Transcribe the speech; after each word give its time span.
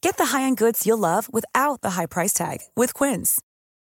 Get 0.00 0.16
the 0.16 0.36
high-end 0.36 0.56
goods 0.56 0.86
you'll 0.86 0.98
love 0.98 1.32
without 1.32 1.82
the 1.82 1.90
high 1.90 2.06
price 2.06 2.32
tag 2.32 2.58
with 2.74 2.94
Quince. 2.94 3.40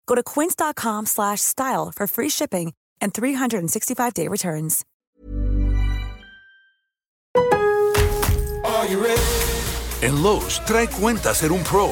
Go 0.07 0.15
to 0.15 0.23
quince.com/style 0.23 1.91
for 1.95 2.07
free 2.07 2.29
shipping 2.29 2.73
and 3.01 3.13
365-day 3.13 4.27
returns. 4.27 4.85
En 10.01 10.21
Lowe's, 10.21 10.59
trae 10.65 10.87
cuenta 10.87 11.33
ser 11.33 11.51
un 11.51 11.63
pro. 11.63 11.91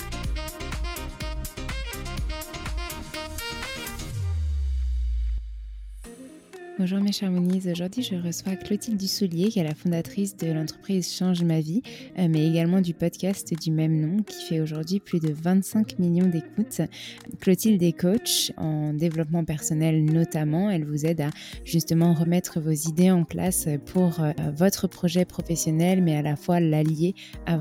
Bonjour 6.81 6.99
mes 6.99 7.11
chers 7.11 7.31
aujourd'hui 7.31 8.01
je 8.01 8.15
reçois 8.15 8.55
Clotilde 8.55 8.97
Dussoulier 8.97 9.49
qui 9.49 9.59
est 9.59 9.63
la 9.63 9.75
fondatrice 9.75 10.35
de 10.35 10.51
l'entreprise 10.51 11.13
Change 11.13 11.43
ma 11.43 11.59
vie, 11.59 11.83
euh, 12.17 12.27
mais 12.27 12.47
également 12.47 12.81
du 12.81 12.95
podcast 12.95 13.53
du 13.53 13.69
même 13.69 14.01
nom 14.01 14.23
qui 14.23 14.45
fait 14.45 14.61
aujourd'hui 14.61 14.99
plus 14.99 15.19
de 15.19 15.31
25 15.31 15.99
millions 15.99 16.25
d'écoutes. 16.25 16.81
Clotilde 17.39 17.83
est 17.83 17.91
coach 17.91 18.51
en 18.57 18.95
développement 18.95 19.45
personnel 19.45 20.03
notamment, 20.03 20.71
elle 20.71 20.83
vous 20.83 21.05
aide 21.05 21.21
à 21.21 21.29
justement 21.65 22.15
remettre 22.15 22.59
vos 22.59 22.71
idées 22.71 23.11
en 23.11 23.25
place 23.25 23.67
pour 23.85 24.19
euh, 24.19 24.31
votre 24.55 24.87
projet 24.87 25.23
professionnel, 25.23 26.01
mais 26.01 26.15
à 26.15 26.23
la 26.23 26.35
fois 26.35 26.59
l'allier 26.59 27.13
à, 27.45 27.59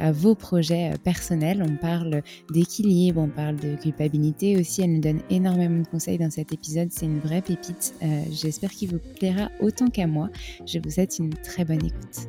à 0.00 0.12
vos 0.12 0.36
projets 0.36 0.92
euh, 0.92 0.96
personnels. 0.96 1.66
On 1.68 1.74
parle 1.74 2.22
d'équilibre, 2.52 3.20
on 3.20 3.30
parle 3.30 3.56
de 3.56 3.74
culpabilité 3.74 4.56
aussi, 4.56 4.82
elle 4.82 4.92
nous 4.92 5.00
donne 5.00 5.22
énormément 5.28 5.82
de 5.82 5.88
conseils 5.88 6.18
dans 6.18 6.30
cet 6.30 6.52
épisode, 6.52 6.90
c'est 6.92 7.06
une 7.06 7.18
vraie 7.18 7.42
pépite. 7.42 7.94
J'espère 8.30 8.59
J'espère 8.60 8.76
qu'il 8.76 8.90
vous 8.90 8.98
plaira 9.18 9.48
autant 9.60 9.86
qu'à 9.86 10.06
moi. 10.06 10.28
Je 10.66 10.78
vous 10.80 10.90
souhaite 10.90 11.18
une 11.18 11.32
très 11.32 11.64
bonne 11.64 11.82
écoute. 11.82 12.26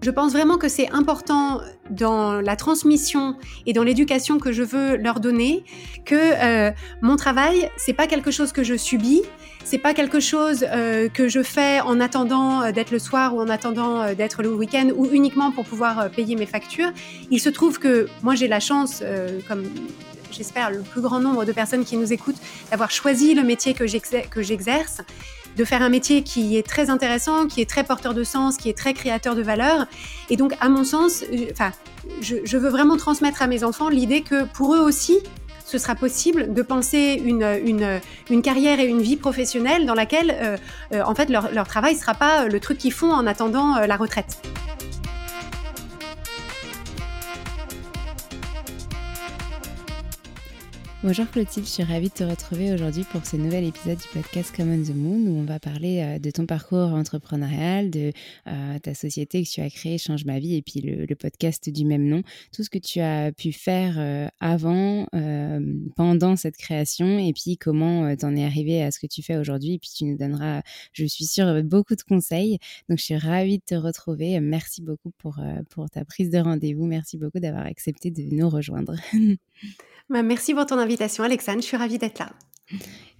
Je 0.00 0.10
pense 0.10 0.32
vraiment 0.32 0.56
que 0.56 0.68
c'est 0.68 0.88
important 0.90 1.60
dans 1.90 2.40
la 2.40 2.56
transmission 2.56 3.36
et 3.66 3.74
dans 3.74 3.82
l'éducation 3.82 4.38
que 4.38 4.52
je 4.52 4.62
veux 4.62 4.96
leur 4.96 5.20
donner 5.20 5.62
que 6.06 6.14
euh, 6.14 6.70
mon 7.02 7.16
travail 7.16 7.68
c'est 7.76 7.92
pas 7.92 8.06
quelque 8.06 8.30
chose 8.30 8.52
que 8.52 8.62
je 8.62 8.76
subis, 8.76 9.22
c'est 9.64 9.76
pas 9.76 9.92
quelque 9.92 10.20
chose 10.20 10.64
euh, 10.72 11.10
que 11.10 11.28
je 11.28 11.42
fais 11.42 11.80
en 11.80 12.00
attendant 12.00 12.62
euh, 12.62 12.72
d'être 12.72 12.92
le 12.92 12.98
soir 12.98 13.34
ou 13.34 13.40
en 13.40 13.48
attendant 13.50 14.14
d'être 14.14 14.42
le 14.42 14.54
week-end 14.54 14.88
ou 14.96 15.06
uniquement 15.12 15.50
pour 15.50 15.66
pouvoir 15.66 16.10
payer 16.10 16.36
mes 16.36 16.46
factures. 16.46 16.92
Il 17.30 17.40
se 17.40 17.50
trouve 17.50 17.78
que 17.78 18.08
moi 18.22 18.34
j'ai 18.34 18.48
la 18.48 18.60
chance, 18.60 19.02
comme 19.48 19.64
j'espère, 20.30 20.70
le 20.70 20.80
plus 20.80 21.00
grand 21.00 21.20
nombre 21.20 21.44
de 21.44 21.52
personnes 21.52 21.84
qui 21.84 21.96
nous 21.96 22.12
écoutent, 22.12 22.40
d'avoir 22.70 22.90
choisi 22.90 23.34
le 23.34 23.42
métier 23.42 23.74
que 23.74 23.86
j'exerce, 23.86 25.02
de 25.58 25.64
faire 25.64 25.82
un 25.82 25.88
métier 25.88 26.22
qui 26.22 26.56
est 26.56 26.66
très 26.66 26.88
intéressant, 26.88 27.48
qui 27.48 27.60
est 27.60 27.68
très 27.68 27.82
porteur 27.82 28.14
de 28.14 28.22
sens, 28.22 28.56
qui 28.56 28.70
est 28.70 28.78
très 28.78 28.94
créateur 28.94 29.34
de 29.34 29.42
valeur. 29.42 29.86
Et 30.30 30.36
donc, 30.36 30.54
à 30.60 30.68
mon 30.68 30.84
sens, 30.84 31.24
euh, 31.32 31.70
je, 32.20 32.56
veux 32.56 32.68
vraiment 32.68 32.96
transmettre 32.96 33.42
à 33.42 33.48
mes 33.48 33.64
enfants 33.64 33.88
l'idée 33.88 34.22
que 34.22 34.44
pour 34.44 34.74
eux 34.74 34.78
aussi, 34.80 35.18
ce 35.64 35.76
sera 35.76 35.96
possible 35.96 36.54
de 36.54 36.62
penser 36.62 37.20
une, 37.22 37.44
une, 38.30 38.42
carrière 38.42 38.78
et 38.78 38.86
une 38.86 39.02
vie 39.02 39.16
professionnelle 39.16 39.84
dans 39.84 39.94
laquelle, 39.94 40.30
euh, 40.40 40.56
euh, 40.94 41.02
en 41.04 41.14
fait, 41.14 41.28
leur, 41.28 41.52
leur 41.52 41.66
travail 41.66 41.94
ne 41.94 41.98
sera 41.98 42.14
pas 42.14 42.46
le 42.46 42.60
truc 42.60 42.78
qu'ils 42.78 42.92
font 42.92 43.12
en 43.12 43.26
attendant 43.26 43.78
la 43.80 43.96
retraite. 43.96 44.40
Bonjour 51.04 51.30
Clotilde, 51.30 51.64
je 51.64 51.70
suis 51.70 51.82
ravie 51.84 52.08
de 52.08 52.12
te 52.12 52.24
retrouver 52.24 52.72
aujourd'hui 52.72 53.04
pour 53.04 53.24
ce 53.24 53.36
nouvel 53.36 53.62
épisode 53.62 53.98
du 53.98 54.08
podcast 54.12 54.52
Common 54.54 54.82
the 54.82 54.92
Moon 54.96 55.30
où 55.30 55.38
on 55.38 55.44
va 55.44 55.60
parler 55.60 56.00
euh, 56.00 56.18
de 56.18 56.28
ton 56.32 56.44
parcours 56.44 56.92
entrepreneurial, 56.92 57.88
de 57.88 58.10
euh, 58.48 58.78
ta 58.80 58.94
société 58.94 59.44
que 59.44 59.48
tu 59.48 59.60
as 59.60 59.70
créée 59.70 59.96
Change 59.96 60.24
ma 60.24 60.40
vie 60.40 60.56
et 60.56 60.62
puis 60.62 60.80
le, 60.80 61.06
podcast 61.14 61.70
du 61.70 61.84
même 61.84 62.04
nom, 62.04 62.24
tout 62.52 62.64
ce 62.64 62.68
que 62.68 62.78
tu 62.78 62.98
as 62.98 63.30
pu 63.30 63.52
faire 63.52 63.94
euh, 63.96 64.26
avant, 64.40 65.06
pendant 65.94 66.34
cette 66.34 66.56
création 66.56 67.20
et 67.20 67.32
puis 67.32 67.58
comment 67.58 68.16
t'en 68.16 68.34
es 68.34 68.44
arrivé 68.44 68.82
à 68.82 68.90
ce 68.90 68.98
que 68.98 69.06
tu 69.06 69.22
fais 69.22 69.36
aujourd'hui 69.36 69.74
et 69.74 69.78
puis 69.78 69.90
tu 69.96 70.04
nous 70.04 70.16
donneras, 70.16 70.62
je 70.92 71.04
suis 71.04 71.26
sûre, 71.26 71.62
beaucoup 71.62 71.94
de 71.94 72.02
conseils. 72.02 72.58
Donc 72.88 72.98
je 72.98 73.04
suis 73.04 73.16
ravie 73.16 73.58
de 73.58 73.64
te 73.64 73.76
retrouver. 73.76 74.40
Merci 74.40 74.82
beaucoup 74.82 75.12
pour, 75.18 75.40
ta 75.92 76.04
prise 76.04 76.30
de 76.30 76.38
rendez-vous. 76.38 76.86
Merci 76.86 77.18
beaucoup 77.18 77.38
d'avoir 77.38 77.66
accepté 77.66 78.10
de 78.10 78.22
nous 78.34 78.48
rejoindre. 78.48 78.94
Bah, 80.10 80.22
merci 80.22 80.54
pour 80.54 80.64
ton 80.64 80.78
invitation, 80.88 81.22
Alexandre. 81.22 81.60
Je 81.60 81.66
suis 81.66 81.76
ravie 81.76 81.98
d'être 81.98 82.18
là. 82.18 82.30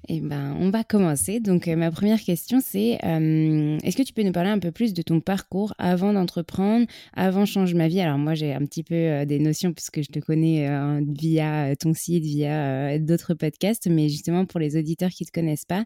Eh 0.09 0.21
ben, 0.21 0.57
on 0.59 0.71
va 0.71 0.85
commencer. 0.85 1.39
Donc, 1.39 1.69
euh, 1.69 1.77
ma 1.77 1.91
première 1.91 2.21
question, 2.21 2.61
c'est 2.65 2.99
euh, 3.05 3.77
est-ce 3.83 3.95
que 3.95 4.03
tu 4.03 4.15
peux 4.15 4.23
nous 4.23 4.33
parler 4.33 4.49
un 4.49 4.59
peu 4.59 4.73
plus 4.73 4.95
de 4.95 5.03
ton 5.03 5.21
parcours 5.21 5.75
avant 5.77 6.15
d'entreprendre, 6.15 6.87
avant 7.13 7.45
Change 7.45 7.75
ma 7.75 7.89
vie? 7.89 8.01
Alors, 8.01 8.17
moi, 8.17 8.33
j'ai 8.33 8.55
un 8.55 8.65
petit 8.65 8.83
peu 8.83 8.95
euh, 8.95 9.25
des 9.27 9.39
notions 9.39 9.75
puisque 9.75 10.01
je 10.01 10.09
te 10.09 10.19
connais 10.19 10.67
via 11.09 11.77
ton 11.77 11.93
site, 11.93 12.25
via 12.25 12.99
d'autres 12.99 13.35
podcasts, 13.35 13.87
mais 13.87 14.09
justement 14.09 14.47
pour 14.47 14.61
les 14.61 14.79
auditeurs 14.79 15.11
qui 15.11 15.25
ne 15.25 15.27
te 15.27 15.33
connaissent 15.33 15.67
pas, 15.67 15.85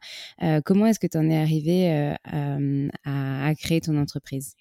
comment 0.65 0.87
est-ce 0.87 1.01
que 1.01 1.09
tu 1.09 1.19
en 1.19 1.29
es 1.29 1.37
arrivé 1.37 2.15
à 2.25 3.55
créer 3.57 3.81
ton 3.81 3.97
entreprise? 3.97 4.55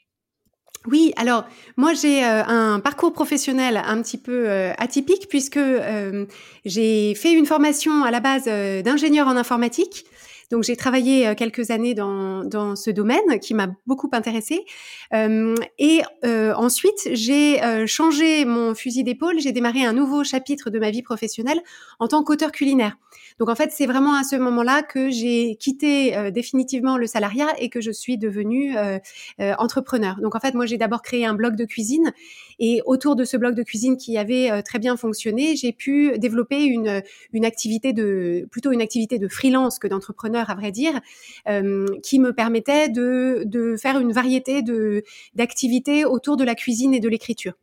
Oui, 0.88 1.14
alors 1.16 1.46
moi 1.78 1.94
j'ai 1.94 2.24
euh, 2.26 2.44
un 2.44 2.80
parcours 2.80 3.14
professionnel 3.14 3.80
un 3.86 4.02
petit 4.02 4.18
peu 4.18 4.50
euh, 4.50 4.74
atypique 4.80 5.28
puisque 5.30 5.58
euh, 5.58 6.26
j'ai 6.66 7.14
fait 7.14 7.34
une 7.34 7.46
formation 7.46 8.04
à 8.04 8.10
la 8.10 8.20
base 8.20 8.46
d'ingénieur 8.46 9.28
en 9.28 9.38
informatique. 9.38 10.06
Donc 10.50 10.64
j'ai 10.64 10.76
travaillé 10.76 11.34
quelques 11.36 11.72
années 11.72 11.94
dans, 11.94 12.44
dans 12.44 12.76
ce 12.76 12.90
domaine 12.90 13.40
qui 13.40 13.54
m'a 13.54 13.68
beaucoup 13.86 14.10
intéressée. 14.12 14.66
et 15.14 16.02
ensuite 16.26 17.10
j'ai 17.14 17.62
changé 17.88 18.44
mon 18.44 18.76
fusil 18.76 19.06
d'épaule. 19.06 19.40
J'ai 19.40 19.54
démarré 19.54 19.86
un 19.86 19.94
nouveau 19.94 20.26
chapitre 20.26 20.70
de 20.70 20.78
ma 20.78 20.92
vie 20.92 21.04
professionnelle 21.04 21.62
en 22.00 22.10
tant 22.10 22.22
qu'auteur 22.22 22.52
culinaire. 22.52 22.98
Donc 23.42 23.50
en 23.50 23.56
fait, 23.56 23.72
c'est 23.72 23.88
vraiment 23.88 24.14
à 24.14 24.24
ce 24.24 24.36
moment-là 24.36 24.84
que 24.84 25.10
j'ai 25.10 25.56
quitté 25.56 26.16
euh, 26.16 26.30
définitivement 26.30 26.96
le 26.96 27.08
salariat 27.08 27.48
et 27.58 27.70
que 27.70 27.82
je 27.82 27.90
suis 27.90 28.20
devenue 28.20 28.78
euh, 28.78 29.00
euh, 29.40 29.56
entrepreneur. 29.58 30.18
Donc 30.22 30.36
en 30.36 30.40
fait, 30.40 30.54
moi 30.54 30.68
j'ai 30.68 30.78
d'abord 30.78 31.02
créé 31.02 31.26
un 31.26 31.34
blog 31.34 31.56
de 31.56 31.66
cuisine 31.66 32.14
et 32.60 32.84
autour 32.86 33.16
de 33.16 33.26
ce 33.26 33.38
blog 33.38 33.56
de 33.56 33.64
cuisine 33.64 33.98
qui 33.98 34.16
avait 34.20 34.62
très 34.62 34.78
bien 34.78 34.96
fonctionné, 34.96 35.56
j'ai 35.56 35.72
pu 35.72 36.20
développer 36.20 36.66
une 36.66 37.02
une 37.34 37.44
activité 37.44 37.94
de 37.94 38.48
plutôt 38.52 38.72
une 38.74 38.82
activité 38.82 39.18
de 39.18 39.28
freelance 39.28 39.80
que 39.80 39.88
d'entrepreneur 39.88 40.52
à 40.52 40.54
vrai 40.54 40.72
dire, 40.72 41.02
qui 42.04 42.20
me 42.20 42.34
permettait 42.34 42.90
de 42.90 43.42
de 43.48 43.76
faire 43.76 43.98
une 43.98 44.12
variété 44.12 44.62
de 44.62 45.02
d'activités 45.34 46.06
autour 46.06 46.38
de 46.38 46.44
la 46.44 46.54
cuisine 46.54 46.94
et 46.94 47.00
de 47.00 47.10
l'écriture. 47.10 47.54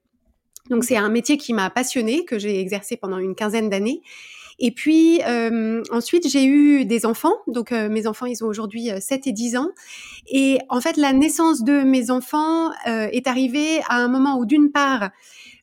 Donc 0.71 0.83
c'est 0.83 0.97
un 0.97 1.09
métier 1.09 1.37
qui 1.37 1.53
m'a 1.55 1.71
passionné, 1.71 2.25
que 2.25 2.37
j'ai 2.41 2.59
exercé 2.59 2.97
pendant 2.97 3.19
une 3.19 3.37
quinzaine 3.37 3.71
d'années 3.71 4.03
et 4.59 4.73
puis 4.73 5.21
euh, 5.27 5.83
ensuite, 5.91 6.29
j'ai 6.29 6.45
eu 6.45 6.85
des 6.85 7.07
enfants. 7.07 7.35
Donc 7.47 7.73
euh, 7.73 7.89
mes 7.89 8.07
enfants, 8.07 8.27
ils 8.27 8.43
ont 8.43 8.49
aujourd'hui 8.49 8.91
7 8.99 9.27
euh, 9.27 9.31
et 9.31 9.33
10 9.33 9.57
ans. 9.57 9.71
Et 10.27 10.59
en 10.69 10.81
fait, 10.81 10.97
la 10.97 11.13
naissance 11.13 11.63
de 11.63 11.83
mes 11.83 12.11
enfants 12.11 12.71
est 12.87 13.27
arrivée 13.27 13.81
à 13.89 13.97
un 13.97 14.09
moment 14.09 14.39
où 14.39 14.47
d'une 14.47 14.71
part, 14.71 15.11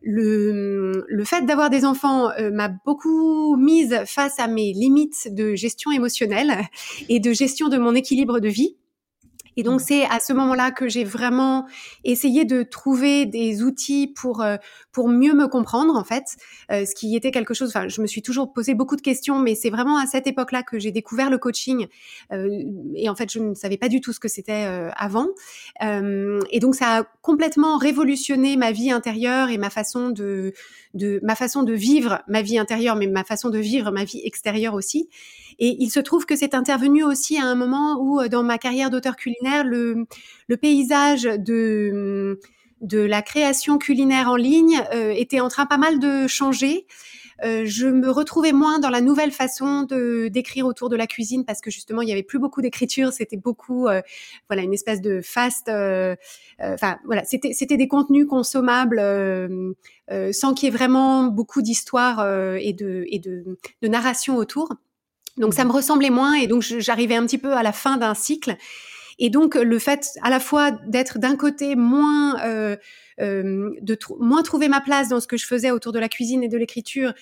le, 0.02 1.06
le 1.08 1.24
fait 1.24 1.46
d'avoir 1.46 1.70
des 1.70 1.84
enfants 1.84 2.30
m'a 2.52 2.70
beaucoup 2.86 3.56
mise 3.56 4.02
face 4.06 4.40
à 4.40 4.48
mes 4.48 4.74
limites 4.74 5.34
de 5.34 5.56
gestion 5.56 5.92
émotionnelle 5.92 6.62
et 7.10 7.20
de 7.20 7.34
gestion 7.34 7.70
de 7.70 7.78
mon 7.78 7.96
équilibre 7.96 8.40
de 8.40 8.50
vie. 8.50 8.76
Et 9.58 9.64
donc 9.64 9.82
mmh. 9.82 9.86
c'est 9.88 10.06
à 10.06 10.20
ce 10.20 10.34
moment-là 10.34 10.72
que 10.72 10.88
j'ai 10.88 11.04
vraiment 11.04 11.66
essayé 12.04 12.46
de 12.46 12.64
trouver 12.64 13.26
des 13.26 13.64
outils 13.64 14.08
pour 14.08 14.42
euh, 14.42 14.58
pour 14.92 15.10
mieux 15.10 15.34
me 15.34 15.48
comprendre 15.48 15.96
en 15.96 16.04
fait, 16.04 16.38
euh, 16.72 16.86
ce 16.86 16.96
qui 16.96 17.16
était 17.16 17.32
quelque 17.32 17.54
chose. 17.54 17.70
Enfin, 17.70 17.88
je 17.88 18.02
me 18.02 18.08
suis 18.08 18.22
toujours 18.22 18.54
posé 18.54 18.74
beaucoup 18.74 18.96
de 18.96 19.02
questions, 19.02 19.40
mais 19.40 19.56
c'est 19.56 19.70
vraiment 19.70 19.98
à 19.98 20.06
cette 20.06 20.28
époque-là 20.28 20.64
que 20.64 20.80
j'ai 20.80 20.92
découvert 20.92 21.30
le 21.30 21.38
coaching. 21.38 21.88
Euh, 22.32 22.64
et 22.96 23.10
en 23.10 23.16
fait, 23.16 23.32
je 23.32 23.40
ne 23.40 23.54
savais 23.54 23.78
pas 23.78 23.90
du 23.90 24.02
tout 24.02 24.14
ce 24.14 24.20
que 24.20 24.28
c'était 24.28 24.66
avant. 24.96 25.28
et 25.82 26.60
donc 26.60 26.76
ça 26.76 27.00
a 27.00 27.04
complètement 27.22 27.78
révolutionné 27.78 28.58
ma 28.58 28.72
vie 28.72 28.92
intérieure 28.92 29.50
et 29.50 29.58
ma 29.58 29.70
façon 29.70 30.10
de 30.10 30.54
de 30.94 31.20
ma 31.24 31.36
façon 31.36 31.64
de 31.64 31.74
vivre 31.74 32.22
ma 32.28 32.42
vie 32.42 32.58
intérieure, 32.58 32.96
mais 32.96 33.08
ma 33.08 33.24
façon 33.24 33.50
de 33.50 33.60
vivre 33.60 33.92
ma 33.92 34.06
vie 34.06 34.22
extérieure 34.24 34.74
aussi. 34.74 35.10
Et 35.60 35.78
il 35.80 35.90
se 35.90 36.00
trouve 36.00 36.26
que 36.26 36.36
c'est 36.36 36.54
intervenu 36.54 37.04
aussi 37.04 37.38
à 37.38 37.46
un 37.46 37.56
moment 37.56 37.98
où, 38.00 38.20
euh, 38.20 38.28
dans 38.28 38.44
ma 38.44 38.58
carrière 38.58 38.90
d'auteur 38.90 39.16
culinaire, 39.16 39.45
le, 39.64 40.06
paysage 40.58 41.24
de, 41.24 42.40
la 42.92 43.22
création 43.22 43.78
culinaire 43.78 44.30
en 44.30 44.36
ligne 44.36 44.82
euh, 44.94 45.12
était 45.12 45.40
en 45.40 45.50
train 45.50 45.66
pas 45.66 45.78
mal 45.78 46.00
de 46.00 46.28
changer. 46.28 46.86
Euh, 47.44 47.64
je 47.66 47.88
me 47.88 48.10
retrouvais 48.10 48.54
moins 48.54 48.80
dans 48.80 48.90
la 48.90 49.02
nouvelle 49.02 49.32
façon 49.32 49.84
de 49.84 50.30
d'écrire 50.30 50.66
autour 50.66 50.88
de 50.88 50.96
la 50.96 51.06
cuisine 51.06 51.44
parce 51.44 51.60
que 51.60 51.70
justement 51.70 52.02
il 52.02 52.08
y 52.08 52.14
avait 52.14 52.24
plus 52.24 52.40
beaucoup 52.40 52.62
d'écriture, 52.62 53.12
c'était 53.12 53.36
beaucoup 53.36 53.90
euh, 53.90 54.02
voilà 54.48 54.64
une 54.64 54.74
espèce 54.74 55.02
de 55.02 55.20
fast 55.22 55.68
enfin 55.68 56.98
voilà, 57.04 57.26
c'était 57.26 57.76
des 57.76 57.88
contenus 57.90 58.26
consommables 58.26 59.02
sans 60.32 60.54
qu'il 60.54 60.70
y 60.70 60.74
ait 60.74 60.76
vraiment 60.76 61.26
beaucoup 61.26 61.62
d'histoire 61.62 62.26
et 62.56 62.72
de 62.72 63.58
narration 63.84 64.38
autour. 64.38 64.70
Donc 65.38 65.54
ça 65.54 65.66
me 65.66 65.72
ressemblait 65.72 66.10
moins 66.10 66.36
et 66.36 66.48
donc 66.48 66.62
j'arrivais 66.62 67.16
un 67.16 67.26
petit 67.26 67.38
peu 67.38 67.54
à 67.54 67.64
la 67.64 67.74
fin 67.74 67.98
d'un 67.98 68.14
cycle. 68.14 68.56
Et 69.20 69.30
donc 69.30 69.56
le 69.56 69.80
fait 69.80 70.12
à 70.22 70.30
la 70.30 70.40
fois 70.40 70.72
d'être 70.72 71.20
d'un 71.20 71.36
côté 71.36 71.76
moins 71.76 72.40
euh, 72.44 72.76
euh, 73.22 73.72
de 73.82 73.98
moins 74.20 74.44
trouver 74.44 74.68
ma 74.68 74.82
place 74.82 75.08
dans 75.08 75.20
ce 75.20 75.28
que 75.28 75.38
je 75.38 75.46
faisais 75.46 75.72
autour 75.72 75.94
de 75.94 76.00
la 76.00 76.10
cuisine 76.10 76.44
et 76.44 76.50
de 76.50 76.58
l'écriture, 76.58 77.14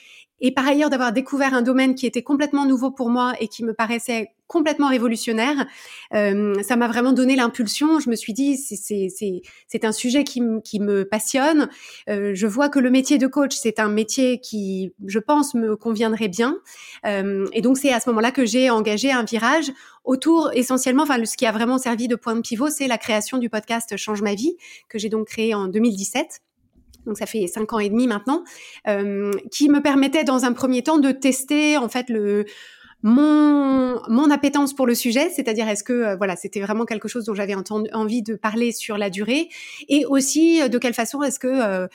et 0.41 0.51
par 0.51 0.67
ailleurs 0.67 0.89
d'avoir 0.89 1.13
découvert 1.13 1.53
un 1.53 1.61
domaine 1.61 1.95
qui 1.95 2.05
était 2.07 2.23
complètement 2.23 2.65
nouveau 2.65 2.91
pour 2.91 3.09
moi 3.09 3.33
et 3.39 3.47
qui 3.47 3.63
me 3.63 3.73
paraissait 3.73 4.31
complètement 4.47 4.89
révolutionnaire, 4.89 5.65
euh, 6.13 6.61
ça 6.63 6.75
m'a 6.75 6.87
vraiment 6.87 7.13
donné 7.13 7.35
l'impulsion. 7.35 7.99
Je 7.99 8.09
me 8.09 8.15
suis 8.15 8.33
dit, 8.33 8.57
c'est 8.57 9.85
un 9.85 9.91
sujet 9.91 10.23
qui, 10.23 10.41
qui 10.63 10.79
me 10.79 11.05
passionne. 11.05 11.69
Euh, 12.09 12.31
je 12.33 12.47
vois 12.47 12.69
que 12.69 12.79
le 12.79 12.89
métier 12.89 13.17
de 13.17 13.27
coach, 13.27 13.55
c'est 13.55 13.79
un 13.79 13.89
métier 13.89 14.39
qui, 14.39 14.93
je 15.05 15.19
pense, 15.19 15.53
me 15.55 15.75
conviendrait 15.75 16.27
bien. 16.27 16.57
Euh, 17.05 17.45
et 17.53 17.61
donc, 17.61 17.77
c'est 17.77 17.91
à 17.91 17.99
ce 17.99 18.09
moment-là 18.09 18.31
que 18.31 18.45
j'ai 18.45 18.69
engagé 18.69 19.11
un 19.11 19.23
virage 19.23 19.71
autour 20.03 20.51
essentiellement, 20.53 21.03
enfin, 21.03 21.23
ce 21.25 21.37
qui 21.37 21.45
a 21.45 21.51
vraiment 21.51 21.77
servi 21.77 22.07
de 22.07 22.15
point 22.15 22.35
de 22.35 22.41
pivot, 22.41 22.69
c'est 22.69 22.87
la 22.87 22.97
création 22.97 23.37
du 23.37 23.49
podcast 23.49 23.95
Change 23.97 24.21
ma 24.21 24.35
vie, 24.35 24.55
que 24.89 24.99
j'ai 24.99 25.09
donc 25.09 25.27
créé 25.27 25.55
en 25.55 25.67
2017 25.67 26.41
donc 27.05 27.17
ça 27.17 27.25
fait 27.25 27.47
cinq 27.47 27.73
ans 27.73 27.79
et 27.79 27.89
demi 27.89 28.07
maintenant, 28.07 28.43
euh, 28.87 29.31
qui 29.51 29.69
me 29.69 29.81
permettait 29.81 30.23
dans 30.23 30.45
un 30.45 30.53
premier 30.53 30.83
temps 30.83 30.99
de 30.99 31.11
tester 31.11 31.77
en 31.77 31.89
fait 31.89 32.09
le 32.09 32.45
mon 33.03 34.01
mon 34.09 34.31
appétence 34.31 34.73
pour 34.73 34.87
le 34.87 34.95
sujet, 34.95 35.29
c'est-à-dire 35.29 35.67
est-ce 35.67 35.83
que 35.83 35.93
euh, 35.93 36.15
voilà 36.15 36.35
c'était 36.35 36.61
vraiment 36.61 36.85
quelque 36.85 37.07
chose 37.07 37.25
dont 37.25 37.35
j'avais 37.35 37.55
envie 37.93 38.23
de 38.23 38.35
parler 38.35 38.71
sur 38.71 38.97
la 38.97 39.09
durée, 39.09 39.49
et 39.87 40.05
aussi 40.05 40.61
euh, 40.61 40.67
de 40.69 40.77
quelle 40.77 40.93
façon 40.93 41.21
est-ce 41.21 41.39
que 41.39 41.87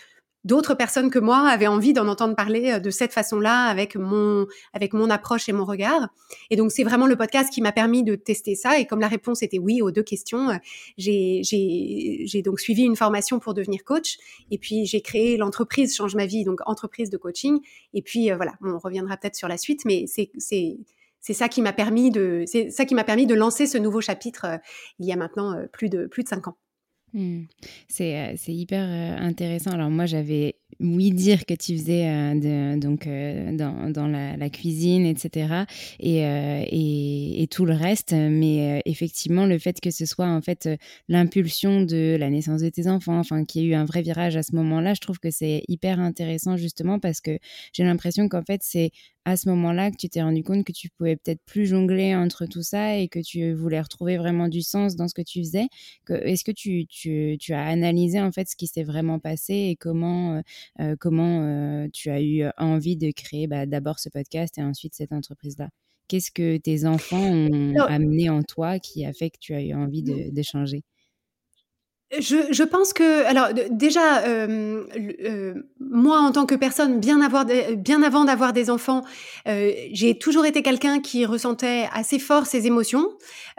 d'autres 0.45 0.75
personnes 0.75 1.11
que 1.11 1.19
moi 1.19 1.47
avaient 1.49 1.67
envie 1.67 1.93
d'en 1.93 2.09
entendre 2.09 2.35
parler 2.35 2.73
euh, 2.73 2.79
de 2.79 2.91
cette 2.91 3.13
façon-là, 3.13 3.65
avec 3.65 3.97
mon, 3.97 4.47
avec 4.73 4.93
mon 4.93 5.11
approche 5.11 5.49
et 5.49 5.53
mon 5.53 5.65
regard. 5.65 6.09
Et 6.51 6.57
donc, 6.57 6.73
c'est 6.73 6.85
vraiment 6.85 7.07
le 7.07 7.17
podcast 7.17 7.53
qui 7.53 7.61
m'a 7.61 7.73
permis 7.73 8.03
de 8.03 8.15
tester 8.15 8.55
ça. 8.55 8.79
Et 8.79 8.87
comme 8.87 9.01
la 9.01 9.09
réponse 9.09 9.43
était 9.43 9.59
oui 9.59 9.83
aux 9.83 9.91
deux 9.91 10.03
questions, 10.03 10.51
euh, 10.51 10.57
j'ai, 10.97 11.43
j'ai, 11.43 12.43
donc 12.43 12.61
suivi 12.61 12.83
une 12.83 12.97
formation 12.97 13.39
pour 13.39 13.55
devenir 13.55 13.85
coach. 13.85 14.17
Et 14.51 14.59
puis, 14.59 14.87
j'ai 14.87 15.03
créé 15.03 15.37
l'entreprise 15.37 15.95
Change 15.95 16.15
ma 16.15 16.27
vie, 16.27 16.45
donc 16.45 16.61
entreprise 16.67 17.11
de 17.11 17.17
coaching. 17.17 17.61
Et 17.93 18.03
puis, 18.03 18.31
euh, 18.31 18.37
voilà, 18.37 18.53
on 18.63 18.79
reviendra 18.79 19.17
peut-être 19.17 19.37
sur 19.37 19.49
la 19.49 19.59
suite, 19.59 19.85
mais 19.85 20.07
c'est, 20.07 20.31
c'est 21.21 21.35
ça 21.35 21.49
qui 21.49 21.63
m'a 21.63 21.73
permis 21.73 22.11
de, 22.11 22.45
c'est 22.47 22.71
ça 22.71 22.85
qui 22.85 22.95
m'a 22.95 23.05
permis 23.05 23.27
de 23.27 23.35
lancer 23.35 23.67
ce 23.67 23.79
nouveau 23.79 24.01
chapitre 24.01 24.61
il 24.99 25.07
y 25.07 25.13
a 25.13 25.17
maintenant 25.17 25.55
plus 25.73 25.89
de, 25.89 26.07
plus 26.07 26.23
de 26.23 26.29
cinq 26.29 26.49
ans. 26.49 26.57
Mmh. 27.15 27.45
C'est, 27.89 28.35
c'est 28.37 28.53
hyper 28.53 28.83
intéressant. 29.21 29.71
Alors 29.71 29.89
moi, 29.89 30.05
j'avais 30.05 30.57
oui 30.81 31.11
dire 31.11 31.47
que 31.47 31.55
tu 31.55 31.77
faisais 31.77 32.35
donc 32.77 33.07
dans, 33.07 33.91
dans 33.91 34.07
la, 34.07 34.51
cuisine, 34.51 35.07
etc. 35.07 35.65
Et, 36.01 36.19
et, 36.19 37.43
et, 37.43 37.47
tout 37.47 37.65
le 37.65 37.73
reste, 37.73 38.13
mais 38.13 38.83
effectivement, 38.85 39.47
le 39.47 39.59
fait 39.59 39.81
que 39.81 39.91
ce 39.91 40.05
soit 40.05 40.29
en 40.29 40.41
fait 40.43 40.69
l'impulsion 41.09 41.83
de 41.83 42.17
la 42.19 42.29
naissance 42.31 42.61
de 42.61 42.69
tes 42.69 42.89
enfants, 42.89 43.19
enfin 43.19 43.45
qu'il 43.45 43.63
y 43.63 43.65
ait 43.65 43.69
eu 43.69 43.75
un 43.75 43.87
vrai 43.87 44.03
virage 44.03 44.37
à 44.37 44.43
ce 44.43 44.55
moment-là, 44.57 44.95
je 44.95 45.01
trouve 45.01 45.19
que 45.19 45.31
c'est 45.31 45.63
hyper 45.69 46.01
intéressant 46.01 46.57
justement 46.57 46.99
parce 46.99 47.21
que 47.21 47.39
j'ai 47.73 47.85
l'impression 47.85 48.29
qu'en 48.29 48.43
fait 48.43 48.61
c'est 48.63 48.91
à 49.29 49.37
ce 49.37 49.49
moment-là 49.51 49.91
que 49.91 49.97
tu 49.97 50.09
t'es 50.09 50.23
rendu 50.23 50.43
compte 50.43 50.65
que 50.65 50.73
tu 50.73 50.89
pouvais 50.89 51.17
peut-être 51.17 51.43
plus 51.45 51.67
jongler 51.67 52.15
entre 52.15 52.47
tout 52.47 52.63
ça 52.63 52.97
et 52.97 53.09
que 53.09 53.19
tu 53.19 53.53
voulais 53.53 53.81
retrouver 53.81 54.17
vraiment 54.17 54.49
du 54.49 54.63
sens 54.63 54.97
dans 54.97 55.07
ce 55.07 55.13
que 55.13 55.23
tu 55.23 55.41
faisais. 55.41 55.69
Est-ce 56.09 56.45
que 56.45 56.51
tu, 56.51 56.87
tu, 56.87 57.37
tu, 57.39 57.53
as 57.53 57.67
analysé 57.67 58.21
en 58.21 58.33
fait 58.33 58.49
ce 58.49 58.57
qui 58.57 58.67
s'est 58.67 58.85
vraiment 58.85 59.19
passé 59.19 59.53
et 59.53 59.77
comment, 59.77 60.37
euh, 60.37 60.41
euh, 60.81 60.97
comment 60.99 61.43
euh, 61.43 61.89
tu 61.93 62.09
as 62.09 62.23
eu 62.23 62.45
envie 62.57 62.97
de 62.97 63.11
créer 63.11 63.47
bah, 63.47 63.67
d'abord 63.67 63.99
ce 63.99 64.09
podcast 64.09 64.57
et 64.57 64.63
ensuite 64.63 64.95
cette 64.95 65.13
entreprise-là? 65.13 65.69
Qu'est-ce 66.09 66.31
que 66.31 66.57
tes 66.57 66.87
enfants 66.87 67.23
ont 67.23 67.77
amené 67.83 68.31
en 68.31 68.43
toi 68.43 68.79
qui 68.79 69.05
a 69.05 69.13
fait 69.13 69.29
que 69.29 69.39
tu 69.39 69.53
as 69.53 69.63
eu 69.63 69.75
envie 69.75 70.03
de, 70.03 70.35
de 70.35 70.43
changer? 70.43 70.85
Je, 72.17 72.37
je, 72.51 72.63
pense 72.63 72.95
que, 72.95 73.25
alors 73.27 73.49
déjà, 73.71 74.21
euh, 74.23 74.85
euh, 75.23 75.55
moi 75.79 76.19
en 76.21 76.33
tant 76.33 76.47
que 76.47 76.55
personne, 76.55 77.01
bien, 77.01 77.21
avoir 77.21 77.45
bien 77.77 78.03
avant 78.03 78.25
d'avoir 78.25 78.55
des 78.55 78.71
enfants, 78.71 79.05
euh, 79.47 79.73
j'ai 79.93 80.19
toujours 80.19 80.47
été 80.47 80.63
quelqu'un 80.63 81.01
qui 81.01 81.27
ressentait 81.27 81.87
assez 81.93 82.19
fort 82.19 82.47
ses 82.47 82.67
émotions 82.67 83.11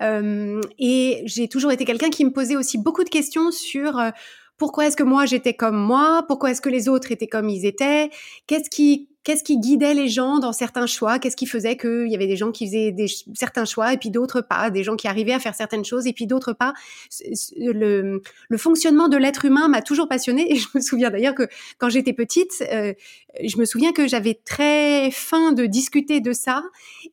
euh, 0.02 0.62
et 0.80 1.22
j'ai 1.26 1.48
toujours 1.48 1.72
été 1.72 1.86
quelqu'un 1.86 2.10
qui 2.10 2.26
me 2.26 2.32
posait 2.32 2.56
aussi 2.56 2.80
beaucoup 2.80 3.04
de 3.04 3.10
questions 3.10 3.52
sur 3.52 4.02
pourquoi 4.58 4.88
est-ce 4.88 4.98
que 4.98 5.04
moi 5.04 5.28
j'étais 5.28 5.54
comme 5.54 5.78
moi, 5.78 6.24
pourquoi 6.28 6.50
est-ce 6.50 6.62
que 6.62 6.70
les 6.70 6.90
autres 6.90 7.12
étaient 7.12 7.28
comme 7.28 7.50
ils 7.50 7.68
étaient, 7.68 8.10
qu'est-ce 8.48 8.72
qui 8.72 9.09
qu'est-ce 9.24 9.44
qui 9.44 9.60
guidait 9.60 9.94
les 9.94 10.08
gens 10.08 10.40
dans 10.40 10.54
certains 10.54 10.88
choix? 10.88 11.20
Qu'est-ce 11.20 11.36
qui 11.36 11.46
faisait 11.46 11.78
qu'il 11.78 12.08
y 12.08 12.16
avait 12.16 12.28
des 12.28 12.38
gens 12.38 12.52
qui 12.52 12.66
faisaient 12.68 12.92
des, 12.92 13.08
certains 13.34 13.66
choix 13.66 13.94
et 13.94 13.98
puis 13.98 14.10
d'autres 14.10 14.42
pas 14.42 14.70
Des 14.70 14.84
gens 14.84 14.96
qui 14.96 15.08
arrivaient 15.08 15.34
à 15.34 15.40
faire 15.40 15.56
certaines 15.56 15.86
choses 15.86 16.08
et 16.08 16.14
puis 16.14 16.28
d'autres 16.28 16.54
pas. 16.54 16.74
Le, 17.58 18.22
le, 18.50 18.58
fonctionnement 18.58 19.08
de 19.08 19.18
l'être 19.18 19.46
humain 19.46 19.68
m'a 19.68 19.82
toujours 19.82 20.08
passionnée 20.08 20.52
et 20.52 20.56
je 20.58 20.68
me 20.74 20.82
souviens 20.82 21.10
d'ailleurs 21.10 21.36
que 21.36 21.48
quand 21.78 21.90
j'étais 21.90 22.14
petite, 22.14 22.52
euh, 22.72 22.94
je 23.44 23.58
me 23.58 23.66
souviens 23.66 23.92
que 23.92 24.08
j'avais 24.08 24.40
très 24.46 25.12
faim 25.12 25.52
de 25.52 25.66
discuter 25.66 26.22
de 26.22 26.34
ça 26.34 26.64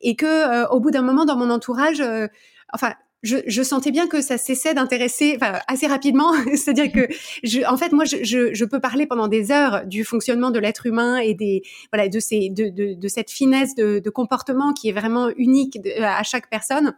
et 0.01 0.15
que 0.15 0.25
euh, 0.25 0.67
au 0.69 0.79
bout 0.79 0.91
d'un 0.91 1.01
moment 1.01 1.25
dans 1.25 1.37
mon 1.37 1.49
entourage, 1.49 2.01
euh, 2.01 2.27
enfin 2.73 2.93
je, 3.23 3.37
je, 3.47 3.63
sentais 3.63 3.91
bien 3.91 4.07
que 4.07 4.21
ça 4.21 4.37
cessait 4.37 4.73
d'intéresser 4.73 5.37
enfin, 5.37 5.59
assez 5.67 5.87
rapidement. 5.87 6.31
C'est-à-dire 6.55 6.91
que, 6.91 7.07
je, 7.43 7.67
en 7.67 7.77
fait, 7.77 7.91
moi, 7.91 8.05
je, 8.05 8.17
je, 8.23 8.65
peux 8.65 8.79
parler 8.79 9.07
pendant 9.07 9.27
des 9.27 9.51
heures 9.51 9.85
du 9.85 10.03
fonctionnement 10.03 10.51
de 10.51 10.59
l'être 10.59 10.85
humain 10.85 11.17
et 11.17 11.33
des 11.33 11.63
voilà 11.91 12.09
de 12.09 12.19
ces 12.19 12.49
de, 12.49 12.69
de, 12.69 12.93
de 12.93 13.07
cette 13.07 13.31
finesse 13.31 13.75
de, 13.75 13.99
de, 13.99 14.09
comportement 14.09 14.73
qui 14.73 14.89
est 14.89 14.93
vraiment 14.93 15.29
unique 15.37 15.79
à 15.99 16.23
chaque 16.23 16.49
personne. 16.49 16.95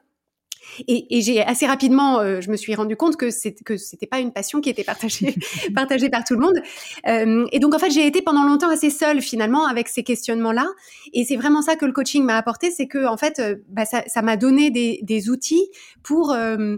Et, 0.88 1.17
et 1.17 1.21
j'ai 1.21 1.41
assez 1.41 1.65
rapidement, 1.65 2.19
euh, 2.19 2.41
je 2.41 2.49
me 2.49 2.57
suis 2.57 2.75
rendu 2.75 2.95
compte 2.95 3.17
que 3.17 3.29
c'est 3.29 3.53
que 3.63 3.77
c'était 3.77 4.07
pas 4.07 4.19
une 4.19 4.31
passion 4.31 4.61
qui 4.61 4.69
était 4.69 4.83
partagée 4.83 5.35
partagée 5.75 6.09
par 6.09 6.23
tout 6.23 6.35
le 6.35 6.41
monde. 6.41 6.59
Euh, 7.07 7.45
et 7.51 7.59
donc 7.59 7.73
en 7.75 7.79
fait, 7.79 7.89
j'ai 7.89 8.05
été 8.05 8.21
pendant 8.21 8.43
longtemps 8.43 8.69
assez 8.69 8.89
seule 8.89 9.21
finalement 9.21 9.65
avec 9.65 9.88
ces 9.88 10.03
questionnements-là. 10.03 10.67
Et 11.13 11.25
c'est 11.25 11.35
vraiment 11.35 11.61
ça 11.61 11.75
que 11.75 11.85
le 11.85 11.91
coaching 11.91 12.23
m'a 12.23 12.38
apporté, 12.38 12.71
c'est 12.71 12.88
que 12.88 13.05
en 13.05 13.17
fait, 13.17 13.39
euh, 13.39 13.55
bah, 13.69 13.83
ça 13.85 14.21
m'a 14.21 14.38
donné 14.38 14.71
des, 14.71 14.99
des, 15.03 15.29
outils 15.29 15.69
pour 16.03 16.31
euh, 16.31 16.77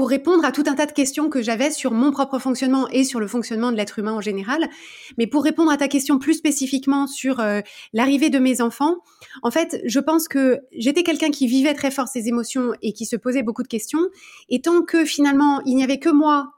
pour 0.00 0.08
répondre 0.08 0.46
à 0.46 0.50
tout 0.50 0.64
un 0.66 0.74
tas 0.74 0.86
de 0.86 0.92
questions 0.92 1.28
que 1.28 1.42
j'avais 1.42 1.70
sur 1.70 1.92
mon 1.92 2.10
propre 2.10 2.38
fonctionnement 2.38 2.88
et 2.88 3.04
sur 3.04 3.20
le 3.20 3.26
fonctionnement 3.26 3.70
de 3.70 3.76
l'être 3.76 3.98
humain 3.98 4.14
en 4.14 4.22
général. 4.22 4.70
Mais 5.18 5.26
pour 5.26 5.44
répondre 5.44 5.70
à 5.70 5.76
ta 5.76 5.88
question 5.88 6.18
plus 6.18 6.32
spécifiquement 6.32 7.06
sur 7.06 7.38
euh, 7.38 7.60
l'arrivée 7.92 8.30
de 8.30 8.38
mes 8.38 8.62
enfants, 8.62 8.96
en 9.42 9.50
fait, 9.50 9.78
je 9.84 10.00
pense 10.00 10.26
que 10.26 10.60
j'étais 10.72 11.02
quelqu'un 11.02 11.30
qui 11.30 11.46
vivait 11.46 11.74
très 11.74 11.90
fort 11.90 12.08
ses 12.08 12.28
émotions 12.28 12.72
et 12.80 12.94
qui 12.94 13.04
se 13.04 13.14
posait 13.14 13.42
beaucoup 13.42 13.62
de 13.62 13.68
questions. 13.68 14.00
Et 14.48 14.62
tant 14.62 14.80
que 14.80 15.04
finalement, 15.04 15.60
il 15.66 15.76
n'y 15.76 15.82
avait 15.82 15.98
que 15.98 16.08
moi 16.08 16.50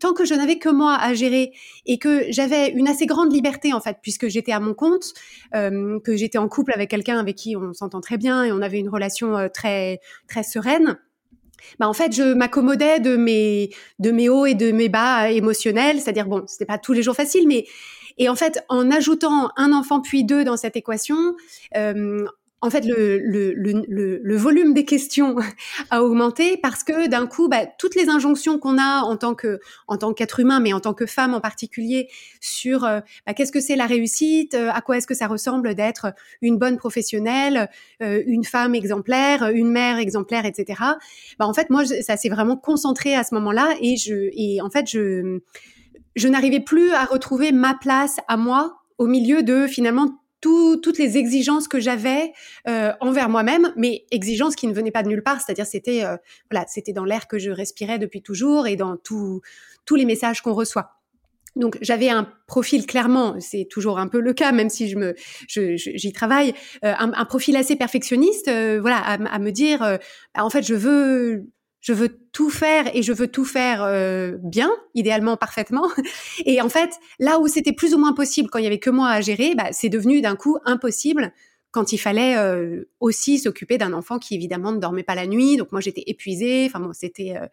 tant 0.00 0.12
que 0.12 0.24
je 0.24 0.34
n'avais 0.34 0.58
que 0.58 0.68
moi 0.68 0.98
à 1.00 1.14
gérer 1.14 1.52
et 1.86 1.98
que 1.98 2.24
j'avais 2.28 2.70
une 2.70 2.88
assez 2.88 3.06
grande 3.06 3.32
liberté 3.32 3.72
en 3.72 3.80
fait, 3.80 3.96
puisque 4.02 4.28
j'étais 4.28 4.52
à 4.52 4.60
mon 4.60 4.74
compte, 4.74 5.14
euh, 5.54 6.00
que 6.00 6.16
j'étais 6.16 6.38
en 6.38 6.48
couple 6.48 6.72
avec 6.74 6.90
quelqu'un 6.90 7.18
avec 7.18 7.36
qui 7.36 7.56
on 7.56 7.72
s'entend 7.72 8.00
très 8.00 8.18
bien 8.18 8.44
et 8.44 8.52
on 8.52 8.60
avait 8.60 8.80
une 8.80 8.88
relation 8.88 9.38
euh, 9.38 9.48
très 9.48 10.00
très 10.28 10.42
sereine, 10.42 10.98
bah 11.78 11.88
en 11.88 11.92
fait 11.92 12.12
je 12.12 12.34
m'accommodais 12.34 13.00
de 13.00 13.16
mes 13.16 13.70
de 13.98 14.10
mes 14.10 14.28
hauts 14.28 14.46
et 14.46 14.54
de 14.54 14.72
mes 14.72 14.88
bas 14.88 15.30
émotionnels, 15.30 16.00
c'est-à-dire 16.00 16.26
bon, 16.26 16.44
c'était 16.46 16.66
pas 16.66 16.78
tous 16.78 16.92
les 16.92 17.02
jours 17.02 17.16
facile, 17.16 17.46
mais 17.46 17.66
et 18.18 18.28
en 18.28 18.36
fait 18.36 18.64
en 18.68 18.90
ajoutant 18.90 19.50
un 19.56 19.72
enfant 19.72 20.00
puis 20.00 20.24
deux 20.24 20.44
dans 20.44 20.56
cette 20.56 20.76
équation, 20.76 21.34
euh, 21.76 22.24
en 22.64 22.70
fait, 22.70 22.86
le, 22.86 24.36
volume 24.36 24.72
des 24.72 24.86
questions 24.86 25.36
a 25.90 26.02
augmenté 26.02 26.56
parce 26.56 26.82
que 26.82 27.08
d'un 27.08 27.26
coup, 27.26 27.46
bah, 27.48 27.66
toutes 27.78 27.94
les 27.94 28.08
injonctions 28.08 28.58
qu'on 28.58 28.78
a 28.78 29.02
en 29.02 29.18
tant 29.18 29.34
que 29.34 29.60
en 29.86 29.98
tant 29.98 30.14
qu'être 30.14 30.40
humain, 30.40 30.60
mais 30.60 30.72
en 30.72 30.80
tant 30.80 30.94
que 30.94 31.04
femme 31.04 31.34
en 31.34 31.40
particulier, 31.40 32.08
sur 32.40 32.84
euh, 32.84 33.00
bah, 33.26 33.34
qu'est-ce 33.34 33.52
que 33.52 33.60
c'est 33.60 33.76
la 33.76 33.84
réussite, 33.84 34.54
euh, 34.54 34.70
à 34.72 34.80
quoi 34.80 34.96
est-ce 34.96 35.06
que 35.06 35.12
ça 35.12 35.26
ressemble 35.26 35.74
d'être 35.74 36.14
une 36.40 36.56
bonne 36.56 36.78
professionnelle, 36.78 37.68
euh, 38.02 38.22
une 38.26 38.44
femme 38.44 38.74
exemplaire, 38.74 39.50
une 39.52 39.70
mère 39.70 39.98
exemplaire, 39.98 40.46
etc. 40.46 40.80
Bah, 41.38 41.46
en 41.46 41.52
fait, 41.52 41.68
moi, 41.68 41.84
ça 41.84 42.16
s'est 42.16 42.30
vraiment 42.30 42.56
concentré 42.56 43.14
à 43.14 43.24
ce 43.24 43.34
moment-là 43.34 43.74
et 43.82 43.98
je 43.98 44.30
et 44.32 44.62
en 44.62 44.70
fait, 44.70 44.88
je 44.88 45.40
je 46.16 46.28
n'arrivais 46.28 46.60
plus 46.60 46.92
à 46.92 47.04
retrouver 47.04 47.52
ma 47.52 47.74
place 47.74 48.16
à 48.26 48.38
moi 48.38 48.78
au 48.96 49.06
milieu 49.06 49.42
de 49.42 49.66
finalement 49.66 50.23
toutes 50.82 50.98
les 50.98 51.16
exigences 51.16 51.68
que 51.68 51.80
j'avais 51.80 52.32
euh, 52.68 52.92
envers 53.00 53.28
moi-même, 53.28 53.72
mais 53.76 54.04
exigences 54.10 54.56
qui 54.56 54.66
ne 54.66 54.72
venaient 54.72 54.90
pas 54.90 55.02
de 55.02 55.08
nulle 55.08 55.22
part, 55.22 55.40
c'est-à-dire 55.40 55.66
c'était 55.66 56.04
euh, 56.04 56.16
voilà, 56.50 56.66
c'était 56.68 56.92
dans 56.92 57.04
l'air 57.04 57.26
que 57.26 57.38
je 57.38 57.50
respirais 57.50 57.98
depuis 57.98 58.22
toujours 58.22 58.66
et 58.66 58.76
dans 58.76 58.96
tous 58.96 59.40
les 59.94 60.04
messages 60.04 60.40
qu'on 60.42 60.54
reçoit. 60.54 60.90
Donc 61.56 61.78
j'avais 61.80 62.08
un 62.08 62.28
profil 62.48 62.84
clairement, 62.84 63.36
c'est 63.38 63.66
toujours 63.70 63.98
un 63.98 64.08
peu 64.08 64.20
le 64.20 64.32
cas, 64.32 64.50
même 64.50 64.68
si 64.68 64.88
je 64.88 64.96
me, 64.96 65.14
j'y 65.48 66.12
travaille, 66.12 66.52
euh, 66.84 66.92
un, 66.98 67.24
profil 67.24 67.56
assez 67.56 67.76
perfectionniste, 67.76 68.50
voilà, 68.80 68.98
à, 68.98 69.38
me 69.38 69.50
dire, 69.50 69.78
bah, 69.80 70.44
en 70.44 70.50
fait, 70.50 70.62
je 70.62 70.74
veux, 70.74 71.46
je 71.84 71.92
veux 71.92 72.18
tout 72.32 72.48
faire 72.48 72.86
et 72.96 73.02
je 73.02 73.12
veux 73.12 73.28
tout 73.28 73.44
faire 73.44 73.84
euh, 73.84 74.38
bien, 74.42 74.70
idéalement 74.94 75.36
parfaitement. 75.36 75.86
Et 76.46 76.60
en 76.62 76.70
fait, 76.70 76.90
là 77.20 77.38
où 77.38 77.46
c'était 77.46 77.74
plus 77.74 77.94
ou 77.94 77.98
moins 77.98 78.14
possible 78.14 78.48
quand 78.50 78.58
il 78.58 78.64
y 78.64 78.66
avait 78.66 78.78
que 78.78 78.90
moi 78.90 79.10
à 79.10 79.20
gérer, 79.20 79.54
bah, 79.54 79.68
c'est 79.70 79.90
devenu 79.90 80.22
d'un 80.22 80.34
coup 80.34 80.58
impossible 80.64 81.30
quand 81.74 81.92
il 81.92 81.98
fallait 81.98 82.36
euh, 82.36 82.88
aussi 83.00 83.40
s'occuper 83.40 83.78
d'un 83.78 83.92
enfant 83.92 84.20
qui 84.20 84.36
évidemment 84.36 84.70
ne 84.70 84.78
dormait 84.78 85.02
pas 85.02 85.16
la 85.16 85.26
nuit. 85.26 85.56
Donc 85.56 85.72
moi 85.72 85.80
j'étais 85.80 86.04
épuisée. 86.06 86.66
Enfin 86.66 86.78
bon, 86.78 86.92
c'était 86.92 87.36
euh, 87.36 87.46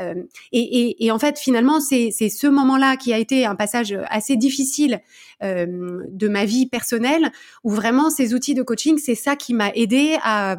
euh 0.00 0.22
et, 0.50 0.80
et, 0.80 1.06
et, 1.06 1.12
en 1.12 1.20
fait 1.20 1.38
finalement 1.38 1.78
c'est 1.78 2.10
c'est 2.10 2.28
ce 2.28 2.48
moment-là 2.48 2.96
qui 2.96 3.12
a 3.12 3.18
été 3.18 3.46
un 3.46 3.54
passage 3.54 3.96
assez 4.08 4.36
difficile 4.36 5.00
euh, 5.44 6.02
de 6.08 6.28
ma 6.28 6.44
vie 6.44 6.66
personnelle 6.66 7.30
où 7.62 7.70
vraiment 7.70 8.10
ces 8.10 8.34
outils 8.34 8.54
de 8.54 8.62
coaching 8.62 8.98
c'est 8.98 9.14
ça 9.14 9.36
qui 9.36 9.54
m'a 9.54 9.70
aidé 9.70 10.16
à 10.22 10.56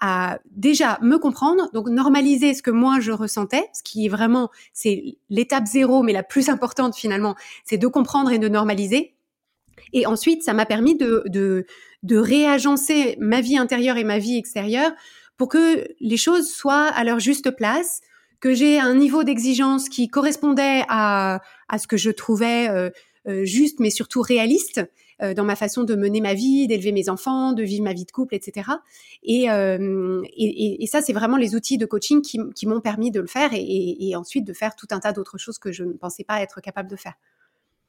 à 0.00 0.38
déjà 0.50 0.98
me 1.02 1.18
comprendre, 1.18 1.68
donc 1.72 1.88
normaliser 1.88 2.54
ce 2.54 2.62
que 2.62 2.70
moi 2.70 3.00
je 3.00 3.10
ressentais, 3.10 3.64
ce 3.72 3.82
qui 3.82 4.06
est 4.06 4.08
vraiment 4.08 4.50
c'est 4.72 5.18
l'étape 5.30 5.66
zéro 5.66 6.04
mais 6.04 6.12
la 6.12 6.22
plus 6.22 6.48
importante 6.48 6.94
finalement, 6.94 7.34
c'est 7.64 7.78
de 7.78 7.88
comprendre 7.88 8.30
et 8.30 8.38
de 8.38 8.48
normaliser. 8.48 9.16
Et 9.92 10.06
ensuite, 10.06 10.42
ça 10.42 10.52
m'a 10.52 10.66
permis 10.66 10.96
de, 10.96 11.22
de, 11.26 11.66
de 12.02 12.16
réagencer 12.16 13.16
ma 13.18 13.40
vie 13.40 13.58
intérieure 13.58 13.96
et 13.96 14.04
ma 14.04 14.18
vie 14.18 14.36
extérieure 14.36 14.92
pour 15.36 15.48
que 15.48 15.86
les 16.00 16.16
choses 16.16 16.50
soient 16.50 16.86
à 16.86 17.04
leur 17.04 17.20
juste 17.20 17.50
place, 17.50 18.00
que 18.40 18.54
j'ai 18.54 18.78
un 18.78 18.94
niveau 18.94 19.24
d'exigence 19.24 19.88
qui 19.88 20.08
correspondait 20.08 20.84
à, 20.88 21.40
à 21.68 21.78
ce 21.78 21.86
que 21.86 21.96
je 21.96 22.10
trouvais 22.10 22.68
euh, 22.68 22.90
euh, 23.28 23.44
juste, 23.44 23.80
mais 23.80 23.90
surtout 23.90 24.22
réaliste 24.22 24.82
euh, 25.22 25.32
dans 25.34 25.44
ma 25.44 25.56
façon 25.56 25.84
de 25.84 25.94
mener 25.94 26.20
ma 26.20 26.34
vie, 26.34 26.66
d'élever 26.66 26.92
mes 26.92 27.08
enfants, 27.08 27.52
de 27.52 27.62
vivre 27.62 27.84
ma 27.84 27.94
vie 27.94 28.04
de 28.04 28.12
couple, 28.12 28.34
etc. 28.34 28.70
Et, 29.22 29.46
et, 29.46 30.82
et, 30.82 30.86
ça, 30.86 31.00
c'est 31.00 31.14
vraiment 31.14 31.38
les 31.38 31.54
outils 31.54 31.78
de 31.78 31.86
coaching 31.86 32.20
qui, 32.20 32.38
qui 32.54 32.66
m'ont 32.66 32.80
permis 32.80 33.10
de 33.10 33.20
le 33.20 33.26
faire 33.26 33.50
et, 33.52 34.08
et 34.08 34.16
ensuite 34.16 34.46
de 34.46 34.52
faire 34.52 34.76
tout 34.76 34.86
un 34.90 35.00
tas 35.00 35.12
d'autres 35.12 35.38
choses 35.38 35.58
que 35.58 35.72
je 35.72 35.84
ne 35.84 35.94
pensais 35.94 36.24
pas 36.24 36.42
être 36.42 36.60
capable 36.60 36.90
de 36.90 36.96
faire. 36.96 37.14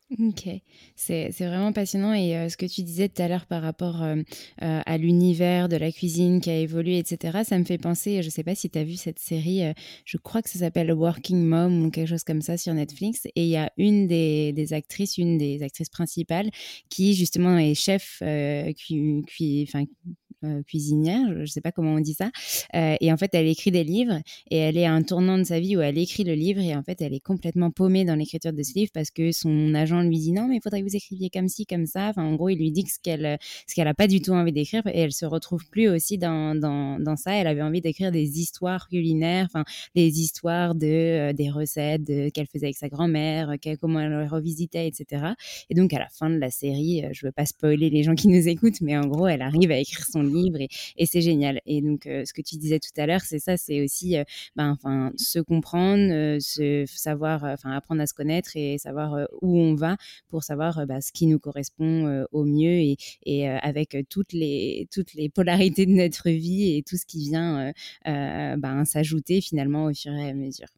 Ok, 0.10 0.48
c'est 0.96 1.32
vraiment 1.38 1.74
passionnant 1.74 2.14
et 2.14 2.38
euh, 2.38 2.48
ce 2.48 2.56
que 2.56 2.66
tu 2.66 2.82
disais 2.82 3.10
tout 3.10 3.22
à 3.22 3.28
l'heure 3.28 3.46
par 3.46 3.62
rapport 3.62 4.02
euh, 4.02 4.16
euh, 4.62 4.80
à 4.86 4.98
l'univers 4.98 5.68
de 5.68 5.76
la 5.76 5.92
cuisine 5.92 6.40
qui 6.40 6.50
a 6.50 6.58
évolué, 6.58 6.98
etc., 6.98 7.40
ça 7.44 7.60
me 7.60 7.66
fait 7.66 7.78
penser, 7.78 8.22
je 8.22 8.28
ne 8.28 8.32
sais 8.32 8.44
pas 8.44 8.56
si 8.56 8.70
tu 8.70 8.80
as 8.80 8.86
vu 8.86 8.96
cette 8.96 9.20
série, 9.20 9.64
je 10.06 10.18
crois 10.18 10.42
que 10.42 10.50
ça 10.50 10.60
s'appelle 10.60 10.94
Working 10.94 11.44
Mom 11.44 11.86
ou 11.86 11.92
quelque 11.92 12.08
chose 12.08 12.24
comme 12.24 12.42
ça 12.42 12.58
sur 12.58 12.74
Netflix, 12.74 13.26
et 13.26 13.44
il 13.44 13.50
y 13.50 13.58
a 13.58 13.70
une 13.76 14.08
des, 14.08 14.54
des, 14.54 14.72
actrices, 14.72 15.18
une 15.18 15.38
des 15.38 15.62
actrices 15.62 15.90
principales 15.90 16.52
qui 16.88 17.14
justement 17.14 17.58
est 17.58 17.76
chef, 17.76 18.24
qui, 18.78 19.26
qui, 19.28 19.70
euh, 20.48 20.64
cuisinière, 20.64 21.28
je 21.36 21.42
ne 21.42 21.46
sais 21.46 21.62
pas 21.62 21.72
comment 21.72 21.94
on 21.94 22.00
dit 22.00 22.14
ça. 22.14 22.32
Euh, 22.76 22.96
et 23.00 23.12
en 23.12 23.18
fait, 23.18 23.34
elle 23.34 23.48
écrit 23.48 23.72
des 23.72 23.84
livres 23.84 24.20
et 24.52 24.58
elle 24.58 24.78
est 24.78 24.86
à 24.86 24.94
un 24.94 25.04
tournant 25.04 25.38
de 25.38 25.44
sa 25.44 25.60
vie 25.60 25.76
où 25.76 25.82
elle 25.82 25.98
écrit 25.98 26.24
le 26.24 26.34
livre 26.34 26.62
et 26.62 26.76
en 26.76 26.84
fait, 26.84 27.02
elle 27.02 27.14
est 27.14 27.20
complètement 27.20 27.72
paumée 27.72 28.06
dans 28.06 28.16
l'écriture 28.16 28.54
de 28.54 28.64
ce 28.64 28.74
livre 28.74 28.92
parce 28.94 29.12
que 29.12 29.32
son 29.32 29.74
agent 29.74 30.02
lui 30.02 30.20
dit 30.20 30.32
non, 30.32 30.48
mais 30.48 30.58
il 30.58 30.62
faudrait 30.62 30.82
que 30.82 30.88
vous 30.88 30.96
écriviez 30.96 31.30
comme 31.30 31.48
ci, 31.48 31.66
comme 31.66 31.86
ça. 31.86 32.10
Enfin, 32.10 32.24
en 32.24 32.36
gros, 32.36 32.50
il 32.50 32.58
lui 32.58 32.72
dit 32.72 32.86
ce 32.88 33.00
qu'elle 33.02 33.38
ce 33.68 33.76
qu'elle 33.76 33.88
a 33.88 33.94
pas 33.94 34.08
du 34.08 34.22
tout 34.22 34.32
envie 34.32 34.52
d'écrire 34.52 34.86
et 34.88 35.00
elle 35.00 35.12
se 35.12 35.26
retrouve 35.26 35.68
plus 35.70 35.90
aussi 35.90 36.18
dans, 36.18 36.56
dans, 36.56 37.00
dans 37.00 37.16
ça. 37.16 37.34
Elle 37.34 37.48
avait 37.48 37.62
envie 37.62 37.82
d'écrire 37.82 38.12
des 38.12 38.40
histoires 38.40 38.88
culinaires, 38.88 39.46
enfin, 39.46 39.66
des 39.96 40.20
histoires 40.20 40.76
de 40.76 40.88
euh, 40.88 41.34
des 41.34 41.50
recettes 41.50 42.06
qu'elle 42.34 42.48
faisait 42.48 42.68
avec 42.68 42.78
sa 42.78 42.90
grand-mère, 42.90 43.56
comment 43.82 44.00
elle 44.00 44.28
revisitait, 44.28 44.88
etc. 44.88 45.34
Et 45.70 45.76
donc, 45.76 45.94
à 45.94 46.00
la 46.00 46.08
fin 46.10 46.30
de 46.30 46.38
la 46.38 46.50
série, 46.50 47.04
je 47.12 47.26
veux 47.26 47.32
pas 47.32 47.46
spoiler 47.46 47.90
les 47.90 48.04
gens 48.04 48.16
qui 48.16 48.28
nous 48.28 48.48
écoutent, 48.48 48.82
mais 48.82 48.98
en 48.98 49.06
gros, 49.06 49.28
elle 49.28 49.42
arrive 49.42 49.72
à 49.72 49.78
écrire 49.78 50.06
son 50.06 50.24
livre 50.24 50.37
et, 50.46 51.06
c'est 51.06 51.22
génial. 51.22 51.62
Et 51.66 51.82
donc, 51.82 52.06
euh, 52.06 52.24
ce 52.26 52.34
que 52.34 52.42
tu 52.42 52.58
disais 52.58 52.80
tout 52.80 52.92
à 52.98 53.06
l'heure, 53.06 53.22
c'est 53.22 53.40
ça, 53.40 53.58
c'est 53.58 53.84
aussi, 53.84 54.18
euh, 54.18 54.24
ben, 54.56 54.78
se 55.18 55.40
comprendre, 55.40 56.12
euh, 56.12 56.40
se 56.40 56.86
savoir, 56.88 57.44
enfin, 57.44 57.72
apprendre 57.72 58.02
à 58.02 58.08
se 58.08 58.14
connaître 58.14 58.52
et 58.56 58.78
savoir 58.78 59.28
où 59.42 59.60
on 59.60 59.76
va 59.76 59.98
pour 60.30 60.44
savoir 60.44 60.86
bah, 60.88 61.02
ce 61.02 61.12
qui 61.12 61.28
nous 61.28 61.40
correspond 61.40 62.26
au 62.32 62.44
mieux 62.44 62.80
et, 62.80 62.98
et 63.26 63.48
avec 63.48 63.98
toutes 64.10 64.34
les 64.34 64.88
toutes 64.92 65.14
les 65.14 65.30
polarités 65.30 65.86
de 65.86 65.92
notre 65.92 66.30
vie 66.30 66.76
et 66.78 66.84
tout 66.84 66.98
ce 66.98 67.06
qui 67.06 67.20
vient 67.20 67.72
ben, 68.06 68.86
s'ajouter 68.86 69.42
finalement 69.42 69.86
au 69.86 69.94
fur 69.94 70.14
et 70.14 70.30
à 70.30 70.34
mesure. 70.34 70.77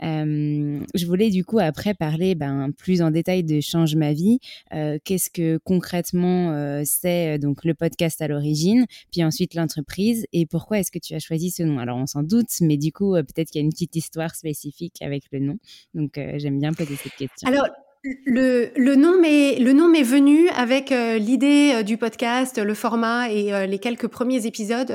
Je 0.00 1.06
voulais 1.06 1.30
du 1.30 1.44
coup 1.44 1.58
après 1.58 1.94
parler 1.94 2.34
ben, 2.34 2.70
plus 2.76 3.02
en 3.02 3.10
détail 3.10 3.44
de 3.44 3.60
Change 3.60 3.96
ma 3.96 4.12
vie. 4.12 4.38
Qu'est-ce 4.70 5.30
que 5.30 5.58
concrètement 5.64 6.82
c'est 6.84 7.38
donc 7.38 7.64
le 7.64 7.74
podcast 7.74 8.22
à 8.22 8.28
l'origine, 8.28 8.86
puis 9.12 9.24
ensuite 9.24 9.54
l'entreprise 9.54 10.26
et 10.32 10.46
pourquoi 10.46 10.78
est-ce 10.78 10.90
que 10.90 10.98
tu 10.98 11.14
as 11.14 11.20
choisi 11.20 11.50
ce 11.50 11.62
nom? 11.62 11.78
Alors 11.78 11.98
on 11.98 12.06
s'en 12.06 12.22
doute, 12.22 12.48
mais 12.60 12.76
du 12.76 12.92
coup 12.92 13.12
peut-être 13.12 13.50
qu'il 13.50 13.60
y 13.60 13.62
a 13.62 13.64
une 13.64 13.72
petite 13.72 13.96
histoire 13.96 14.34
spécifique 14.34 15.02
avec 15.02 15.24
le 15.32 15.40
nom. 15.40 15.58
Donc 15.94 16.12
j'aime 16.36 16.58
bien 16.58 16.72
poser 16.72 16.96
cette 16.96 17.14
question. 17.14 17.48
Alors 17.48 17.66
le, 18.02 18.70
le, 18.76 18.94
nom 18.96 19.20
m'est 19.20 19.58
le 19.58 19.74
nom 19.74 19.86
m'est 19.86 20.02
venu 20.02 20.48
avec 20.56 20.90
euh, 20.90 21.18
l'idée 21.18 21.72
euh, 21.74 21.82
du 21.82 21.98
podcast, 21.98 22.56
le 22.56 22.72
format 22.72 23.30
et 23.30 23.52
euh, 23.52 23.66
les 23.66 23.78
quelques 23.78 24.08
premiers 24.08 24.46
épisodes 24.46 24.90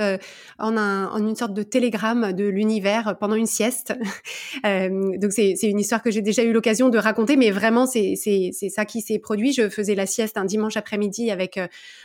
en, 0.58 0.76
un, 0.76 1.12
en 1.12 1.20
une 1.20 1.36
sorte 1.36 1.54
de 1.54 1.62
télégramme 1.62 2.34
de 2.34 2.46
l'univers 2.46 3.16
pendant 3.20 3.36
une 3.36 3.46
sieste. 3.46 3.94
donc 4.64 5.34
c'est 5.34 5.54
une 5.62 5.80
histoire 5.80 6.02
que 6.02 6.10
j'ai 6.10 6.24
déjà 6.24 6.44
eu 6.44 6.52
l'occasion 6.52 6.90
de 6.90 6.98
raconter, 6.98 7.38
mais 7.38 7.52
vraiment 7.52 7.86
c'est 7.86 8.16
c'est 8.16 8.70
ça 8.70 8.86
qui 8.86 9.02
s'est 9.02 9.20
produit. 9.20 9.54
Je 9.54 9.70
faisais 9.70 9.94
la 9.94 10.08
sieste 10.08 10.38
un 10.38 10.46
dimanche 10.46 10.76
après-midi 10.76 11.30
avec 11.30 11.60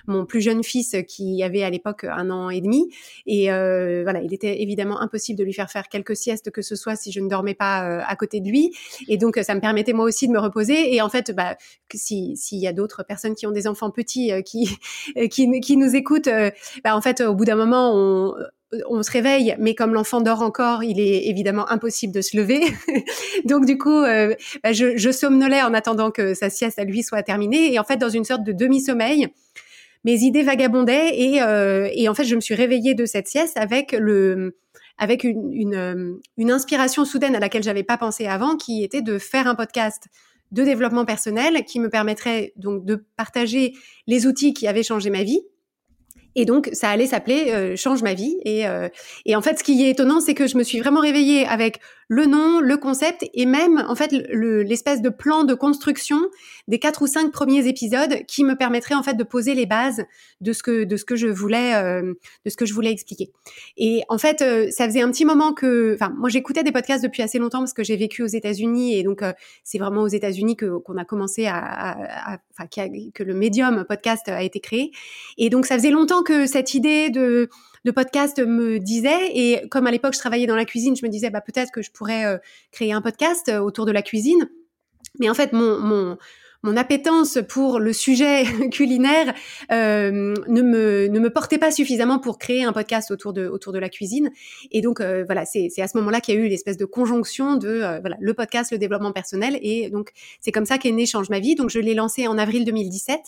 mon 0.06 0.26
plus 0.26 0.42
jeune 0.42 0.62
fils 0.62 0.96
qui 1.08 1.42
avait 1.42 1.62
à 1.62 1.70
l'époque 1.70 2.04
un 2.04 2.28
an 2.30 2.50
et 2.50 2.60
demi, 2.60 2.90
et 3.26 3.46
voilà, 3.46 4.20
il 4.22 4.34
était 4.34 4.60
évidemment 4.60 5.00
impossible 5.00 5.38
de 5.38 5.44
lui 5.44 5.54
faire 5.54 5.70
faire 5.70 5.88
quelques 5.88 6.16
siestes 6.16 6.50
que 6.50 6.60
ce 6.60 6.76
soit 6.76 6.96
si 6.96 7.10
je 7.10 7.20
ne 7.20 7.28
dormais 7.28 7.54
pas 7.54 8.02
à 8.02 8.16
côté 8.16 8.40
de 8.40 8.48
lui, 8.48 8.72
et 9.08 9.16
donc 9.16 9.38
ça 9.42 9.54
me 9.54 9.60
permettait 9.60 9.94
moi 9.94 10.04
aussi 10.04 10.28
de 10.28 10.32
me 10.32 10.38
reposer 10.38 10.89
et 10.90 11.00
en 11.00 11.08
fait, 11.08 11.30
bah, 11.30 11.56
s'il 11.94 12.58
y 12.58 12.66
a 12.66 12.72
d'autres 12.72 13.04
personnes 13.04 13.34
qui 13.34 13.46
ont 13.46 13.52
des 13.52 13.66
enfants 13.66 13.90
petits 13.90 14.32
euh, 14.32 14.42
qui, 14.42 14.68
qui, 15.30 15.60
qui 15.60 15.76
nous 15.76 15.94
écoutent, 15.94 16.26
euh, 16.26 16.50
bah, 16.84 16.96
en 16.96 17.00
fait, 17.00 17.20
au 17.20 17.34
bout 17.34 17.44
d'un 17.44 17.56
moment, 17.56 17.94
on, 18.88 19.02
se 19.02 19.10
réveille, 19.10 19.56
mais 19.58 19.74
comme 19.74 19.94
l'enfant 19.94 20.20
dort 20.20 20.42
encore, 20.42 20.84
il 20.84 21.00
est 21.00 21.28
évidemment 21.28 21.68
impossible 21.70 22.12
de 22.12 22.20
se 22.20 22.36
lever. 22.36 22.60
Donc 23.44 23.66
du 23.66 23.78
coup, 23.78 23.98
euh, 23.98 24.34
bah, 24.62 24.72
je, 24.72 25.10
somnolais 25.12 25.62
en 25.62 25.74
attendant 25.74 26.10
que 26.10 26.34
sa 26.34 26.50
sieste 26.50 26.78
à 26.78 26.84
lui 26.84 27.02
soit 27.02 27.22
terminée. 27.22 27.72
Et 27.72 27.78
en 27.78 27.84
fait, 27.84 27.96
dans 27.96 28.08
une 28.08 28.24
sorte 28.24 28.44
de 28.44 28.52
demi-sommeil, 28.52 29.28
mes 30.04 30.20
idées 30.20 30.42
vagabondaient 30.42 31.10
et, 31.14 31.40
et 32.00 32.08
en 32.08 32.14
fait, 32.14 32.24
je 32.24 32.34
me 32.34 32.40
suis 32.40 32.54
réveillée 32.54 32.94
de 32.94 33.04
cette 33.06 33.28
sieste 33.28 33.58
avec 33.58 33.92
le 33.92 34.56
avec 35.00 35.24
une, 35.24 35.50
une, 35.52 36.20
une 36.36 36.50
inspiration 36.50 37.06
soudaine 37.06 37.34
à 37.34 37.40
laquelle 37.40 37.62
j'avais 37.62 37.82
pas 37.82 37.96
pensé 37.96 38.26
avant, 38.26 38.56
qui 38.56 38.84
était 38.84 39.00
de 39.00 39.18
faire 39.18 39.48
un 39.48 39.54
podcast 39.54 40.08
de 40.52 40.64
développement 40.64 41.04
personnel 41.04 41.64
qui 41.64 41.80
me 41.80 41.88
permettrait 41.88 42.52
donc 42.56 42.84
de 42.84 43.04
partager 43.16 43.74
les 44.06 44.26
outils 44.26 44.52
qui 44.52 44.66
avaient 44.66 44.82
changé 44.82 45.10
ma 45.10 45.22
vie 45.22 45.42
et 46.36 46.44
donc, 46.44 46.70
ça 46.72 46.90
allait 46.90 47.06
s'appeler 47.06 47.50
euh, 47.50 47.76
Change 47.76 48.02
ma 48.02 48.14
vie. 48.14 48.36
Et, 48.44 48.66
euh, 48.66 48.88
et 49.26 49.34
en 49.34 49.42
fait, 49.42 49.58
ce 49.58 49.64
qui 49.64 49.84
est 49.84 49.90
étonnant, 49.90 50.20
c'est 50.20 50.34
que 50.34 50.46
je 50.46 50.56
me 50.56 50.62
suis 50.62 50.78
vraiment 50.78 51.00
réveillée 51.00 51.46
avec 51.46 51.80
le 52.10 52.26
nom, 52.26 52.58
le 52.58 52.76
concept 52.76 53.24
et 53.34 53.46
même, 53.46 53.84
en 53.88 53.94
fait, 53.94 54.10
l'espèce 54.10 55.00
de 55.00 55.10
plan 55.10 55.44
de 55.44 55.54
construction 55.54 56.18
des 56.66 56.80
quatre 56.80 57.02
ou 57.02 57.06
cinq 57.06 57.30
premiers 57.30 57.68
épisodes 57.68 58.26
qui 58.26 58.42
me 58.42 58.56
permettrait, 58.56 58.96
en 58.96 59.04
fait, 59.04 59.14
de 59.14 59.22
poser 59.22 59.54
les 59.54 59.64
bases 59.64 60.02
de 60.40 60.52
ce 60.52 60.64
que, 60.64 60.82
de 60.82 60.96
ce 60.96 61.04
que 61.04 61.14
je 61.14 61.28
voulais, 61.28 61.76
euh, 61.76 62.12
de 62.44 62.50
ce 62.50 62.56
que 62.56 62.66
je 62.66 62.74
voulais 62.74 62.90
expliquer. 62.90 63.30
Et 63.76 64.02
en 64.08 64.18
fait, 64.18 64.40
ça 64.72 64.86
faisait 64.86 65.02
un 65.02 65.10
petit 65.12 65.24
moment 65.24 65.52
que, 65.52 65.94
enfin, 65.94 66.12
moi, 66.18 66.28
j'écoutais 66.28 66.64
des 66.64 66.72
podcasts 66.72 67.04
depuis 67.04 67.22
assez 67.22 67.38
longtemps 67.38 67.60
parce 67.60 67.74
que 67.74 67.84
j'ai 67.84 67.96
vécu 67.96 68.24
aux 68.24 68.26
États-Unis 68.26 68.98
et 68.98 69.04
donc, 69.04 69.22
c'est 69.62 69.78
vraiment 69.78 70.02
aux 70.02 70.08
États-Unis 70.08 70.56
que, 70.56 70.78
qu'on 70.78 70.96
a 70.96 71.04
commencé 71.04 71.46
à, 71.46 71.58
à, 71.58 72.32
à 72.34 72.38
enfin, 72.58 72.66
que 73.14 73.22
le 73.22 73.34
médium 73.34 73.84
podcast 73.88 74.28
a 74.28 74.42
été 74.42 74.58
créé. 74.58 74.90
Et 75.38 75.48
donc, 75.48 75.64
ça 75.64 75.76
faisait 75.76 75.90
longtemps 75.90 76.24
que 76.24 76.46
cette 76.46 76.74
idée 76.74 77.10
de, 77.10 77.48
de 77.84 77.90
podcast 77.90 78.38
me 78.38 78.78
disait. 78.78 79.30
Et 79.34 79.68
comme 79.68 79.86
à 79.86 79.90
l'époque, 79.90 80.14
je 80.14 80.18
travaillais 80.18 80.46
dans 80.46 80.56
la 80.56 80.64
cuisine, 80.64 80.96
je 80.96 81.04
me 81.04 81.10
disais, 81.10 81.30
bah, 81.30 81.40
peut-être 81.40 81.70
que 81.72 81.82
je 81.82 81.90
pourrais 81.90 82.24
euh, 82.26 82.38
créer 82.72 82.92
un 82.92 83.02
podcast 83.02 83.48
euh, 83.48 83.58
autour 83.58 83.86
de 83.86 83.92
la 83.92 84.02
cuisine. 84.02 84.48
Mais 85.18 85.28
en 85.28 85.34
fait, 85.34 85.52
mon, 85.52 85.78
mon, 85.78 86.18
mon 86.62 86.76
appétence 86.76 87.38
pour 87.48 87.78
le 87.78 87.92
sujet 87.92 88.44
culinaire 88.70 89.34
euh, 89.72 90.34
ne 90.46 90.62
me 90.62 91.08
ne 91.08 91.18
me 91.18 91.30
portait 91.30 91.58
pas 91.58 91.70
suffisamment 91.70 92.18
pour 92.18 92.38
créer 92.38 92.64
un 92.64 92.72
podcast 92.72 93.10
autour 93.10 93.32
de 93.32 93.46
autour 93.46 93.72
de 93.72 93.78
la 93.78 93.88
cuisine. 93.88 94.30
Et 94.70 94.82
donc 94.82 95.00
euh, 95.00 95.24
voilà, 95.24 95.44
c'est 95.46 95.70
à 95.80 95.88
ce 95.88 95.96
moment-là 95.98 96.20
qu'il 96.20 96.34
y 96.34 96.38
a 96.38 96.40
eu 96.40 96.48
l'espèce 96.48 96.76
de 96.76 96.84
conjonction 96.84 97.56
de 97.56 97.68
euh, 97.68 98.00
voilà 98.00 98.16
le 98.20 98.34
podcast, 98.34 98.72
le 98.72 98.78
développement 98.78 99.12
personnel. 99.12 99.58
Et 99.62 99.88
donc 99.88 100.10
c'est 100.40 100.52
comme 100.52 100.66
ça 100.66 100.78
qu'est 100.78 100.92
né 100.92 101.06
Change 101.06 101.30
ma 101.30 101.40
vie. 101.40 101.54
Donc 101.54 101.70
je 101.70 101.78
l'ai 101.78 101.94
lancé 101.94 102.26
en 102.28 102.36
avril 102.36 102.64
2017 102.64 103.18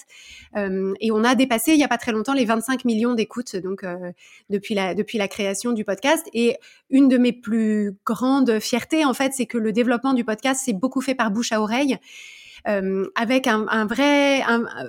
et 1.01 1.11
on 1.11 1.25
a 1.25 1.35
dépassé 1.35 1.73
il 1.73 1.79
y 1.79 1.85
a 1.85 1.89
pas 1.89 1.99
très 1.99 2.13
longtemps 2.13 2.35
les 2.35 2.45
25 2.45 2.85
millions 2.85 3.15
d'écoutes 3.15 3.57
donc 3.57 3.85
depuis 4.51 4.75
la 4.75 4.95
depuis 4.95 5.19
la 5.19 5.27
création 5.27 5.73
du 5.73 5.85
podcast. 5.85 6.27
Et 6.35 6.57
une 6.91 7.09
de 7.09 7.17
mes 7.17 7.33
plus 7.33 7.97
grandes 8.05 8.61
fiertés 8.61 9.05
en 9.05 9.15
fait, 9.15 9.33
c'est 9.35 9.47
que 9.47 9.59
le 9.59 9.73
développement 9.73 10.13
du 10.13 10.25
podcast 10.25 10.63
s'est 10.65 10.75
beaucoup 10.75 11.01
fait 11.01 11.15
par 11.15 11.31
bouche 11.31 11.53
à 11.53 11.61
oreille. 11.61 11.99
Euh, 12.69 13.07
avec 13.17 13.47
un, 13.47 13.67
un 13.69 13.87
vrai, 13.87 14.43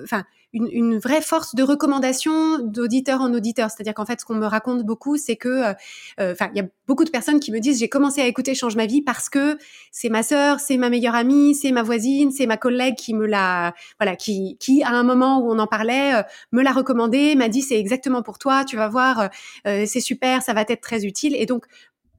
enfin, 0.04 0.24
une, 0.54 0.68
une, 0.72 0.98
vraie 1.00 1.22
force 1.22 1.56
de 1.56 1.64
recommandation 1.64 2.60
d'auditeur 2.60 3.22
en 3.22 3.34
auditeur. 3.34 3.72
C'est-à-dire 3.72 3.96
qu'en 3.96 4.06
fait, 4.06 4.20
ce 4.22 4.26
qu'on 4.26 4.36
me 4.36 4.46
raconte 4.46 4.84
beaucoup, 4.84 5.18
c'est 5.18 5.36
que, 5.36 5.50
euh, 5.50 5.74
euh, 6.20 6.34
enfin, 6.34 6.52
il 6.54 6.60
y 6.60 6.62
a 6.62 6.68
beaucoup 6.88 7.04
de 7.04 7.10
personnes 7.10 7.40
qui 7.40 7.52
me 7.52 7.60
disent 7.60 7.80
j'ai 7.80 7.90
commencé 7.90 8.22
à 8.22 8.28
écouter 8.28 8.54
Change 8.54 8.76
ma 8.76 8.86
vie 8.86 9.02
parce 9.02 9.28
que 9.30 9.58
c'est 9.92 10.10
ma 10.10 10.22
sœur, 10.22 10.60
c'est 10.60 10.78
ma 10.78 10.92
meilleure 10.92 11.16
amie, 11.16 11.56
c'est 11.56 11.72
ma 11.72 11.82
voisine, 11.82 12.32
c'est 12.32 12.46
ma 12.46 12.58
collègue 12.58 12.96
qui 12.96 13.16
me 13.16 13.26
l'a, 13.26 13.74
voilà, 14.00 14.16
qui, 14.16 14.58
qui 14.60 14.84
à 14.84 14.92
un 14.92 15.04
moment 15.04 15.40
où 15.40 15.52
on 15.52 15.58
en 15.58 15.68
parlait, 15.68 16.24
me 16.52 16.62
l'a 16.62 16.74
recommandé, 16.74 17.36
m'a 17.36 17.50
dit 17.50 17.64
c'est 17.64 17.80
exactement 17.80 18.22
pour 18.22 18.38
toi, 18.38 18.66
tu 18.66 18.76
vas 18.76 18.90
voir, 18.90 19.30
c'est 19.66 20.00
super, 20.00 20.44
ça 20.44 20.54
va 20.54 20.62
être 20.62 20.82
très 20.82 21.06
utile. 21.06 21.36
Et 21.36 21.48
donc 21.48 21.66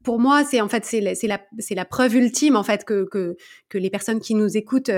pour 0.02 0.18
moi, 0.18 0.44
c'est 0.44 0.60
en 0.60 0.68
fait 0.68 0.84
c'est 0.84 1.00
la, 1.00 1.12
la, 1.22 1.40
la 1.70 1.84
preuve 1.84 2.16
ultime 2.16 2.56
en 2.56 2.62
fait 2.62 2.84
que 2.84 3.04
que, 3.04 3.36
que 3.68 3.78
les 3.78 3.90
personnes 3.90 4.20
qui 4.20 4.34
nous 4.34 4.56
écoutent 4.56 4.90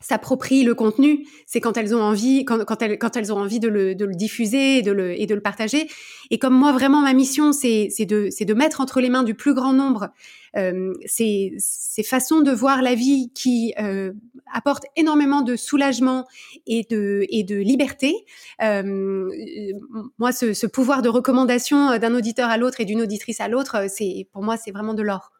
s'approprient 0.00 0.64
le 0.64 0.74
contenu, 0.74 1.26
c'est 1.46 1.60
quand 1.60 1.76
elles 1.76 1.94
ont 1.94 2.02
envie, 2.02 2.44
quand, 2.44 2.82
elles, 2.82 3.32
ont 3.32 3.38
envie 3.38 3.60
de 3.60 3.68
le, 3.68 3.94
diffuser 3.94 4.78
et 4.78 4.82
de 4.82 4.92
le, 4.92 5.40
partager. 5.40 5.88
Et 6.30 6.38
comme 6.38 6.54
moi, 6.54 6.72
vraiment, 6.72 7.00
ma 7.00 7.14
mission, 7.14 7.52
c'est 7.52 7.88
de, 8.04 8.54
mettre 8.54 8.80
entre 8.80 9.00
les 9.00 9.08
mains 9.08 9.22
du 9.22 9.34
plus 9.34 9.54
grand 9.54 9.72
nombre 9.72 10.10
euh, 10.56 10.92
ces, 11.06 11.56
façons 12.04 12.40
de 12.40 12.50
voir 12.50 12.82
la 12.82 12.94
vie 12.94 13.30
qui 13.34 13.74
euh, 13.80 14.12
apportent 14.52 14.86
énormément 14.96 15.42
de 15.42 15.56
soulagement 15.56 16.26
et 16.66 16.86
de, 16.88 17.24
et 17.30 17.42
de 17.42 17.56
liberté. 17.56 18.14
Euh, 18.62 19.28
moi, 20.18 20.32
ce, 20.32 20.52
ce 20.52 20.66
pouvoir 20.66 21.02
de 21.02 21.08
recommandation 21.08 21.98
d'un 21.98 22.14
auditeur 22.14 22.48
à 22.50 22.58
l'autre 22.58 22.80
et 22.80 22.84
d'une 22.84 23.02
auditrice 23.02 23.40
à 23.40 23.48
l'autre, 23.48 23.86
c'est 23.88 24.28
pour 24.32 24.42
moi, 24.42 24.56
c'est 24.56 24.72
vraiment 24.72 24.94
de 24.94 25.02
l'or. 25.02 25.35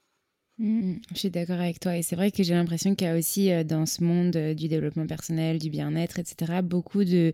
Mmh, 0.58 0.94
je 1.12 1.18
suis 1.18 1.28
d'accord 1.30 1.60
avec 1.60 1.80
toi 1.80 1.98
et 1.98 2.02
c'est 2.02 2.16
vrai 2.16 2.30
que 2.30 2.42
j'ai 2.42 2.54
l'impression 2.54 2.94
qu'il 2.94 3.06
y 3.06 3.10
a 3.10 3.14
aussi 3.18 3.52
euh, 3.52 3.62
dans 3.62 3.84
ce 3.84 4.02
monde 4.02 4.34
euh, 4.36 4.54
du 4.54 4.68
développement 4.68 5.06
personnel, 5.06 5.58
du 5.58 5.68
bien-être, 5.68 6.18
etc. 6.18 6.60
Beaucoup 6.64 7.04
de, 7.04 7.30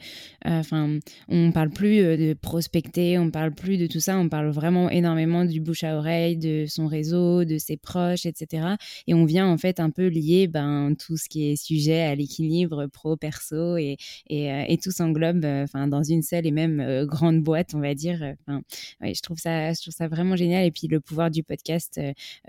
euh, 0.47 0.59
enfin, 0.59 0.99
on 1.29 1.53
parle 1.53 1.71
plus 1.71 1.99
de 1.99 2.35
prospecter, 2.35 3.19
on 3.21 3.31
parle 3.31 3.53
plus 3.55 3.79
de 3.79 3.87
tout 3.87 4.01
ça, 4.01 4.19
on 4.19 4.29
parle 4.29 4.49
vraiment 4.51 4.91
énormément 4.91 5.45
du 5.45 5.61
bouche 5.61 5.85
à 5.85 5.97
oreille, 5.97 6.37
de 6.37 6.65
son 6.67 6.89
réseau, 6.89 7.45
de 7.45 7.59
ses 7.59 7.77
proches, 7.77 8.27
etc. 8.27 8.75
Et 9.07 9.15
on 9.15 9.25
vient 9.25 9.47
en 9.47 9.57
fait 9.57 9.79
un 9.79 9.91
peu 9.91 10.09
lier 10.09 10.49
ben 10.49 10.97
tout 10.99 11.17
ce 11.17 11.29
qui 11.29 11.53
est 11.53 11.55
sujet 11.57 12.01
à 12.01 12.17
l'équilibre 12.17 12.89
pro 12.89 13.17
perso 13.17 13.77
et 13.77 13.99
et, 14.31 14.49
et 14.67 14.79
tout 14.79 14.91
s'englobe 14.91 15.45
enfin 15.45 15.87
dans 15.87 16.03
une 16.03 16.23
seule 16.23 16.45
et 16.47 16.51
même 16.51 17.05
grande 17.07 17.41
boîte, 17.41 17.73
on 17.75 17.81
va 17.81 17.95
dire. 17.95 18.35
Je 19.01 19.21
trouve 19.23 19.39
ça, 19.39 19.73
je 19.73 19.81
trouve 19.81 19.95
ça 19.95 20.09
vraiment 20.09 20.35
génial 20.35 20.65
et 20.65 20.73
puis 20.73 20.89
le 20.89 20.99
pouvoir 20.99 21.31
du 21.31 21.45
podcast, 21.45 22.01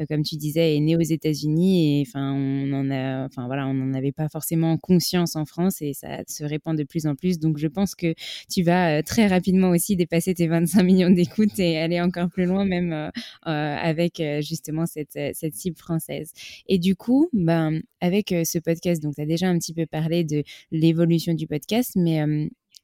comme 0.09 0.23
tu 0.23 0.35
disais 0.35 0.62
est 0.63 0.79
né 0.79 0.95
aux 0.95 1.01
États-Unis 1.01 1.99
et 1.99 2.05
enfin 2.07 2.33
on 2.33 2.71
en 2.73 2.89
a, 2.89 3.25
enfin 3.25 3.45
voilà, 3.47 3.67
on 3.67 3.73
n'en 3.73 3.93
avait 3.93 4.11
pas 4.11 4.29
forcément 4.29 4.77
conscience 4.77 5.35
en 5.35 5.45
France 5.45 5.81
et 5.81 5.93
ça 5.93 6.23
se 6.27 6.43
répand 6.43 6.77
de 6.77 6.83
plus 6.83 7.05
en 7.07 7.15
plus. 7.15 7.39
Donc 7.39 7.57
je 7.57 7.67
pense 7.67 7.95
que 7.95 8.13
tu 8.49 8.63
vas 8.63 8.99
euh, 8.99 9.01
très 9.01 9.27
rapidement 9.27 9.69
aussi 9.69 9.95
dépasser 9.95 10.33
tes 10.33 10.47
25 10.47 10.83
millions 10.83 11.09
d'écoutes 11.09 11.59
et 11.59 11.77
aller 11.77 12.01
encore 12.01 12.29
plus 12.29 12.45
loin 12.45 12.65
même 12.65 12.91
euh, 12.91 13.09
euh, 13.47 13.75
avec 13.75 14.21
justement 14.41 14.85
cette, 14.85 15.19
cette 15.33 15.55
cible 15.55 15.77
française. 15.77 16.31
Et 16.67 16.79
du 16.79 16.95
coup, 16.95 17.29
ben 17.33 17.81
avec 18.01 18.29
ce 18.29 18.59
podcast, 18.59 19.01
donc 19.01 19.15
tu 19.15 19.21
as 19.21 19.25
déjà 19.25 19.47
un 19.47 19.57
petit 19.57 19.73
peu 19.73 19.85
parlé 19.85 20.23
de 20.23 20.43
l'évolution 20.71 21.33
du 21.33 21.47
podcast, 21.47 21.93
mais 21.95 22.21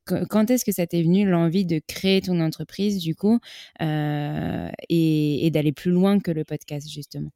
quand 0.05 0.49
est-ce 0.49 0.65
que 0.65 0.71
ça 0.71 0.87
t'est 0.87 1.03
venu 1.03 1.29
l'envie 1.29 1.65
de 1.65 1.81
créer 1.87 2.21
ton 2.21 2.39
entreprise 2.39 2.99
du 2.99 3.15
coup 3.15 3.39
et, 3.79 5.45
et 5.45 5.51
d'aller 5.51 5.71
plus 5.71 5.91
loin 5.91 6.19
que 6.19 6.31
le 6.31 6.43
podcast 6.43 6.89
justement? 6.89 7.31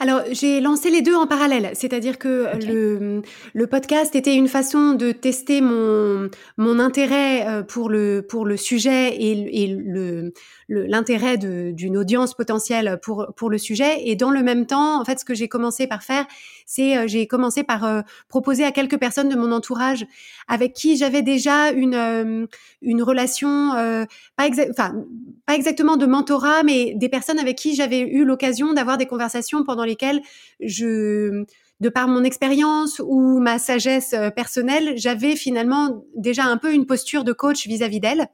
Alors, 0.00 0.22
j'ai 0.32 0.60
lancé 0.60 0.90
les 0.90 1.02
deux 1.02 1.14
en 1.14 1.26
parallèle, 1.26 1.70
c'est-à-dire 1.74 2.18
que 2.18 2.48
le, 2.66 3.22
le 3.54 3.66
podcast 3.66 4.14
était 4.16 4.34
une 4.34 4.48
façon 4.48 4.94
de 4.94 5.12
tester 5.12 5.60
mon, 5.60 6.28
mon 6.56 6.78
intérêt 6.78 7.46
euh, 7.46 7.62
pour 7.62 7.88
le, 7.88 8.24
pour 8.28 8.44
le 8.44 8.56
sujet 8.56 9.14
et, 9.14 9.62
et 9.62 9.66
le, 9.68 10.32
l'intérêt 10.68 11.38
d'une 11.38 11.96
audience 11.96 12.34
potentielle 12.34 12.98
pour, 13.02 13.32
pour 13.36 13.50
le 13.50 13.58
sujet. 13.58 14.08
Et 14.08 14.16
dans 14.16 14.30
le 14.30 14.42
même 14.42 14.66
temps, 14.66 15.00
en 15.00 15.04
fait, 15.04 15.20
ce 15.20 15.24
que 15.24 15.34
j'ai 15.34 15.48
commencé 15.48 15.86
par 15.86 16.02
faire, 16.02 16.26
c'est 16.66 17.08
j'ai 17.08 17.26
commencé 17.26 17.62
par 17.62 18.04
proposer 18.28 18.64
à 18.64 18.72
quelques 18.72 18.98
personnes 18.98 19.28
de 19.28 19.36
mon 19.36 19.52
entourage 19.52 20.06
avec 20.48 20.72
qui 20.72 20.96
j'avais 20.96 21.22
déjà 21.22 21.70
une 21.70 22.48
une 22.82 23.02
relation 23.02 23.48
pas 24.36 24.48
enfin 24.70 24.94
pas 25.46 25.54
exactement 25.54 25.96
de 25.96 26.06
mentorat, 26.06 26.62
mais 26.62 26.94
des 26.96 27.08
personnes 27.08 27.38
avec 27.38 27.56
qui 27.56 27.74
j'avais 27.74 28.00
eu 28.00 28.24
l'occasion 28.24 28.72
d'avoir 28.72 28.98
des 28.98 29.06
conversations 29.06 29.64
pendant 29.64 29.84
lesquelles 29.84 30.22
je 30.60 31.44
de 31.80 31.88
par 31.88 32.06
mon 32.06 32.22
expérience 32.22 33.00
ou 33.04 33.40
ma 33.40 33.58
sagesse 33.58 34.14
personnelle, 34.36 34.94
j'avais 34.96 35.34
finalement 35.34 36.04
déjà 36.16 36.44
un 36.44 36.56
peu 36.56 36.72
une 36.72 36.86
posture 36.86 37.24
de 37.24 37.32
coach 37.32 37.66
vis-à-vis 37.66 37.98
d'elles. 37.98 38.28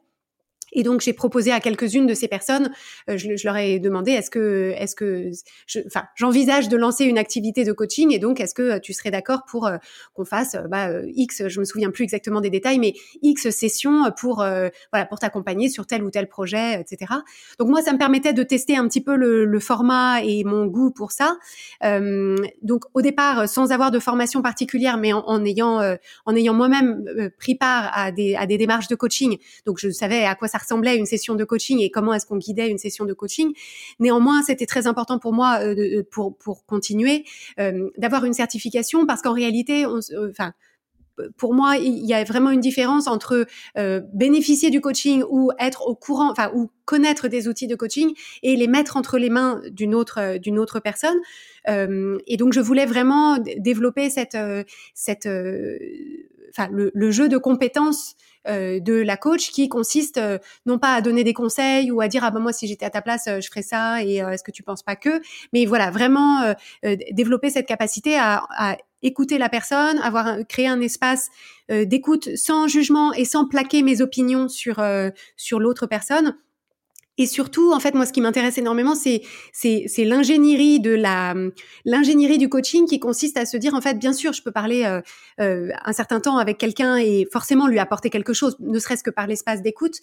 Et 0.73 0.83
donc 0.83 1.01
j'ai 1.01 1.13
proposé 1.13 1.53
à 1.53 1.61
quelques-unes 1.61 2.07
de 2.07 2.15
ces 2.15 2.29
personnes, 2.29 2.71
euh, 3.09 3.17
je, 3.17 3.29
leur 3.45 3.57
ai 3.57 3.79
demandé 3.79 4.13
est-ce 4.13 4.31
que 4.31 4.73
est-ce 4.77 4.95
que 4.95 5.31
enfin 5.87 6.05
j'envisage 6.15 6.69
de 6.69 6.77
lancer 6.77 7.05
une 7.05 7.19
activité 7.19 7.65
de 7.65 7.73
coaching 7.73 8.13
et 8.13 8.19
donc 8.19 8.41
est-ce 8.41 8.55
que 8.55 8.63
euh, 8.63 8.79
tu 8.79 8.93
serais 8.93 9.11
d'accord 9.11 9.45
pour 9.47 9.67
euh, 9.67 9.77
qu'on 10.15 10.25
fasse 10.25 10.57
bah, 10.71 10.89
X, 11.15 11.49
je 11.49 11.61
me 11.61 11.65
souviens 11.65 11.91
plus 11.91 12.05
exactement 12.05 12.41
des 12.41 12.51
détails, 12.51 12.79
mais 12.79 12.95
X 13.23 13.51
sessions 13.51 14.11
pour 14.17 14.37
voilà 14.37 15.07
pour 15.07 15.19
t'accompagner 15.19 15.69
sur 15.69 15.87
tel 15.87 16.03
ou 16.03 16.11
tel 16.11 16.29
projet, 16.29 16.81
etc. 16.81 17.13
Donc 17.59 17.69
moi 17.69 17.83
ça 17.83 17.93
me 17.93 17.99
permettait 17.99 18.33
de 18.33 18.43
tester 18.43 18.77
un 18.77 18.87
petit 18.89 19.01
peu 19.01 19.17
le, 19.17 19.45
le 19.45 19.61
format 19.61 20.23
et 20.23 20.45
mon 20.45 20.67
goût 20.67 20.91
pour 20.91 21.13
ça. 21.13 21.37
donc 22.63 22.85
au 22.95 23.03
départ 23.03 23.49
sans 23.49 23.73
avoir 23.73 23.91
de 23.91 23.99
formation 23.99 24.43
particulière, 24.43 24.99
mais 24.99 25.13
en, 25.13 25.21
en 25.27 25.45
ayant 25.45 25.81
en 26.27 26.37
ayant 26.37 26.55
moi-même 26.55 27.05
pris 27.39 27.55
part 27.55 27.91
à 27.95 28.13
des 28.13 28.35
à 28.35 28.47
des 28.47 28.59
démarches 28.59 28.89
de 28.89 28.95
coaching, 28.95 29.39
donc 29.67 29.79
je 29.79 29.91
savais 29.91 30.25
à 30.25 30.35
quoi 30.35 30.49
ça 30.49 30.58
ressemblait 30.59 30.91
à 30.91 30.95
une 30.95 31.07
session 31.07 31.35
de 31.35 31.45
coaching 31.45 31.81
et 31.81 31.91
comment 31.91 32.15
est-ce 32.15 32.27
qu'on 32.27 32.37
guidait 32.37 32.69
une 32.69 32.79
session 32.79 33.05
de 33.05 33.15
coaching. 33.15 33.53
Néanmoins, 33.99 34.43
c'était 34.43 34.67
très 34.67 34.87
important 34.87 35.19
pour 35.19 35.33
moi 35.33 35.61
euh, 35.63 36.03
pour 36.11 36.37
pour 36.37 36.65
continuer 36.67 37.25
euh, 37.59 37.91
d'avoir 37.97 38.25
une 38.25 38.35
certification 38.35 39.07
parce 39.07 39.23
qu'en 39.23 39.33
réalité, 39.33 39.85
euh, 39.85 40.31
enfin 40.31 40.53
pour 41.37 41.53
moi, 41.53 41.79
il 41.79 42.07
y 42.07 42.15
a 42.15 42.23
vraiment 42.23 42.51
une 42.53 42.61
différence 42.61 43.09
entre 43.09 43.45
bénéficier 44.15 44.71
du 44.71 44.81
coaching 44.81 45.25
ou 45.29 45.51
être 45.59 45.89
au 45.89 45.97
courant, 45.97 46.31
enfin, 46.31 46.53
ou 46.55 46.71
connaître 46.85 47.27
des 47.27 47.49
outils 47.49 47.67
de 47.67 47.75
coaching 47.75 48.15
et 48.45 48.55
les 48.55 48.69
mettre 48.69 48.97
entre 48.97 49.19
les 49.19 49.29
mains 49.29 49.61
d'une 49.73 49.97
autre 49.97 50.39
d'une 50.39 50.61
autre 50.61 50.79
personne. 50.79 51.19
et 51.67 52.37
donc, 52.37 52.53
je 52.53 52.61
voulais 52.61 52.87
vraiment 52.87 53.39
développer 53.39 54.11
cette 54.11 54.39
cette 54.95 55.29
enfin 56.51 56.69
le, 56.71 57.11
jeu 57.11 57.29
de 57.29 57.39
compétences 57.39 58.15
euh, 58.49 58.81
de 58.81 58.95
la 58.95 59.17
coach 59.17 59.51
qui 59.51 59.69
consiste 59.69 60.19
euh, 60.19 60.39
non 60.67 60.79
pas 60.79 60.95
à 60.95 61.01
donner 61.01 61.25
des 61.25 61.33
conseils 61.33 61.91
ou 61.91 62.01
à 62.01 62.09
dire 62.09 62.25
ah 62.25 62.31
ben 62.31 62.41
moi 62.41 62.53
si 62.53 62.67
j'étais 62.67 62.87
à 62.87 62.91
ta 62.91 63.03
place 63.03 63.27
euh, 63.27 63.41
je 63.41 63.49
ferais 63.49 63.63
ça 63.63 64.03
et 64.03 64.17
est-ce 64.17 64.43
que 64.43 64.51
tu 64.51 64.63
penses 64.63 64.83
pas 64.83 64.97
que? 64.97 65.21
Mais 65.53 65.67
voilà 65.67 65.91
vraiment 65.91 66.55
développer 67.13 67.51
cette 67.51 67.67
capacité 67.67 68.17
à, 68.19 68.77
écouter 69.03 69.39
la 69.39 69.49
personne, 69.49 69.99
avoir 69.99 70.39
créé 70.49 70.67
un 70.67 70.81
espace 70.81 71.29
d'écoute 71.69 72.35
sans 72.37 72.67
jugement 72.67 73.13
et 73.13 73.25
sans 73.25 73.47
plaquer 73.47 73.83
mes 73.83 74.01
opinions 74.01 74.49
sur 74.49 74.85
sur 75.37 75.61
l'autre 75.61 75.87
personne 75.87 76.37
et 77.19 77.27
surtout, 77.27 77.73
en 77.73 77.81
fait, 77.81 77.95
moi, 77.95 78.07
ce 78.07 78.13
qui 78.13 78.21
m'intéresse 78.21 78.59
énormément, 78.59 78.95
c'est 78.95 79.23
c'est 79.53 80.05
l'ingénierie 80.05 80.79
de 80.79 80.93
la 80.93 81.35
l'ingénierie 81.85 82.39
du 82.39 82.49
coaching 82.49 82.87
qui 82.87 83.01
consiste 83.01 83.37
à 83.37 83.45
se 83.45 83.57
dire, 83.57 83.75
en 83.75 83.81
fait, 83.81 83.99
bien 83.99 84.13
sûr, 84.13 84.33
je 84.33 84.43
peux 84.43 84.53
parler 84.53 84.85
euh, 84.85 85.01
euh, 85.41 85.71
un 85.85 85.93
certain 85.93 86.21
temps 86.21 86.39
avec 86.39 86.59
quelqu'un 86.59 86.97
et 86.97 87.27
forcément 87.33 87.67
lui 87.67 87.81
apporter 87.81 88.09
quelque 88.09 88.33
chose, 88.33 88.57
ne 88.61 88.79
serait-ce 88.79 89.03
que 89.03 89.11
par 89.11 89.27
l'espace 89.27 89.63
d'écoute. 89.63 89.97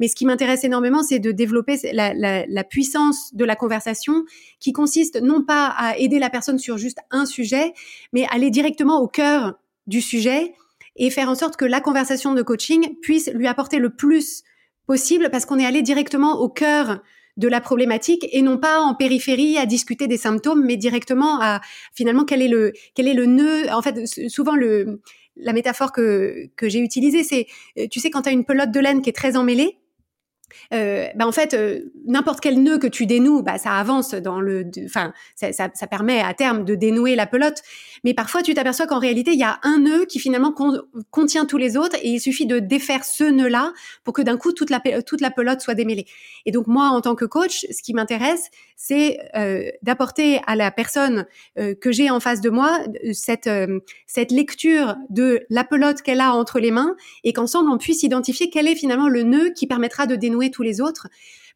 Mais 0.00 0.08
ce 0.08 0.16
qui 0.16 0.24
m'intéresse 0.24 0.64
énormément, 0.64 1.02
c'est 1.02 1.18
de 1.18 1.30
développer 1.30 1.78
la, 1.92 2.14
la, 2.14 2.46
la 2.46 2.64
puissance 2.64 3.34
de 3.34 3.44
la 3.44 3.54
conversation, 3.54 4.24
qui 4.58 4.72
consiste 4.72 5.20
non 5.20 5.42
pas 5.42 5.66
à 5.76 5.98
aider 5.98 6.18
la 6.18 6.30
personne 6.30 6.58
sur 6.58 6.78
juste 6.78 6.98
un 7.10 7.26
sujet, 7.26 7.74
mais 8.14 8.26
aller 8.30 8.50
directement 8.50 8.98
au 9.00 9.08
cœur 9.08 9.58
du 9.86 10.00
sujet 10.00 10.54
et 10.96 11.10
faire 11.10 11.28
en 11.28 11.34
sorte 11.34 11.56
que 11.56 11.64
la 11.64 11.80
conversation 11.80 12.32
de 12.32 12.42
coaching 12.42 12.96
puisse 13.00 13.30
lui 13.34 13.46
apporter 13.46 13.78
le 13.78 13.90
plus 13.90 14.42
possible 14.86 15.28
parce 15.30 15.46
qu'on 15.46 15.58
est 15.58 15.66
allé 15.66 15.82
directement 15.82 16.40
au 16.40 16.48
cœur 16.48 17.02
de 17.36 17.48
la 17.48 17.60
problématique 17.60 18.26
et 18.30 18.42
non 18.42 18.58
pas 18.58 18.80
en 18.80 18.94
périphérie 18.94 19.56
à 19.56 19.66
discuter 19.66 20.06
des 20.06 20.18
symptômes, 20.18 20.64
mais 20.64 20.76
directement 20.76 21.40
à 21.40 21.60
finalement 21.94 22.24
quel 22.24 22.42
est 22.42 22.48
le 22.48 22.72
quel 22.94 23.08
est 23.08 23.14
le 23.14 23.26
nœud. 23.26 23.70
En 23.72 23.82
fait, 23.82 24.06
souvent 24.28 24.54
le 24.54 25.00
la 25.36 25.52
métaphore 25.52 25.92
que 25.92 26.48
que 26.56 26.68
j'ai 26.68 26.80
utilisée, 26.80 27.24
c'est 27.24 27.46
tu 27.90 28.00
sais 28.00 28.10
quand 28.10 28.22
tu 28.22 28.28
as 28.28 28.32
une 28.32 28.44
pelote 28.44 28.70
de 28.70 28.80
laine 28.80 29.00
qui 29.00 29.08
est 29.08 29.14
très 29.14 29.36
emmêlée, 29.36 29.78
euh, 30.72 31.06
bah 31.14 31.26
en 31.26 31.32
fait, 31.32 31.54
euh, 31.54 31.80
n'importe 32.06 32.40
quel 32.40 32.62
nœud 32.62 32.78
que 32.78 32.86
tu 32.86 33.06
dénoues, 33.06 33.42
bah, 33.42 33.58
ça 33.58 33.72
avance 33.72 34.12
dans 34.14 34.40
le, 34.40 34.64
enfin, 34.84 35.12
ça, 35.34 35.52
ça, 35.52 35.70
ça, 35.74 35.86
permet 35.86 36.20
à 36.20 36.34
terme 36.34 36.64
de 36.64 36.74
dénouer 36.74 37.16
la 37.16 37.26
pelote. 37.26 37.62
Mais 38.04 38.14
parfois, 38.14 38.42
tu 38.42 38.54
t'aperçois 38.54 38.86
qu'en 38.86 38.98
réalité, 38.98 39.32
il 39.32 39.38
y 39.38 39.44
a 39.44 39.58
un 39.62 39.78
nœud 39.78 40.06
qui 40.06 40.18
finalement 40.18 40.54
contient 41.10 41.46
tous 41.46 41.58
les 41.58 41.76
autres, 41.76 41.96
et 42.02 42.08
il 42.08 42.20
suffit 42.20 42.46
de 42.46 42.58
défaire 42.58 43.04
ce 43.04 43.24
nœud-là 43.24 43.72
pour 44.04 44.14
que 44.14 44.22
d'un 44.22 44.36
coup 44.36 44.52
toute 44.52 44.70
la 44.70 44.80
toute 45.06 45.20
la 45.20 45.30
pelote 45.30 45.60
soit 45.60 45.74
démêlée. 45.74 46.06
Et 46.46 46.52
donc 46.52 46.66
moi, 46.66 46.88
en 46.88 47.00
tant 47.00 47.14
que 47.14 47.24
coach, 47.24 47.66
ce 47.70 47.82
qui 47.82 47.94
m'intéresse, 47.94 48.50
c'est 48.76 49.18
euh, 49.36 49.70
d'apporter 49.82 50.40
à 50.46 50.56
la 50.56 50.70
personne 50.70 51.26
euh, 51.58 51.74
que 51.74 51.92
j'ai 51.92 52.10
en 52.10 52.20
face 52.20 52.40
de 52.40 52.50
moi 52.50 52.80
cette 53.12 53.50
cette 54.06 54.32
lecture 54.32 54.96
de 55.10 55.46
la 55.50 55.64
pelote 55.64 56.02
qu'elle 56.02 56.20
a 56.20 56.32
entre 56.34 56.60
les 56.60 56.70
mains, 56.70 56.96
et 57.24 57.32
qu'ensemble 57.32 57.70
on 57.70 57.78
puisse 57.78 58.02
identifier 58.02 58.50
quel 58.50 58.68
est 58.68 58.74
finalement 58.74 59.08
le 59.08 59.22
nœud 59.22 59.52
qui 59.54 59.66
permettra 59.66 60.06
de 60.06 60.16
dénouer 60.16 60.50
tous 60.50 60.62
les 60.62 60.80
autres, 60.80 61.08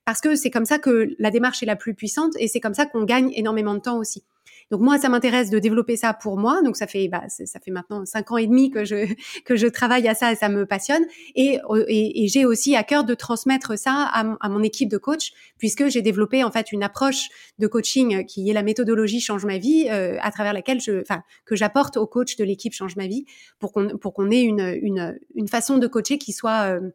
parce 0.04 0.20
que 0.20 0.36
c'est 0.36 0.50
comme 0.50 0.66
ça 0.66 0.78
que 0.78 1.14
la 1.18 1.30
démarche 1.30 1.62
est 1.62 1.66
la 1.66 1.76
plus 1.76 1.94
puissante 1.94 2.34
et 2.38 2.48
c'est 2.48 2.60
comme 2.60 2.74
ça 2.74 2.86
qu'on 2.86 3.04
gagne 3.04 3.32
énormément 3.34 3.74
de 3.74 3.80
temps 3.80 3.98
aussi. 3.98 4.24
Donc 4.70 4.80
moi, 4.80 4.98
ça 4.98 5.08
m'intéresse 5.08 5.50
de 5.50 5.58
développer 5.58 5.96
ça 5.96 6.12
pour 6.12 6.38
moi. 6.38 6.60
Donc 6.62 6.76
ça 6.76 6.86
fait, 6.86 7.08
bah, 7.08 7.22
ça 7.28 7.60
fait 7.60 7.70
maintenant 7.70 8.04
cinq 8.04 8.32
ans 8.32 8.36
et 8.36 8.46
demi 8.46 8.70
que 8.70 8.84
je 8.84 9.06
que 9.44 9.56
je 9.56 9.66
travaille 9.66 10.08
à 10.08 10.14
ça 10.14 10.32
et 10.32 10.36
ça 10.36 10.48
me 10.48 10.66
passionne. 10.66 11.04
Et, 11.34 11.58
et, 11.88 12.28
j'ai 12.28 12.44
aussi 12.44 12.74
à 12.74 12.82
cœur 12.82 13.04
de 13.04 13.14
transmettre 13.14 13.78
ça 13.78 14.10
à, 14.12 14.48
mon 14.48 14.62
équipe 14.62 14.88
de 14.88 14.98
coach, 14.98 15.32
puisque 15.58 15.88
j'ai 15.88 16.02
développé 16.02 16.42
en 16.42 16.50
fait 16.50 16.72
une 16.72 16.82
approche 16.82 17.28
de 17.58 17.66
coaching 17.66 18.24
qui 18.26 18.50
est 18.50 18.52
la 18.52 18.62
méthodologie 18.62 19.20
change 19.20 19.44
ma 19.44 19.58
vie, 19.58 19.86
euh, 19.90 20.16
à 20.20 20.30
travers 20.32 20.52
laquelle 20.52 20.80
je, 20.80 21.00
enfin, 21.00 21.22
que 21.44 21.54
j'apporte 21.54 21.96
au 21.96 22.06
coach 22.06 22.36
de 22.36 22.44
l'équipe 22.44 22.72
change 22.72 22.96
ma 22.96 23.06
vie, 23.06 23.24
pour 23.58 23.72
qu'on 23.72 23.96
pour 23.98 24.12
qu'on 24.14 24.30
ait 24.30 24.42
une, 24.42 24.76
une 24.82 25.18
une 25.34 25.48
façon 25.48 25.78
de 25.78 25.86
coacher 25.86 26.18
qui 26.18 26.32
soit 26.32 26.72
euh, 26.72 26.90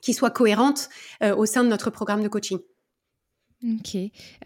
qui 0.00 0.14
soit 0.14 0.30
cohérente 0.30 0.88
euh, 1.22 1.34
au 1.34 1.46
sein 1.46 1.64
de 1.64 1.68
notre 1.68 1.90
programme 1.90 2.22
de 2.22 2.28
coaching. 2.28 2.58
Ok, 3.64 3.96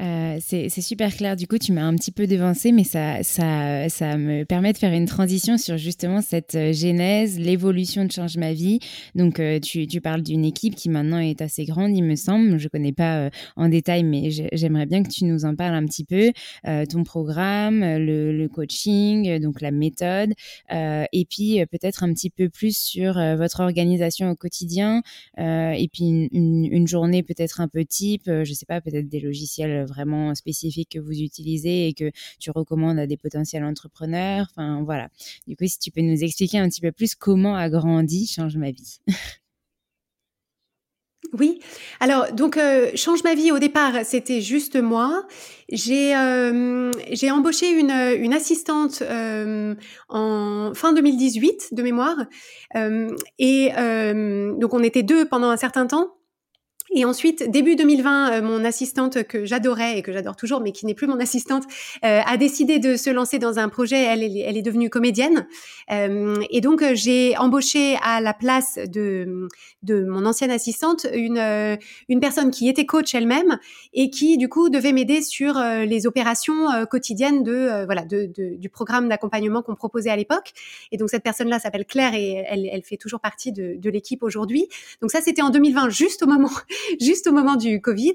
euh, 0.03 0.37
c'est 0.43 0.69
super 0.69 1.17
clair. 1.17 1.37
Du 1.37 1.47
coup, 1.47 1.57
tu 1.57 1.73
m'as 1.73 1.85
un 1.85 1.97
petit 1.97 2.13
peu 2.13 2.27
devancé, 2.27 2.71
mais 2.71 2.85
ça, 2.85 3.23
ça, 3.23 3.89
ça 3.89 4.19
me 4.19 4.45
permet 4.45 4.75
de 4.75 4.77
faire 4.79 4.93
une 4.93 5.07
transition 5.07 5.57
sur 5.57 5.79
justement 5.79 6.21
cette 6.21 6.55
euh, 6.55 6.75
genèse, 6.75 7.39
l'évolution 7.39 8.05
de 8.05 8.13
Change 8.13 8.37
Ma 8.37 8.53
Vie. 8.53 8.79
Donc, 9.15 9.41
euh, 9.41 9.59
tu, 9.59 9.87
parles 10.03 10.21
d'une 10.21 10.45
équipe 10.45 10.75
qui 10.75 10.91
maintenant 10.91 11.19
est 11.19 11.41
assez 11.41 11.65
grande, 11.65 11.97
il 11.97 12.05
me 12.05 12.15
semble. 12.15 12.59
Je 12.59 12.69
connais 12.69 12.93
pas 12.93 13.31
en 13.57 13.71
détail, 13.71 14.05
mais 14.05 14.31
j'aimerais 14.53 14.85
bien 14.85 15.03
que 15.03 15.09
tu 15.09 15.25
nous 15.25 15.47
en 15.47 15.57
parles 15.57 15.75
un 15.75 15.87
petit 15.87 16.05
peu. 16.05 16.33
ton 16.87 17.03
programme, 17.03 17.81
le, 17.81 18.47
coaching, 18.49 19.39
donc 19.41 19.63
la 19.63 19.71
méthode, 19.71 20.35
et 20.71 21.27
puis 21.29 21.65
peut-être 21.67 22.05
un 22.05 22.13
petit 22.13 22.29
peu 22.29 22.51
plus 22.51 22.77
sur 22.77 23.15
votre 23.15 23.61
organisation 23.61 24.31
au 24.31 24.37
quotidien, 24.37 25.03
et 25.39 25.89
puis 25.91 26.29
une, 26.31 26.87
journée 26.87 27.23
peut-être 27.23 27.61
un 27.61 27.69
peu 27.69 27.85
type, 27.85 28.25
je 28.27 28.53
sais 28.53 28.67
pas, 28.67 28.81
peut-être 28.81 29.06
des 29.09 29.21
logiciels 29.21 29.85
vraiment 29.87 30.35
spécifiques 30.35 30.91
que 30.93 30.99
vous 30.99 31.21
utilisez 31.21 31.89
et 31.89 31.95
que 31.95 32.11
tu 32.39 32.51
recommandes 32.51 32.99
à 32.99 33.07
des 33.07 33.17
potentiels 33.17 33.65
entrepreneurs? 33.65 34.47
Enfin, 34.51 34.83
voilà. 34.85 35.09
Du 35.47 35.57
coup, 35.57 35.67
si 35.67 35.79
tu 35.79 35.91
peux 35.91 36.03
nous 36.03 36.23
expliquer 36.23 36.59
un 36.59 36.69
petit 36.69 36.81
peu 36.81 36.93
plus 36.93 37.15
comment 37.15 37.57
a 37.57 37.69
grandi 37.69 38.27
Change 38.27 38.57
ma 38.57 38.71
vie. 38.71 38.99
Oui, 41.33 41.59
alors 42.01 42.33
donc 42.33 42.59
change 42.95 43.25
ma 43.25 43.35
vie 43.35 43.51
au 43.51 43.59
départ, 43.59 44.05
c'était 44.05 44.41
juste 44.41 44.77
moi. 44.77 45.27
J'ai 45.69 46.15
embauché 46.15 47.71
une, 47.71 47.91
une 47.91 48.33
assistante 48.33 49.03
en 50.09 50.73
fin 50.75 50.93
2018 50.93 51.71
de 51.73 51.83
mémoire 51.83 52.17
et 53.39 53.71
donc 53.75 54.75
on 54.75 54.83
était 54.83 55.03
deux 55.03 55.27
pendant 55.27 55.51
un 55.51 55.57
certain 55.57 55.87
temps. 55.87 56.17
Et 56.97 57.05
ensuite, 57.05 57.51
début 57.51 57.77
2020, 57.77 58.33
euh, 58.33 58.43
mon 58.43 58.65
assistante 58.65 59.23
que 59.25 59.45
j'adorais 59.45 59.99
et 59.99 60.03
que 60.03 60.15
j'adore 60.15 60.35
toujours, 60.35 60.63
mais 60.63 60.73
qui 60.73 60.87
n'est 60.87 60.95
plus 60.95 61.07
mon 61.07 61.21
assistante, 61.21 61.65
euh, 62.07 62.23
a 62.25 62.39
décidé 62.39 62.79
de 62.79 62.97
se 62.97 63.11
lancer 63.11 63.39
dans 63.39 63.59
un 63.59 63.69
projet. 63.69 64.03
Elle, 64.03 64.23
elle 64.23 64.57
est 64.57 64.63
devenue 64.63 64.89
comédienne. 64.89 65.47
Euh, 65.93 66.37
et 66.49 66.63
donc, 66.63 66.81
euh, 66.81 66.93
j'ai 66.95 67.37
embauché 67.37 67.99
à 68.03 68.23
la 68.23 68.33
place 68.33 68.79
de, 68.79 69.47
de 69.83 70.07
mon 70.07 70.25
ancienne 70.25 70.51
assistante 70.51 71.07
une, 71.13 71.37
euh, 71.37 71.77
une 72.09 72.19
personne 72.19 72.51
qui 72.51 72.67
était 72.67 72.87
coach 72.87 73.15
elle-même 73.15 73.59
et 73.93 74.09
qui, 74.09 74.39
du 74.39 74.49
coup, 74.49 74.71
devait 74.71 74.93
m'aider 74.93 75.21
sur 75.21 75.59
les 75.59 76.07
opérations 76.07 76.87
quotidiennes 76.91 77.43
de, 77.43 77.85
voilà, 77.85 78.07
de, 78.07 78.31
de, 78.35 78.57
du 78.57 78.71
programme 78.71 79.11
d'accompagnement 79.11 79.61
qu'on 79.61 79.75
proposait 79.75 80.09
à 80.09 80.17
l'époque. 80.17 80.55
Et 80.93 80.97
donc, 80.97 81.11
cette 81.11 81.23
personne-là 81.23 81.59
s'appelle 81.59 81.85
Claire 81.85 82.15
et 82.15 82.43
elle, 82.49 82.67
elle 82.73 82.83
fait 82.83 82.97
toujours 82.97 83.21
partie 83.21 83.53
de, 83.53 83.75
de 83.77 83.91
l'équipe 83.91 84.23
aujourd'hui. 84.23 84.67
Donc 85.03 85.11
ça, 85.11 85.21
c'était 85.21 85.43
en 85.43 85.51
2020, 85.51 85.91
juste 85.91 86.23
au 86.23 86.27
moment 86.27 86.51
juste 87.01 87.27
au 87.27 87.33
moment 87.33 87.57
du 87.57 87.81
Covid. 87.81 88.15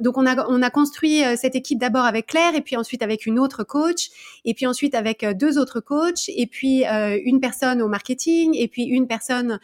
donc 0.00 0.18
on 0.18 0.26
a 0.26 0.46
on 0.48 0.62
a 0.62 0.70
construit 0.70 1.22
cette 1.36 1.54
équipe 1.54 1.78
d'abord 1.78 2.04
avec 2.04 2.26
Claire 2.26 2.54
et 2.54 2.60
puis 2.60 2.76
ensuite 2.76 3.02
avec 3.02 3.26
une 3.26 3.38
autre 3.38 3.64
coach 3.64 4.08
et 4.44 4.54
puis 4.54 4.66
ensuite 4.66 4.94
avec 4.94 5.24
deux 5.36 5.58
autres 5.58 5.80
coachs 5.80 6.28
et 6.28 6.46
puis 6.46 6.84
une 6.84 7.40
personne 7.40 7.82
au 7.82 7.88
marketing 7.88 8.54
et 8.56 8.68
puis 8.68 8.84
une 8.84 9.06
personne 9.06 9.58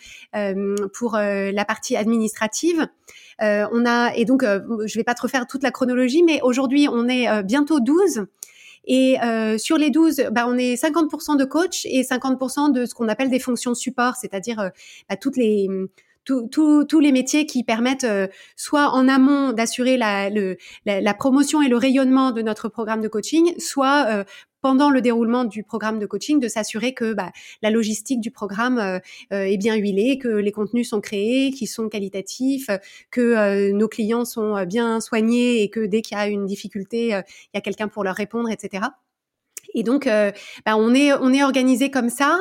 pour 0.95 1.17
la 1.17 1.65
partie 1.65 1.97
administrative. 1.97 2.87
on 3.41 3.87
a 3.87 4.15
et 4.15 4.25
donc 4.25 4.43
je 4.43 4.99
vais 4.99 5.05
pas 5.05 5.15
te 5.15 5.23
refaire 5.23 5.47
toute 5.47 5.63
la 5.63 5.71
chronologie, 5.71 6.23
mais 6.23 6.41
aujourd'hui 6.43 6.89
on 6.89 7.09
est 7.09 7.43
bientôt 7.43 7.81
12 7.81 8.27
et 8.85 9.21
euh, 9.23 9.59
sur 9.59 9.77
les 9.77 9.91
12, 9.91 10.29
bah, 10.33 10.47
on 10.49 10.57
est 10.57 10.75
50% 10.75 11.37
de 11.37 11.45
coach 11.45 11.87
et 11.87 12.03
50% 12.03 12.73
de 12.73 12.87
ce 12.87 12.95
qu'on 12.95 13.09
appelle 13.09 13.31
des 13.31 13.39
fonctions 13.39 13.75
support, 13.75 14.17
c'est-à-dire 14.17 14.61
euh, 14.61 14.69
bah, 15.09 15.17
toutes 15.17 15.37
les 15.37 15.69
tous 16.25 17.01
les 17.01 17.13
métiers 17.13 17.47
qui 17.47 17.65
permettent 17.65 18.05
euh, 18.05 18.29
soit 18.57 18.91
en 18.91 19.09
amont 19.09 19.53
d'assurer 19.53 19.97
la, 19.97 20.31
la, 20.85 21.15
promotion 21.15 21.63
et 21.63 21.69
le 21.69 21.77
rayonnement 21.77 22.31
de 22.31 22.43
notre 22.43 22.69
programme 22.69 23.01
de 23.01 23.09
coaching, 23.09 23.55
soit 23.59 24.07
euh, 24.09 24.25
pendant 24.61 24.91
le 24.91 25.01
déroulement 25.01 25.45
du 25.45 25.63
programme 25.65 25.99
de 25.99 26.07
coaching, 26.07 26.39
de 26.39 26.49
s'assurer 26.49 26.93
que 26.93 27.15
bah, 27.15 27.33
la 27.63 27.71
logistique 27.71 28.21
du 28.21 28.31
programme 28.31 28.79
euh, 28.79 29.01
est 29.31 29.57
bien 29.57 29.75
huilée, 29.75 30.19
que 30.19 30.29
les 30.29 30.53
contenus 30.53 30.91
sont 30.91 31.01
créés, 31.01 31.51
qu'ils 31.51 31.69
sont 31.69 31.89
qualitatifs, 31.89 32.69
que 33.11 33.71
nos 33.73 33.89
clients 33.89 34.27
sont 34.27 34.65
bien 34.65 35.01
soignés 35.01 35.63
et 35.63 35.71
que 35.71 35.81
dès 35.81 36.03
qu'il 36.03 36.17
y 36.17 36.21
a 36.21 36.27
une 36.27 36.45
difficulté, 36.45 37.09
il 37.09 37.55
y 37.55 37.59
a 37.59 37.61
quelqu'un 37.63 37.89
pour 37.89 38.05
leur 38.05 38.15
répondre, 38.15 38.51
etc. 38.51 38.83
Et 39.75 39.83
donc, 39.83 40.07
euh, 40.07 40.33
bah, 40.67 40.77
on 40.77 40.95
est 40.95 41.13
on 41.13 41.33
est 41.33 41.43
organisé 41.43 41.91
comme 41.91 42.09
ça. 42.09 42.39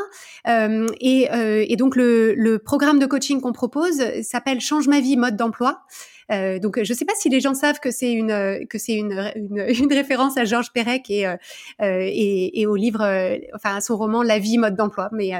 Euh, 0.48 0.88
et, 1.00 1.32
euh, 1.32 1.66
et, 1.68 1.76
donc 1.76 1.96
le, 1.96 2.34
le 2.36 2.60
programme 2.60 3.00
de 3.00 3.06
coaching 3.06 3.42
qu'on 3.42 3.54
propose 3.54 4.02
s'appelle 4.22 4.62
Change 4.62 4.88
ma 4.88 5.00
vie 5.00 5.18
mode 5.18 5.36
d'emploi. 5.36 5.82
Euh, 6.32 6.60
donc, 6.60 6.82
je 6.84 6.92
ne 6.92 6.98
sais 6.98 7.06
pas 7.06 7.14
si 7.16 7.30
les 7.30 7.40
gens 7.40 7.54
savent 7.54 7.80
que 7.80 7.92
c'est 7.92 8.12
une 8.12 8.66
que 8.68 8.78
c'est 8.78 8.96
une, 8.96 9.32
une, 9.36 9.66
une, 9.84 9.94
référence 9.94 10.38
à 10.38 10.46
Georges 10.46 10.72
Perec 10.72 11.10
et, 11.10 11.26
euh, 11.28 11.36
et, 11.80 12.62
et 12.62 12.66
au 12.68 12.76
livre, 12.76 13.02
enfin 13.56 13.76
à 13.76 13.82
son 13.82 13.98
roman 13.98 14.24
La 14.24 14.40
vie 14.40 14.58
mode 14.58 14.76
d'emploi. 14.76 15.10
Mais 15.12 15.32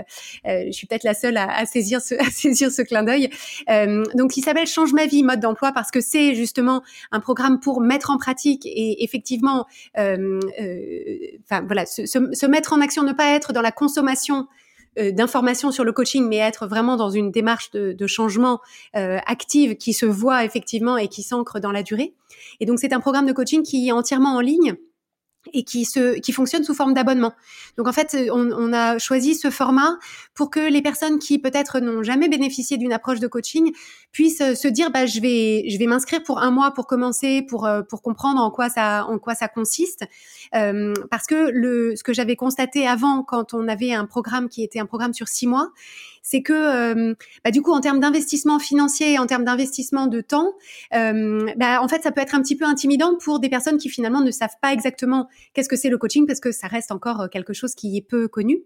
je 0.46 0.72
suis 0.72 0.88
peut-être 0.88 1.04
la 1.04 1.14
seule 1.14 1.38
à, 1.38 1.50
à, 1.50 1.66
saisir 1.66 2.02
ce, 2.02 2.16
à 2.20 2.30
saisir 2.32 2.72
ce 2.72 2.82
clin 2.82 3.04
d'œil. 3.04 3.30
donc, 4.16 4.38
il 4.38 4.42
s'appelle 4.42 4.68
Change 4.68 4.94
ma 4.94 5.06
vie 5.06 5.24
mode 5.24 5.40
d'emploi 5.40 5.72
parce 5.72 5.92
que 5.92 6.02
c'est 6.02 6.36
justement 6.36 6.84
un 7.12 7.20
programme 7.20 7.60
pour 7.60 7.82
mettre 7.82 8.10
en 8.12 8.18
pratique 8.18 8.66
et 8.66 9.04
effectivement, 9.04 9.66
enfin 9.96 11.62
voilà, 11.66 11.86
se, 11.86 12.06
se, 12.06 12.20
se 12.34 12.46
mettre 12.46 12.74
en 12.74 12.82
action, 12.82 13.04
ne 13.04 13.14
pas 13.14 13.36
être 13.36 13.54
dans 13.54 13.62
la 13.62 13.72
consommation 13.72 14.40
euh, 14.40 14.44
d'informations 15.12 15.72
sur 15.72 15.84
le 15.84 15.92
coaching, 15.92 16.28
mais 16.28 16.38
être 16.38 16.68
vraiment 16.68 16.96
dans 16.96 17.10
une 17.10 17.32
démarche 17.32 17.72
de, 17.72 17.94
de 17.94 18.08
changement 18.08 18.60
euh, 18.96 19.20
active 19.26 19.76
qui 19.76 19.94
se 19.94 20.06
voit 20.06 20.44
effectivement 20.44 20.98
et 20.98 21.08
qui 21.08 21.24
s'ancre 21.24 21.60
dans 21.60 21.72
la 21.72 21.84
durée. 21.84 22.14
Et 22.60 22.66
donc 22.66 22.80
c'est 22.80 22.94
un 22.94 23.00
programme 23.00 23.26
de 23.26 23.34
coaching 23.34 23.64
qui 23.64 23.88
est 23.88 23.92
entièrement 23.92 24.36
en 24.36 24.42
ligne 24.42 24.76
et 25.54 25.64
qui 25.64 25.86
se 25.86 26.20
qui 26.20 26.32
fonctionne 26.32 26.64
sous 26.64 26.74
forme 26.74 26.94
d'abonnement. 26.94 27.34
Donc 27.78 27.88
en 27.88 27.94
fait, 27.94 28.16
on, 28.32 28.52
on, 28.52 28.74
a 28.74 28.98
choisi 28.98 29.36
ce 29.36 29.50
format 29.50 29.98
pour 30.34 30.50
que 30.50 30.60
les 30.60 30.82
personnes 30.82 31.20
qui 31.20 31.40
peut-être 31.40 31.80
n'ont 31.80 32.04
jamais 32.04 32.30
bénéficié 32.30 32.78
d'une 32.78 32.94
approche 32.94 33.20
de 33.20 33.28
coaching 33.28 33.72
puissent 34.12 34.54
se 34.54 34.68
dire 34.68 34.92
bah 34.92 35.06
je 35.06 35.20
vais 35.22 35.70
je 35.70 35.78
vais 35.78 35.88
m'inscrire 35.88 36.24
pour 36.24 36.40
un 36.40 36.52
mois 36.52 36.72
pour 36.72 36.88
commencer 36.88 37.42
pour 37.42 37.66
euh, 37.66 37.82
pour 37.82 38.02
comprendre 38.02 38.42
en 38.42 38.52
quoi 38.52 38.70
ça 38.70 39.06
en 39.06 39.18
quoi 39.18 39.36
ça 39.36 39.48
consiste 39.48 40.06
euh, 40.56 40.94
parce 41.10 41.26
que 41.26 41.50
le 41.52 41.96
ce 41.96 42.04
que 42.04 42.14
j'avais 42.14 42.36
constaté 42.36 42.88
avant 42.88 43.24
quand 43.24 43.54
on 43.54 43.68
avait 43.68 43.94
un 43.94 44.06
programme 44.06 44.50
qui 44.50 44.64
était 44.64 44.80
un 44.80 44.86
programme 44.86 45.14
sur 45.14 45.28
six 45.28 45.48
mois 45.48 45.70
c'est 46.22 46.42
que 46.42 46.54
euh, 46.54 47.14
bah, 47.44 47.52
du 47.52 47.62
coup 47.62 47.72
en 47.72 47.82
termes 47.82 48.00
d'investissement 48.00 48.60
financier 48.60 49.14
et 49.14 49.20
en 49.20 49.26
termes 49.26 49.44
d'investissement 49.44 50.08
de 50.08 50.22
temps, 50.22 50.54
euh, 50.94 51.46
bah, 51.58 51.82
en 51.82 51.88
fait 51.88 52.02
ça 52.04 52.12
peut 52.12 52.22
être 52.22 52.36
un 52.36 52.42
petit 52.42 52.56
peu 52.56 52.66
intimidant 52.66 53.16
pour 53.16 53.40
des 53.40 53.50
personnes 53.50 53.78
qui 53.78 53.90
finalement 53.90 54.22
ne 54.22 54.32
savent 54.32 54.56
pas 54.62 54.74
exactement 54.74 55.28
qu'est-ce 55.54 55.70
que 55.70 55.76
c'est 55.76 55.90
le 55.90 55.98
coaching 55.98 56.26
parce 56.28 56.40
que 56.40 56.52
ça 56.52 56.68
reste 56.68 56.92
encore 56.92 57.22
euh, 57.22 57.28
quelque 57.28 57.54
chose 57.54 57.76
qui 57.76 57.98
est 57.98 58.02
peu 58.02 58.28
connu. 58.28 58.62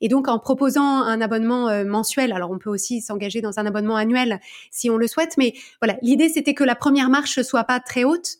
Et 0.00 0.08
donc 0.08 0.28
en 0.28 0.38
proposant 0.38 1.02
un 1.02 1.20
abonnement 1.20 1.84
mensuel, 1.84 2.32
alors 2.32 2.50
on 2.50 2.58
peut 2.58 2.70
aussi 2.70 3.00
s'engager 3.00 3.40
dans 3.40 3.58
un 3.58 3.66
abonnement 3.66 3.96
annuel 3.96 4.40
si 4.70 4.90
on 4.90 4.96
le 4.96 5.06
souhaite, 5.06 5.36
mais 5.38 5.54
voilà 5.80 5.98
l'idée 6.02 6.28
c'était 6.28 6.54
que 6.54 6.64
la 6.64 6.74
première 6.74 7.10
marche 7.10 7.42
soit 7.42 7.64
pas 7.64 7.80
très 7.80 8.04
haute. 8.04 8.38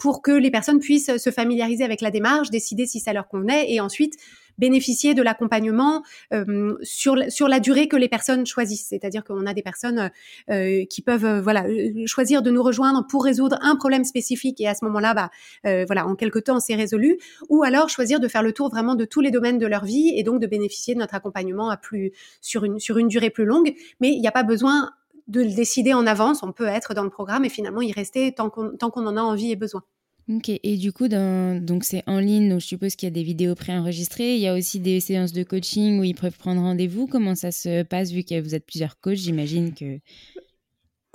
pour 0.00 0.22
que 0.22 0.32
les 0.32 0.50
personnes 0.50 0.80
puissent 0.80 1.16
se 1.16 1.30
familiariser 1.30 1.84
avec 1.84 2.00
la 2.00 2.10
démarche, 2.10 2.50
décider 2.50 2.86
si 2.86 3.00
ça 3.00 3.12
leur 3.12 3.28
convenait 3.28 3.72
et 3.72 3.80
ensuite 3.80 4.16
bénéficier 4.60 5.14
de 5.14 5.22
l'accompagnement 5.22 6.04
euh, 6.32 6.76
sur 6.82 7.16
sur 7.28 7.48
la 7.48 7.58
durée 7.58 7.88
que 7.88 7.96
les 7.96 8.08
personnes 8.08 8.46
choisissent. 8.46 8.86
C'est-à-dire 8.88 9.24
qu'on 9.24 9.46
a 9.46 9.54
des 9.54 9.62
personnes 9.62 10.10
euh, 10.50 10.84
qui 10.84 11.02
peuvent 11.02 11.24
euh, 11.24 11.40
voilà 11.40 11.64
choisir 12.06 12.42
de 12.42 12.50
nous 12.50 12.62
rejoindre 12.62 13.06
pour 13.08 13.24
résoudre 13.24 13.58
un 13.62 13.74
problème 13.74 14.04
spécifique 14.04 14.60
et 14.60 14.68
à 14.68 14.74
ce 14.74 14.84
moment-là, 14.84 15.14
bah 15.14 15.30
voilà, 15.86 16.06
en 16.06 16.14
quelque 16.14 16.38
temps 16.38 16.60
c'est 16.60 16.74
résolu. 16.74 17.18
Ou 17.48 17.62
alors 17.62 17.88
choisir 17.88 18.20
de 18.20 18.28
faire 18.28 18.42
le 18.42 18.52
tour 18.52 18.68
vraiment 18.68 18.94
de 18.94 19.06
tous 19.06 19.22
les 19.22 19.30
domaines 19.30 19.58
de 19.58 19.66
leur 19.66 19.84
vie 19.84 20.12
et 20.14 20.22
donc 20.22 20.40
de 20.40 20.46
bénéficier 20.46 20.94
de 20.94 21.00
notre 21.00 21.14
accompagnement 21.14 21.70
à 21.70 21.78
plus 21.78 22.12
sur 22.42 22.64
une 22.64 22.78
sur 22.78 22.98
une 22.98 23.08
durée 23.08 23.30
plus 23.30 23.46
longue. 23.46 23.74
Mais 24.00 24.10
il 24.10 24.20
n'y 24.20 24.28
a 24.28 24.32
pas 24.32 24.42
besoin 24.42 24.90
de 25.28 25.40
le 25.40 25.54
décider 25.54 25.94
en 25.94 26.06
avance. 26.06 26.42
On 26.42 26.52
peut 26.52 26.66
être 26.66 26.92
dans 26.92 27.04
le 27.04 27.10
programme 27.10 27.44
et 27.44 27.48
finalement 27.48 27.80
y 27.80 27.92
rester 27.92 28.32
tant 28.32 28.50
qu'on 28.50 28.76
tant 28.76 28.90
qu'on 28.90 29.06
en 29.06 29.16
a 29.16 29.22
envie 29.22 29.52
et 29.52 29.56
besoin. 29.56 29.82
Et 30.62 30.76
du 30.76 30.92
coup, 30.92 31.08
donc 31.08 31.84
c'est 31.84 32.02
en 32.06 32.20
ligne, 32.20 32.48
donc 32.50 32.60
je 32.60 32.66
suppose 32.66 32.94
qu'il 32.94 33.06
y 33.08 33.12
a 33.12 33.14
des 33.14 33.22
vidéos 33.22 33.54
préenregistrées. 33.54 34.36
Il 34.36 34.40
y 34.40 34.46
a 34.46 34.54
aussi 34.54 34.78
des 34.78 35.00
séances 35.00 35.32
de 35.32 35.42
coaching 35.42 35.98
où 35.98 36.04
ils 36.04 36.14
peuvent 36.14 36.38
prendre 36.38 36.60
rendez-vous. 36.60 37.06
Comment 37.06 37.34
ça 37.34 37.50
se 37.50 37.82
passe 37.82 38.12
vu 38.12 38.22
que 38.22 38.40
vous 38.40 38.54
êtes 38.54 38.66
plusieurs 38.66 39.00
coachs 39.00 39.16
J'imagine 39.16 39.74
que. 39.74 39.98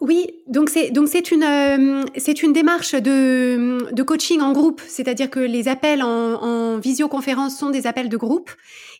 Oui, 0.02 0.28
donc 0.48 0.70
c'est 0.70 0.92
donc 0.92 1.08
c'est 1.08 1.32
une 1.32 1.44
euh, 1.44 2.04
c'est 2.18 2.44
une 2.44 2.52
démarche 2.52 2.96
de, 2.96 3.94
de 3.94 4.04
coaching 4.04 4.42
en 4.42 4.52
groupe, 4.52 4.82
c'est-à-dire 4.86 5.30
que 5.30 5.40
les 5.40 5.70
appels 5.70 6.04
en, 6.04 6.34
en, 6.44 6.80
visioconférence 6.80 7.58
sont 7.58 7.70
des 7.70 7.88
appels 7.88 8.10
de 8.10 8.18
groupe, 8.18 8.52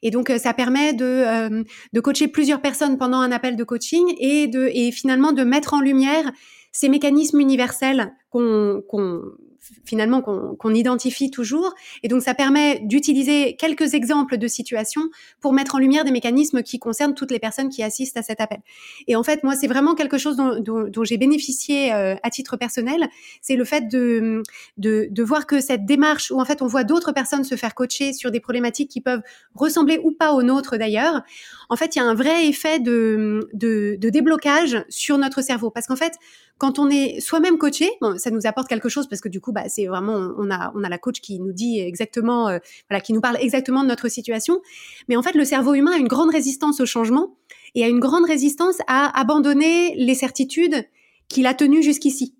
et 0.02 0.10
donc 0.10 0.30
euh, 0.30 0.38
ça 0.38 0.54
permet 0.54 0.94
de 0.94 1.04
euh, 1.04 1.64
de 1.92 2.00
coacher 2.00 2.30
plusieurs 2.30 2.62
personnes 2.62 2.98
pendant 2.98 3.20
un 3.20 3.34
appel 3.34 3.58
de 3.58 3.64
coaching 3.66 4.16
et 4.22 4.48
de 4.48 4.70
et 4.74 4.94
finalement 4.94 5.34
de 5.34 5.44
mettre 5.44 5.74
en 5.74 5.82
lumière 5.82 6.32
ces 6.72 6.88
mécanismes 6.88 7.42
universels 7.42 8.14
qu'on 8.30 8.82
qu'on 8.88 9.22
finalement 9.86 10.22
qu'on 10.22 10.74
identifie 10.74 11.32
toujours. 11.32 11.74
Et 12.04 12.08
donc, 12.08 12.22
ça 12.22 12.34
permet 12.34 12.80
d'utiliser 12.80 13.56
quelques 13.56 13.94
exemples 13.94 14.38
de 14.38 14.48
situations 14.48 15.04
pour 15.42 15.54
mettre 15.54 15.76
en 15.76 15.80
lumière 15.80 16.06
des 16.06 16.12
mécanismes 16.12 16.64
qui 16.64 16.80
concernent 16.80 17.14
toutes 17.16 17.32
les 17.32 17.40
personnes 17.40 17.70
qui 17.70 17.84
assistent 17.84 18.18
à 18.18 18.24
cet 18.24 18.42
appel. 18.42 18.60
Et 19.08 19.16
en 19.16 19.24
fait, 19.24 19.44
moi, 19.44 19.56
c'est 19.56 19.68
vraiment 19.68 19.96
quelque 19.96 20.18
chose 20.18 20.36
dont, 20.38 20.60
dont, 20.60 20.88
dont 20.88 21.04
j'ai 21.04 21.18
bénéficié 21.18 21.94
euh, 21.94 22.16
à 22.24 22.30
titre 22.30 22.58
personnel. 22.58 23.08
C'est 23.42 23.56
le 23.56 23.66
fait 23.66 23.88
de, 23.88 24.44
de, 24.78 25.08
de, 25.10 25.24
voir 25.24 25.48
que 25.48 25.60
cette 25.60 25.86
démarche 25.86 26.32
où 26.32 26.40
en 26.40 26.46
fait 26.46 26.62
on 26.62 26.68
voit 26.68 26.84
d'autres 26.84 27.12
personnes 27.12 27.44
se 27.44 27.56
faire 27.56 27.74
coacher 27.74 28.14
sur 28.14 28.32
des 28.32 28.40
problématiques 28.40 28.90
qui 28.90 29.02
peuvent 29.02 29.22
ressembler 29.54 30.00
ou 30.04 30.12
pas 30.12 30.34
aux 30.34 30.44
nôtres 30.44 30.78
d'ailleurs, 30.78 31.22
en 31.70 31.76
fait, 31.76 31.96
il 31.96 32.00
y 32.00 32.02
a 32.02 32.06
un 32.06 32.14
vrai 32.14 32.48
effet 32.48 32.80
de, 32.80 33.50
de, 33.54 33.98
de 34.00 34.10
déblocage 34.10 34.84
sur 34.90 35.18
notre 35.18 35.42
cerveau. 35.42 35.72
Parce 35.72 35.88
qu'en 35.88 35.96
fait, 35.96 36.14
quand 36.58 36.80
on 36.80 36.90
est 36.90 37.20
soi-même 37.20 37.58
coaché, 37.58 37.92
bon, 38.02 38.18
ça 38.18 38.32
nous 38.32 38.46
apporte 38.46 38.68
quelque 38.68 38.90
chose 38.90 39.08
parce 39.08 39.22
que 39.22 39.30
du 39.30 39.42
coup, 39.42 39.52
bah, 39.56 39.64
c'est 39.70 39.86
vraiment, 39.88 40.34
on 40.38 40.52
a, 40.52 40.72
on 40.76 40.84
a 40.84 40.90
la 40.90 40.98
coach 40.98 41.22
qui 41.22 41.40
nous 41.40 41.54
dit 41.54 41.80
exactement, 41.80 42.50
euh, 42.50 42.60
voilà, 42.90 43.00
qui 43.02 43.14
nous 43.14 43.22
parle 43.22 43.38
exactement 43.40 43.84
de 43.84 43.88
notre 43.88 44.10
situation. 44.10 44.62
Mais 45.08 45.16
en 45.16 45.24
fait, 45.24 45.34
le 45.34 45.46
cerveau 45.46 45.74
humain 45.74 45.94
a 45.94 45.98
une 45.98 46.10
grande 46.10 46.30
résistance 46.30 46.82
au 46.82 46.86
changement 46.86 47.38
et 47.74 47.84
a 47.84 47.88
une 47.88 48.02
grande 48.02 48.26
résistance 48.26 48.78
à 48.88 49.18
abandonner 49.18 49.96
les 49.96 50.14
certitudes 50.14 50.86
qu'il 51.30 51.48
a 51.48 51.54
tenues 51.54 51.82
jusqu'ici. 51.82 52.36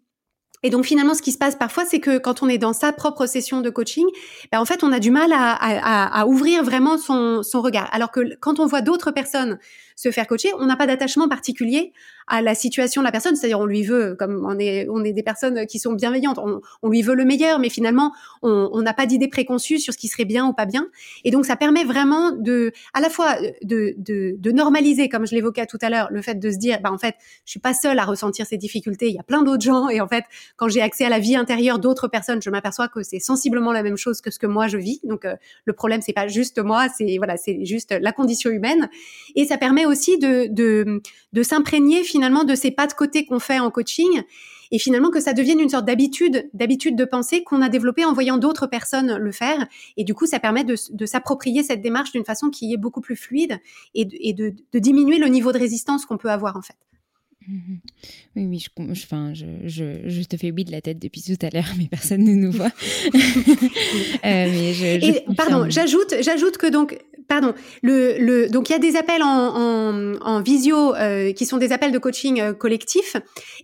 Et 0.62 0.70
donc 0.70 0.86
finalement, 0.86 1.14
ce 1.14 1.22
qui 1.22 1.32
se 1.32 1.38
passe 1.38 1.56
parfois, 1.56 1.86
c'est 1.86 2.00
que 2.00 2.18
quand 2.18 2.44
on 2.44 2.50
est 2.50 2.58
dans 2.58 2.74
sa 2.74 2.92
propre 2.92 3.28
session 3.28 3.62
de 3.62 3.70
coaching, 3.70 4.06
ben, 4.52 4.60
en 4.60 4.66
fait, 4.66 4.84
on 4.84 4.92
a 4.92 5.00
du 5.00 5.12
mal 5.12 5.32
à, 5.32 6.26
ouvrir 6.28 6.64
vraiment 6.64 6.98
son, 6.98 7.44
regard. 7.62 7.88
Alors 7.94 8.12
que 8.12 8.36
quand 8.42 8.60
on 8.60 8.66
voit 8.66 8.82
d'autres 8.82 9.12
personnes 9.12 9.58
se 9.96 10.12
faire 10.12 10.28
coacher, 10.28 10.50
on 10.60 10.66
n'a 10.66 10.76
pas 10.76 10.88
d'attachement 10.88 11.28
particulier 11.30 11.94
à 12.28 12.42
la 12.42 12.56
situation 12.56 13.02
de 13.02 13.06
la 13.06 13.12
personne. 13.12 13.36
C'est-à-dire, 13.36 13.60
on 13.60 13.66
lui 13.66 13.84
veut, 13.84 14.16
comme 14.18 14.46
on 14.48 14.58
est, 14.58 14.88
on 14.90 15.04
est 15.04 15.14
des 15.14 15.24
personnes 15.24 15.66
qui 15.68 15.80
sont 15.80 15.94
bienveillantes, 15.94 16.40
on, 16.40 16.62
on 16.82 16.90
lui 16.90 17.02
veut 17.02 17.14
le 17.14 17.24
meilleur, 17.24 17.60
mais 17.60 17.70
finalement, 17.70 18.12
on 18.42 18.82
n'a 18.82 18.94
pas 18.94 19.06
d'idée 19.06 19.28
préconçue 19.28 19.80
sur 19.80 19.94
ce 19.94 19.98
qui 19.98 20.08
serait 20.08 20.26
bien 20.26 20.46
ou 20.48 20.54
pas 20.54 20.66
bien. 20.66 20.88
Et 21.24 21.32
donc, 21.32 21.46
ça 21.46 21.56
permet 21.56 21.84
vraiment 21.84 22.32
de, 22.32 22.72
à 22.94 23.02
la 23.02 23.10
fois 23.10 23.36
de, 23.64 23.94
de, 23.98 24.36
de 24.38 24.52
normaliser, 24.52 25.08
comme 25.08 25.26
je 25.26 25.36
l'évoquais 25.36 25.66
tout 25.66 25.78
à 25.82 25.90
l'heure, 25.90 26.08
le 26.12 26.22
fait 26.22 26.36
de 26.36 26.52
se 26.52 26.58
dire, 26.58 26.80
bah, 26.82 26.92
en 26.92 26.98
fait, 26.98 27.16
je 27.46 27.52
suis 27.52 27.60
pas 27.60 27.74
seule 27.74 28.00
à 28.00 28.06
ressentir 28.06 28.46
ces 28.46 28.58
difficultés. 28.58 29.10
Il 29.10 29.16
y 29.16 29.20
a 29.20 29.24
plein 29.24 29.44
d'autres 29.44 29.64
gens. 29.64 29.90
Et 29.90 30.02
en 30.02 30.08
fait, 30.08 30.26
quand 30.58 30.68
j'ai 30.68 30.82
accès 30.82 31.06
à 31.06 31.10
la 31.10 31.20
vie 31.20 31.36
intérieure 31.36 31.80
d'autres 31.80 32.08
personnes, 32.08 32.42
je 32.42 32.50
m'aperçois 32.50 32.88
que 32.88 33.04
c'est 33.04 33.20
sensiblement 33.20 33.72
la 33.72 33.84
même 33.84 33.98
chose 33.98 34.22
que 34.22 34.32
ce 34.32 34.40
que 34.40 34.48
moi 34.48 34.68
je 34.68 34.78
vis. 34.78 35.00
Donc, 35.04 35.26
euh, 35.26 35.36
le 35.66 35.74
problème, 35.74 36.02
c'est 36.02 36.14
pas 36.14 36.28
juste 36.28 36.60
moi, 36.60 36.88
c'est, 36.96 37.18
voilà, 37.18 37.38
c'est 37.38 37.66
juste 37.66 37.96
la 38.00 38.12
condition 38.12 38.50
humaine. 38.50 38.90
Et 39.36 39.46
ça 39.46 39.58
permet 39.58 39.85
aussi 39.86 40.18
de, 40.18 40.48
de, 40.50 41.02
de 41.34 41.44
s'imprégner 41.44 42.04
finalement 42.04 42.44
de 42.44 42.56
ces 42.56 42.72
pas 42.72 42.88
de 42.88 42.94
côté 42.94 43.26
qu'on 43.26 43.40
fait 43.40 43.60
en 43.60 43.72
coaching 43.72 44.24
et 44.72 44.80
finalement 44.80 45.10
que 45.10 45.20
ça 45.20 45.34
devienne 45.34 45.60
une 45.60 45.70
sorte 45.70 45.86
d'habitude, 45.86 46.50
d'habitude 46.54 46.96
de 46.96 47.06
penser 47.06 47.44
qu'on 47.44 47.62
a 47.62 47.70
développé 47.70 48.06
en 48.06 48.14
voyant 48.14 48.38
d'autres 48.38 48.68
personnes 48.68 49.18
le 49.18 49.32
faire. 49.32 49.68
Et 49.98 50.04
du 50.04 50.14
coup, 50.14 50.26
ça 50.26 50.40
permet 50.40 50.64
de, 50.64 50.76
de 50.92 51.06
s'approprier 51.06 51.64
cette 51.64 51.82
démarche 51.82 52.12
d'une 52.12 52.26
façon 52.26 52.50
qui 52.50 52.74
est 52.74 52.78
beaucoup 52.78 53.02
plus 53.02 53.16
fluide 53.16 53.60
et, 53.94 54.08
et 54.30 54.34
de, 54.34 54.54
de, 54.74 54.80
diminuer 54.80 55.18
le 55.18 55.28
niveau 55.28 55.52
de 55.52 55.60
résistance 55.60 56.06
qu'on 56.06 56.18
peut 56.18 56.32
avoir 56.32 56.58
en 56.58 56.62
fait. 56.62 56.76
Mhm. 57.48 57.80
Oui, 58.36 58.46
oui, 58.46 58.60
je, 58.60 58.92
enfin, 58.92 59.34
je, 59.34 59.46
je, 59.66 60.10
je, 60.10 60.24
te 60.24 60.36
fais 60.36 60.52
oui 60.52 60.66
de 60.66 60.72
la 60.72 60.82
tête 60.82 60.98
depuis 61.00 61.22
tout 61.22 61.46
à 61.46 61.50
l'heure, 61.50 61.72
mais 61.78 61.88
personne 61.88 62.24
ne 62.24 62.34
nous 62.34 62.52
voit. 62.52 62.72
euh, 63.06 63.10
mais 64.24 64.74
je, 64.74 64.86
Et, 64.86 65.26
pardon, 65.36 65.70
j'ajoute, 65.70 66.16
j'ajoute 66.22 66.58
que 66.58 66.68
donc 66.68 66.98
pardon, 67.28 67.54
le, 67.82 68.18
le, 68.20 68.50
donc 68.50 68.70
il 68.70 68.74
y 68.74 68.76
a 68.76 68.80
des 68.80 68.96
appels 68.96 69.24
en, 69.24 69.28
en, 69.28 70.14
en 70.22 70.42
visio 70.42 70.96
euh, 70.96 71.32
qui 71.34 71.46
sont 71.46 71.58
des 71.58 71.72
appels 71.72 71.92
de 71.92 71.98
coaching 71.98 72.40
euh, 72.40 72.54
collectif 72.54 73.16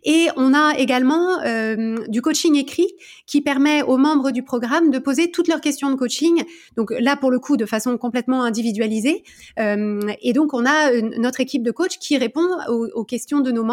et 0.03 0.27
on 0.35 0.53
a 0.53 0.77
également 0.77 1.39
euh, 1.45 1.97
du 2.07 2.21
coaching 2.21 2.55
écrit 2.55 2.87
qui 3.27 3.41
permet 3.41 3.83
aux 3.83 3.97
membres 3.97 4.31
du 4.31 4.43
programme 4.43 4.89
de 4.91 4.99
poser 4.99 5.31
toutes 5.31 5.47
leurs 5.47 5.61
questions 5.61 5.91
de 5.91 5.95
coaching. 5.95 6.43
Donc 6.75 6.91
là 6.99 7.15
pour 7.15 7.31
le 7.31 7.39
coup 7.39 7.57
de 7.57 7.65
façon 7.65 7.97
complètement 7.97 8.43
individualisée 8.43 9.23
et 9.57 10.33
donc 10.33 10.53
on 10.53 10.65
a 10.65 10.91
notre 11.17 11.39
équipe 11.39 11.63
de 11.63 11.71
coach 11.71 11.97
qui 11.99 12.17
répond 12.17 12.47
aux, 12.67 12.87
aux 12.93 13.03
questions 13.03 13.39
de 13.39 13.51
nos 13.51 13.63
membres 13.63 13.70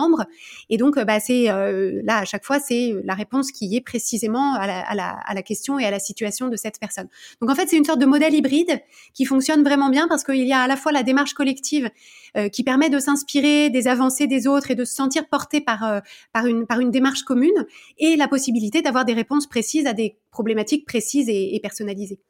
et 0.70 0.76
donc 0.76 0.98
bah, 0.98 1.20
c'est 1.20 1.44
là 1.44 2.18
à 2.18 2.24
chaque 2.24 2.44
fois 2.44 2.60
c'est 2.60 2.94
la 3.04 3.14
réponse 3.14 3.52
qui 3.52 3.74
est 3.76 3.80
précisément 3.80 4.54
à 4.54 4.94
la, 4.94 5.42
question 5.42 5.78
et 5.78 5.84
à 5.84 5.90
la 5.90 5.98
situation 5.98 6.48
de 6.48 6.56
cette 6.56 6.78
personne. 6.78 7.08
Donc 7.40 7.50
en 7.50 7.54
fait 7.54 7.68
c'est 7.68 7.76
une 7.76 7.84
sorte 7.84 8.00
de 8.00 8.06
modèle 8.06 8.34
hybride 8.34 8.80
qui 9.14 9.24
fonctionne 9.24 9.62
vraiment 9.62 9.90
bien 9.90 10.08
parce 10.08 10.24
qu'il 10.24 10.46
y 10.46 10.52
a 10.52 10.60
à 10.60 10.66
la 10.66 10.76
fois 10.76 10.92
la 10.92 11.02
démarche 11.02 11.34
collective 11.34 11.90
euh, 12.36 12.48
qui 12.48 12.62
permet 12.62 12.90
de 12.90 12.98
s'inspirer 12.98 13.70
des 13.70 13.88
avancées 13.88 14.26
des 14.26 14.46
autres 14.46 14.70
et 14.70 14.74
de 14.74 14.84
se 14.84 14.94
sentir 14.94 15.28
porté 15.28 15.60
par, 15.60 15.84
euh, 15.84 16.00
une, 16.44 16.90
démarche 16.90 17.22
commune 17.22 17.66
et 17.98 18.16
la 18.16 18.28
possibilité 18.28 18.82
d'avoir 18.82 19.04
des 19.04 19.14
réponses 19.14 19.46
précises 19.46 19.86
à 19.86 19.92
des 19.92 20.18
problématiques 20.30 20.86
précises 20.86 21.28
et, 21.28 21.58
personnalisées. 21.62 22.20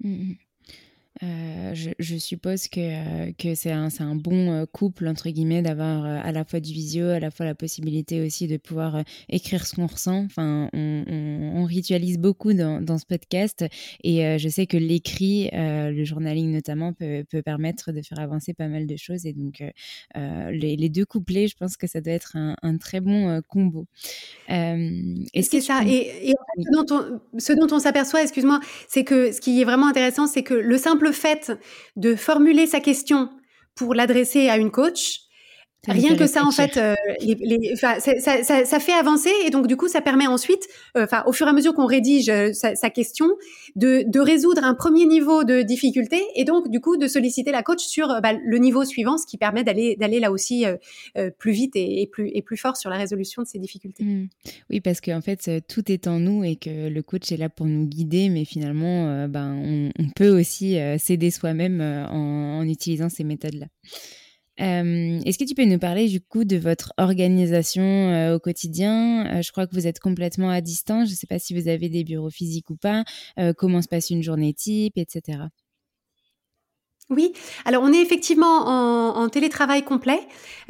Mmh 0.00 0.32
euh, 1.22 1.74
je, 1.74 2.16
suppose 2.16 2.68
que, 2.68 2.80
euh, 2.80 3.32
que 3.38 3.54
c'est 3.54 3.72
un, 3.72 3.88
un, 3.98 4.14
bon 4.14 4.50
euh, 4.50 4.64
couple, 4.64 5.06
entre 5.06 5.28
guillemets, 5.28 5.60
d'avoir 5.60 6.04
à 6.04 6.32
la 6.32 6.44
fois 6.44 6.60
du 6.60 6.72
visio, 6.72 7.08
à 7.08 7.20
la 7.20 7.30
fois 7.30 7.44
la 7.44 7.54
possibilité 7.54 8.24
aussi 8.24 8.46
de 8.46 8.56
pouvoir 8.56 9.04
écrire 9.28 9.66
ce 9.66 9.74
qu'on 9.74 9.86
ressent. 9.86 10.24
Enfin, 10.24 10.70
on, 10.72 11.04
on, 11.56 11.64
ritualise 11.64 12.18
beaucoup 12.18 12.54
dans, 12.54 12.80
dans, 12.80 12.96
ce 12.98 13.04
podcast 13.04 13.64
et 14.02 14.38
je 14.38 14.48
sais 14.48 14.66
que 14.66 14.76
l'écrit, 14.76 15.50
le 15.52 16.04
journaling 16.04 16.50
notamment, 16.52 16.92
peut, 16.92 17.24
peut, 17.30 17.42
permettre 17.42 17.92
de 17.92 18.02
faire 18.02 18.18
avancer 18.18 18.54
pas 18.54 18.68
mal 18.68 18.86
de 18.86 18.96
choses. 18.96 19.26
Et 19.26 19.32
donc, 19.32 19.62
les, 20.14 20.76
les, 20.76 20.88
deux 20.88 21.04
couplets, 21.04 21.48
je 21.48 21.56
pense 21.56 21.76
que 21.76 21.86
ça 21.86 22.00
doit 22.00 22.14
être 22.14 22.36
un, 22.36 22.56
un 22.62 22.76
très 22.78 23.00
bon 23.00 23.40
combo. 23.48 23.86
c'est 24.48 25.60
ça. 25.60 25.82
Et, 25.86 26.30
et 26.30 26.34
ce, 26.58 26.70
dont 26.72 26.86
on, 26.90 27.38
ce 27.38 27.52
dont 27.52 27.68
on 27.72 27.78
s'aperçoit, 27.78 28.22
excuse-moi, 28.22 28.60
c'est 28.88 29.04
que 29.04 29.32
ce 29.32 29.40
qui 29.40 29.60
est 29.60 29.64
vraiment 29.64 29.86
intéressant, 29.86 30.26
c'est 30.26 30.42
que 30.42 30.54
le 30.54 30.78
simple 30.78 31.09
fait 31.12 31.52
de 31.96 32.14
formuler 32.14 32.66
sa 32.66 32.80
question 32.80 33.30
pour 33.74 33.94
l'adresser 33.94 34.48
à 34.48 34.56
une 34.56 34.70
coach, 34.70 35.20
Rien 35.88 36.14
que 36.14 36.26
ça, 36.26 36.44
en 36.44 36.50
fait, 36.50 36.76
euh, 36.76 36.94
ça, 37.74 38.80
fait 38.80 38.92
avancer 38.92 39.30
et 39.46 39.50
donc 39.50 39.66
du 39.66 39.76
coup, 39.76 39.88
ça 39.88 40.02
permet 40.02 40.26
ensuite, 40.26 40.68
euh, 40.96 41.04
enfin, 41.04 41.22
au 41.26 41.32
fur 41.32 41.46
et 41.46 41.50
à 41.50 41.52
mesure 41.54 41.74
qu'on 41.74 41.86
rédige 41.86 42.28
euh, 42.28 42.52
sa, 42.52 42.90
question, 42.90 43.28
de, 43.76 44.20
résoudre 44.20 44.62
un 44.62 44.74
premier 44.74 45.06
niveau 45.06 45.42
de 45.44 45.62
difficulté 45.62 46.22
et 46.34 46.44
donc 46.44 46.68
du 46.68 46.80
coup 46.80 46.98
de 46.98 47.06
solliciter 47.06 47.50
la 47.50 47.62
coach 47.62 47.80
sur 47.80 48.20
bah, 48.20 48.34
le 48.34 48.58
niveau 48.58 48.84
suivant, 48.84 49.16
ce 49.16 49.26
qui 49.26 49.38
permet 49.38 49.64
d'aller 49.64 49.96
d'aller 49.96 50.20
là 50.20 50.30
aussi 50.30 50.66
plus 51.38 51.52
vite 51.52 51.72
et, 51.74 52.08
plus 52.12 52.30
et 52.34 52.42
plus 52.42 52.58
fort 52.58 52.76
sur 52.76 52.90
la 52.90 52.96
résolution 52.96 53.42
de 53.42 53.46
ces 53.46 53.58
difficultés. 53.58 54.04
Mmh. 54.04 54.28
Oui, 54.68 54.80
parce 54.80 55.00
qu'en 55.00 55.22
fait, 55.22 55.50
tout 55.66 55.90
est 55.90 56.06
en 56.06 56.18
nous 56.18 56.44
et 56.44 56.56
que 56.56 56.88
le 56.88 57.02
coach 57.02 57.32
est 57.32 57.38
là 57.38 57.48
pour 57.48 57.66
nous 57.66 57.86
guider, 57.86 58.28
mais 58.28 58.44
finalement, 58.44 59.26
ben, 59.28 59.90
on, 59.98 60.10
peut 60.14 60.28
aussi 60.28 60.76
s'aider 60.98 61.30
soi-même 61.30 61.80
en 61.80 62.62
utilisant 62.64 63.08
ces 63.08 63.24
méthodes-là. 63.24 63.66
Euh, 64.60 65.20
est-ce 65.24 65.38
que 65.38 65.44
tu 65.44 65.54
peux 65.54 65.64
nous 65.64 65.78
parler 65.78 66.08
du 66.08 66.20
coup 66.20 66.44
de 66.44 66.56
votre 66.56 66.92
organisation 66.98 67.82
euh, 67.82 68.36
au 68.36 68.38
quotidien? 68.40 69.38
Euh, 69.38 69.42
Je 69.42 69.50
crois 69.52 69.66
que 69.66 69.74
vous 69.74 69.86
êtes 69.86 70.00
complètement 70.00 70.50
à 70.50 70.60
distance. 70.60 71.08
Je 71.08 71.12
ne 71.12 71.16
sais 71.16 71.26
pas 71.26 71.38
si 71.38 71.58
vous 71.58 71.68
avez 71.68 71.88
des 71.88 72.04
bureaux 72.04 72.30
physiques 72.30 72.70
ou 72.70 72.76
pas. 72.76 73.04
comment 73.56 73.82
se 73.82 73.88
passe 73.88 74.10
une 74.10 74.22
journée 74.22 74.52
type, 74.54 74.98
etc. 74.98 75.38
Oui, 77.10 77.32
alors 77.64 77.82
on 77.82 77.92
est 77.92 78.00
effectivement 78.00 78.68
en, 78.68 79.28
télétravail 79.28 79.82
complet. 79.82 80.20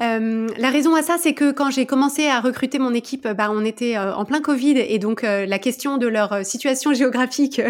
Euh, 0.01 0.49
la 0.57 0.71
raison 0.71 0.95
à 0.95 1.03
ça, 1.03 1.17
c'est 1.19 1.35
que 1.35 1.53
quand 1.53 1.71
j'ai 1.71 1.85
commencé 1.85 2.29
à 2.29 2.41
recruter 2.41 2.79
mon 2.79 2.95
équipe, 2.95 3.29
bah, 3.29 3.51
on 3.53 3.63
était 3.63 3.99
euh, 3.99 4.15
en 4.15 4.25
plein 4.25 4.41
Covid 4.41 4.79
et 4.79 4.99
donc 4.99 5.23
euh, 5.23 5.45
la 5.45 5.59
question 5.59 5.99
de 5.99 6.07
leur 6.07 6.45
situation 6.47 6.95
géographique 6.95 7.61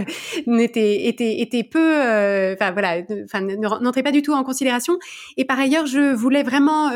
n'était 0.47 1.09
était, 1.09 1.41
était 1.41 1.65
peu, 1.65 1.97
enfin 2.53 2.71
voilà, 2.71 3.03
n'entrait 3.81 4.05
pas 4.05 4.13
du 4.13 4.23
tout 4.23 4.35
en 4.35 4.45
considération. 4.45 5.01
Et 5.37 5.45
par 5.45 5.59
ailleurs, 5.59 5.87
je 5.87 6.15
voulais 6.15 6.45
vraiment 6.45 6.91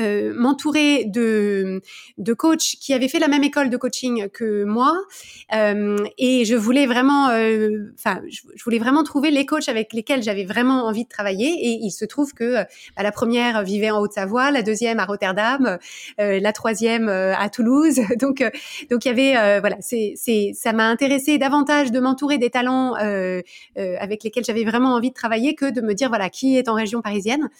euh, 0.00 0.32
m'entourer 0.34 1.04
de, 1.04 1.82
de 2.16 2.32
coachs 2.32 2.76
qui 2.80 2.94
avaient 2.94 3.08
fait 3.08 3.18
la 3.18 3.28
même 3.28 3.44
école 3.44 3.68
de 3.68 3.76
coaching 3.76 4.30
que 4.30 4.64
moi 4.64 4.96
euh, 5.54 5.98
et 6.16 6.46
je 6.46 6.54
voulais 6.56 6.86
vraiment 6.86 7.28
euh, 7.28 7.92
enfin 7.98 8.22
je, 8.30 8.40
voulais 8.64 8.78
vraiment 8.78 9.02
trouver 9.02 9.30
les 9.30 9.44
coachs 9.44 9.68
avec 9.68 9.92
lesquels 9.92 10.22
j'avais 10.22 10.46
vraiment 10.46 10.86
envie 10.86 11.04
de 11.04 11.10
travailler 11.10 11.48
et 11.50 11.78
il 11.82 11.90
se 11.90 12.06
trouve 12.06 12.32
que 12.32 12.54
bah, 12.96 13.02
la 13.02 13.12
première 13.12 13.64
vivait 13.64 13.90
en 13.90 14.00
Haute-Savoie 14.00 14.50
la 14.50 14.62
deuxième 14.62 14.98
à 14.98 15.04
Rotterdam 15.04 15.76
la 16.18 16.52
troisième 16.52 17.08
à 17.08 17.48
Toulouse. 17.50 18.00
Donc 18.18 18.42
donc 18.90 19.04
il 19.04 19.08
y 19.08 19.10
avait 19.10 19.60
voilà 19.60 19.76
c'est 19.80 20.14
c'est 20.16 20.52
ça 20.54 20.72
m'a 20.72 20.86
intéressé 20.86 21.36
davantage 21.36 21.90
de 21.92 22.00
m'entourer 22.00 22.38
des 22.38 22.50
talents 22.50 22.94
avec 22.94 24.24
lesquels 24.24 24.44
j'avais 24.44 24.64
vraiment 24.64 24.94
envie 24.94 25.10
de 25.10 25.14
travailler 25.14 25.54
que 25.54 25.70
de 25.70 25.80
me 25.82 25.92
dire 25.92 26.08
voilà 26.08 26.30
qui 26.30 26.56
est 26.56 26.68
en 26.68 26.74
région 26.74 27.02
parisienne. 27.02 27.50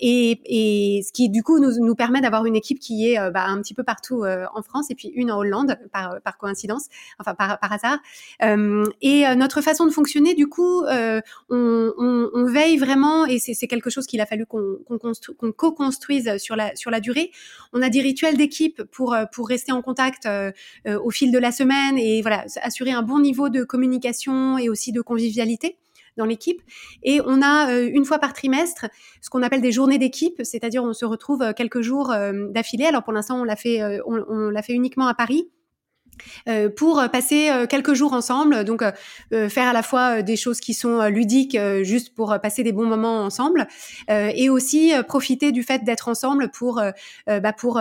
Et, 0.00 0.40
et 0.46 1.02
ce 1.02 1.12
qui 1.12 1.23
du 1.28 1.42
coup 1.42 1.58
nous, 1.58 1.84
nous 1.84 1.94
permet 1.94 2.20
d'avoir 2.20 2.46
une 2.46 2.56
équipe 2.56 2.78
qui 2.78 3.10
est 3.10 3.18
euh, 3.18 3.30
bah, 3.30 3.44
un 3.46 3.60
petit 3.60 3.74
peu 3.74 3.82
partout 3.82 4.24
euh, 4.24 4.44
en 4.54 4.62
France 4.62 4.90
et 4.90 4.94
puis 4.94 5.08
une 5.08 5.30
en 5.30 5.38
Hollande 5.38 5.76
par, 5.92 6.20
par 6.22 6.38
coïncidence, 6.38 6.86
enfin 7.18 7.34
par, 7.34 7.58
par 7.58 7.72
hasard. 7.72 7.98
Euh, 8.42 8.84
et 9.02 9.24
notre 9.36 9.60
façon 9.60 9.86
de 9.86 9.90
fonctionner, 9.90 10.34
du 10.34 10.48
coup, 10.48 10.84
on, 10.84 11.22
on, 11.50 12.30
on, 12.32 12.44
veille 12.46 12.78
vraiment, 12.78 13.26
et 13.26 13.38
c'est 13.38 13.66
quelque 13.66 13.90
chose 13.90 14.06
qu'il 14.06 14.20
a 14.20 14.26
fallu 14.26 14.46
qu'on 14.46 14.78
qu'on 14.88 15.52
co-construise 15.52 16.36
sur 16.38 16.56
la, 16.56 16.74
sur 16.76 16.90
la 16.90 17.00
durée. 17.00 17.30
On 17.72 17.82
a 17.82 17.88
des 17.88 18.00
rituels 18.00 18.36
d'équipe 18.36 18.82
pour, 18.84 19.16
pour 19.32 19.48
rester 19.48 19.72
en 19.72 19.82
contact 19.82 20.28
au 20.86 21.10
fil 21.10 21.32
de 21.32 21.38
la 21.38 21.52
semaine 21.52 21.98
et 21.98 22.22
voilà, 22.22 22.44
assurer 22.62 22.92
un 22.92 23.02
bon 23.02 23.18
niveau 23.18 23.48
de 23.48 23.64
communication 23.64 24.58
et 24.58 24.68
aussi 24.68 24.92
de 24.92 25.00
convivialité 25.00 25.78
dans 26.16 26.24
l'équipe. 26.24 26.60
Et 27.02 27.20
on 27.24 27.42
a 27.42 27.72
euh, 27.72 27.90
une 27.92 28.04
fois 28.04 28.18
par 28.18 28.32
trimestre 28.32 28.86
ce 29.20 29.30
qu'on 29.30 29.42
appelle 29.42 29.60
des 29.60 29.72
journées 29.72 29.98
d'équipe, 29.98 30.40
c'est-à-dire 30.42 30.84
on 30.84 30.92
se 30.92 31.04
retrouve 31.04 31.42
euh, 31.42 31.52
quelques 31.52 31.80
jours 31.80 32.10
euh, 32.10 32.48
d'affilée. 32.50 32.86
Alors 32.86 33.02
pour 33.02 33.12
l'instant, 33.12 33.40
on 33.40 33.44
l'a 33.44 33.56
fait, 33.56 33.82
on, 34.06 34.24
on 34.28 34.50
l'a 34.50 34.62
fait 34.62 34.74
uniquement 34.74 35.06
à 35.06 35.14
Paris. 35.14 35.48
Euh, 36.48 36.68
pour 36.68 37.02
passer 37.12 37.50
euh, 37.50 37.66
quelques 37.66 37.94
jours 37.94 38.12
ensemble, 38.12 38.64
donc 38.64 38.82
euh, 38.82 39.48
faire 39.48 39.68
à 39.68 39.72
la 39.72 39.82
fois 39.82 40.22
des 40.22 40.36
choses 40.36 40.60
qui 40.60 40.74
sont 40.74 41.02
ludiques, 41.06 41.58
juste 41.82 42.14
pour 42.14 42.36
passer 42.42 42.62
des 42.62 42.72
bons 42.72 42.86
moments 42.86 43.22
ensemble, 43.22 43.66
et 44.08 44.48
aussi 44.48 44.92
profiter 45.08 45.52
du 45.52 45.62
fait 45.62 45.84
d'être 45.84 46.08
ensemble 46.08 46.50
pour 46.50 46.82
bah, 47.26 47.52
pour 47.52 47.80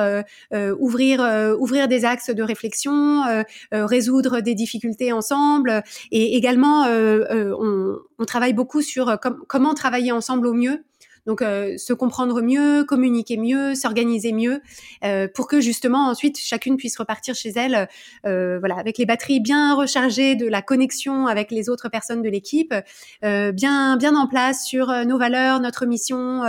ouvrir 0.79 1.55
ouvrir 1.59 1.87
des 1.87 2.05
axes 2.05 2.29
de 2.29 2.43
réflexion, 2.43 3.23
résoudre 3.71 4.41
des 4.41 4.55
difficultés 4.55 5.11
ensemble, 5.11 5.83
et 6.11 6.35
également 6.35 6.85
on, 6.85 7.97
on, 8.19 8.25
travaille 8.25 8.53
beaucoup 8.53 8.81
sur 8.81 9.17
comment 9.47 9.73
travailler 9.73 10.11
ensemble 10.11 10.47
au 10.47 10.53
mieux. 10.53 10.83
Donc, 11.25 11.41
euh, 11.41 11.77
se 11.77 11.93
comprendre 11.93 12.41
mieux, 12.41 12.83
communiquer 12.83 13.37
mieux, 13.37 13.75
s'organiser 13.75 14.33
mieux, 14.33 14.61
euh, 15.03 15.27
pour 15.33 15.47
que 15.47 15.61
justement 15.61 16.09
ensuite 16.09 16.37
chacune 16.37 16.75
puisse 16.75 16.97
repartir 16.97 17.33
chez 17.33 17.51
elle, 17.55 17.87
euh, 18.25 18.59
voilà, 18.59 18.75
avec 18.75 18.97
les 18.97 19.05
batteries 19.05 19.39
bien 19.39 19.75
rechargées 19.75 20.35
de 20.35 20.47
la 20.47 20.61
connexion 20.61 21.27
avec 21.27 21.51
les 21.51 21.69
autres 21.69 21.89
personnes 21.89 22.21
de 22.21 22.29
l'équipe, 22.29 22.73
bien 23.21 23.97
bien 23.97 24.15
en 24.15 24.27
place 24.27 24.65
sur 24.65 24.87
nos 25.05 25.17
valeurs, 25.17 25.59
notre 25.59 25.85
mission, 25.85 26.43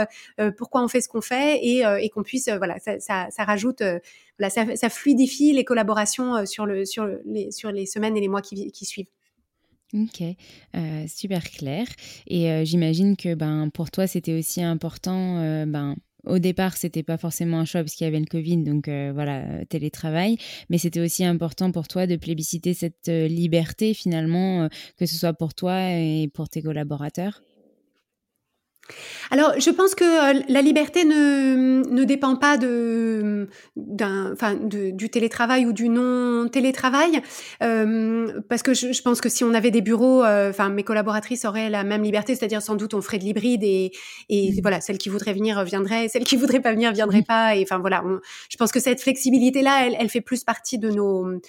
pourquoi 0.57 0.83
on 0.83 0.89
fait 0.89 1.01
ce 1.01 1.09
qu'on 1.09 1.21
fait, 1.21 1.59
et, 1.63 1.83
et 2.01 2.11
qu'on 2.11 2.23
puisse, 2.23 2.49
voilà, 2.49 2.79
ça, 2.79 2.99
ça, 3.01 3.27
ça 3.31 3.45
rajoute 3.45 3.83
voilà, 4.39 4.51
ça, 4.51 4.77
ça, 4.77 4.89
fluidifie 4.89 5.53
les 5.53 5.65
collaborations 5.65 6.45
sur, 6.47 6.67
le, 6.67 6.85
sur, 6.85 7.07
les, 7.25 7.51
sur 7.53 7.71
les 7.71 7.87
semaines 7.87 8.17
et 8.17 8.21
les 8.21 8.29
mois 8.29 8.43
qui, 8.43 8.71
qui 8.73 8.85
suivent. 8.85 9.07
Ok, 9.93 10.23
euh, 10.75 11.05
super 11.07 11.45
clair. 11.51 11.87
Et 12.27 12.51
euh, 12.51 12.65
j'imagine 12.65 13.17
que 13.17 13.35
ben, 13.35 13.69
pour 13.73 13.91
toi, 13.91 14.07
c'était 14.07 14.37
aussi 14.37 14.61
important. 14.63 15.39
Euh, 15.39 15.67
ben, 15.67 15.95
au 16.25 16.39
départ, 16.39 16.77
c'était 16.77 17.03
pas 17.05 17.17
forcément 17.19 17.61
un 17.61 17.65
choix 17.65 17.83
parce 17.83 17.95
qu'il 17.95 18.05
y 18.07 18.09
avait 18.09 18.19
le 18.19 18.27
Covid, 18.27 18.57
donc 18.65 18.89
voilà, 18.89 19.65
télétravail. 19.67 20.39
Mais 20.71 20.79
c'était 20.79 21.01
aussi 21.01 21.23
important 21.23 21.71
pour 21.71 21.87
toi 21.87 22.07
de 22.07 22.17
plébisciter 22.17 22.73
cette 22.73 23.09
liberté 23.09 23.93
finalement, 23.93 24.71
que 24.97 25.05
ce 25.05 25.17
soit 25.17 25.35
pour 25.35 25.53
toi 25.53 25.91
et 25.91 26.31
pour 26.33 26.49
tes 26.49 26.63
collaborateurs? 26.63 27.43
Alors, 29.31 29.59
je 29.59 29.71
pense 29.71 29.95
que 29.95 30.05
euh, 30.05 30.43
la 30.49 30.63
liberté 30.63 31.05
ne, 31.05 31.83
ne 31.89 32.05
dépend 32.05 32.37
pas 32.37 32.57
de, 32.57 33.49
du 33.77 35.11
télétravail 35.11 35.67
ou 35.67 35.73
du 35.73 35.89
non 35.89 36.49
télétravail, 36.49 37.23
euh, 37.63 38.41
parce 38.49 38.63
que 38.63 38.75
je, 38.75 38.93
je, 38.93 39.03
pense 39.03 39.21
que 39.21 39.29
si 39.29 39.43
on 39.45 39.55
avait 39.55 39.71
des 39.71 39.81
bureaux, 39.81 40.23
euh, 40.23 40.51
enfin, 40.51 40.69
mes 40.69 40.83
collaboratrices 40.83 41.45
auraient 41.45 41.71
la 41.71 41.85
même 41.85 42.03
liberté, 42.03 42.35
c'est-à-dire 42.35 42.63
sans 42.63 42.75
doute 42.75 42.95
on 42.95 43.01
ferait 43.01 43.19
de 43.19 43.25
l'hybride 43.25 43.65
et, 43.65 43.93
et 44.29 44.53
mmh. 44.53 44.61
voilà, 44.63 44.81
celle 44.81 44.99
qui 44.99 45.09
voudrait 45.09 45.33
venir 45.33 45.65
viendrait, 45.65 46.09
celle 46.09 46.25
qui 46.25 46.37
voudrait 46.37 46.61
pas 46.61 46.73
venir 46.73 46.93
viendrait 46.93 47.21
mmh. 47.21 47.25
pas, 47.25 47.57
et 47.57 47.63
enfin 47.63 47.79
voilà, 47.79 48.05
on, 48.05 48.21
je 48.51 48.57
pense 48.57 48.73
que 48.73 48.81
cette 48.81 49.01
flexibilité-là, 49.01 49.87
elle, 49.87 49.97
elle 49.99 50.11
fait 50.11 50.21
plus 50.21 50.45
partie 50.45 50.79
de 50.79 50.91
nos 50.91 51.41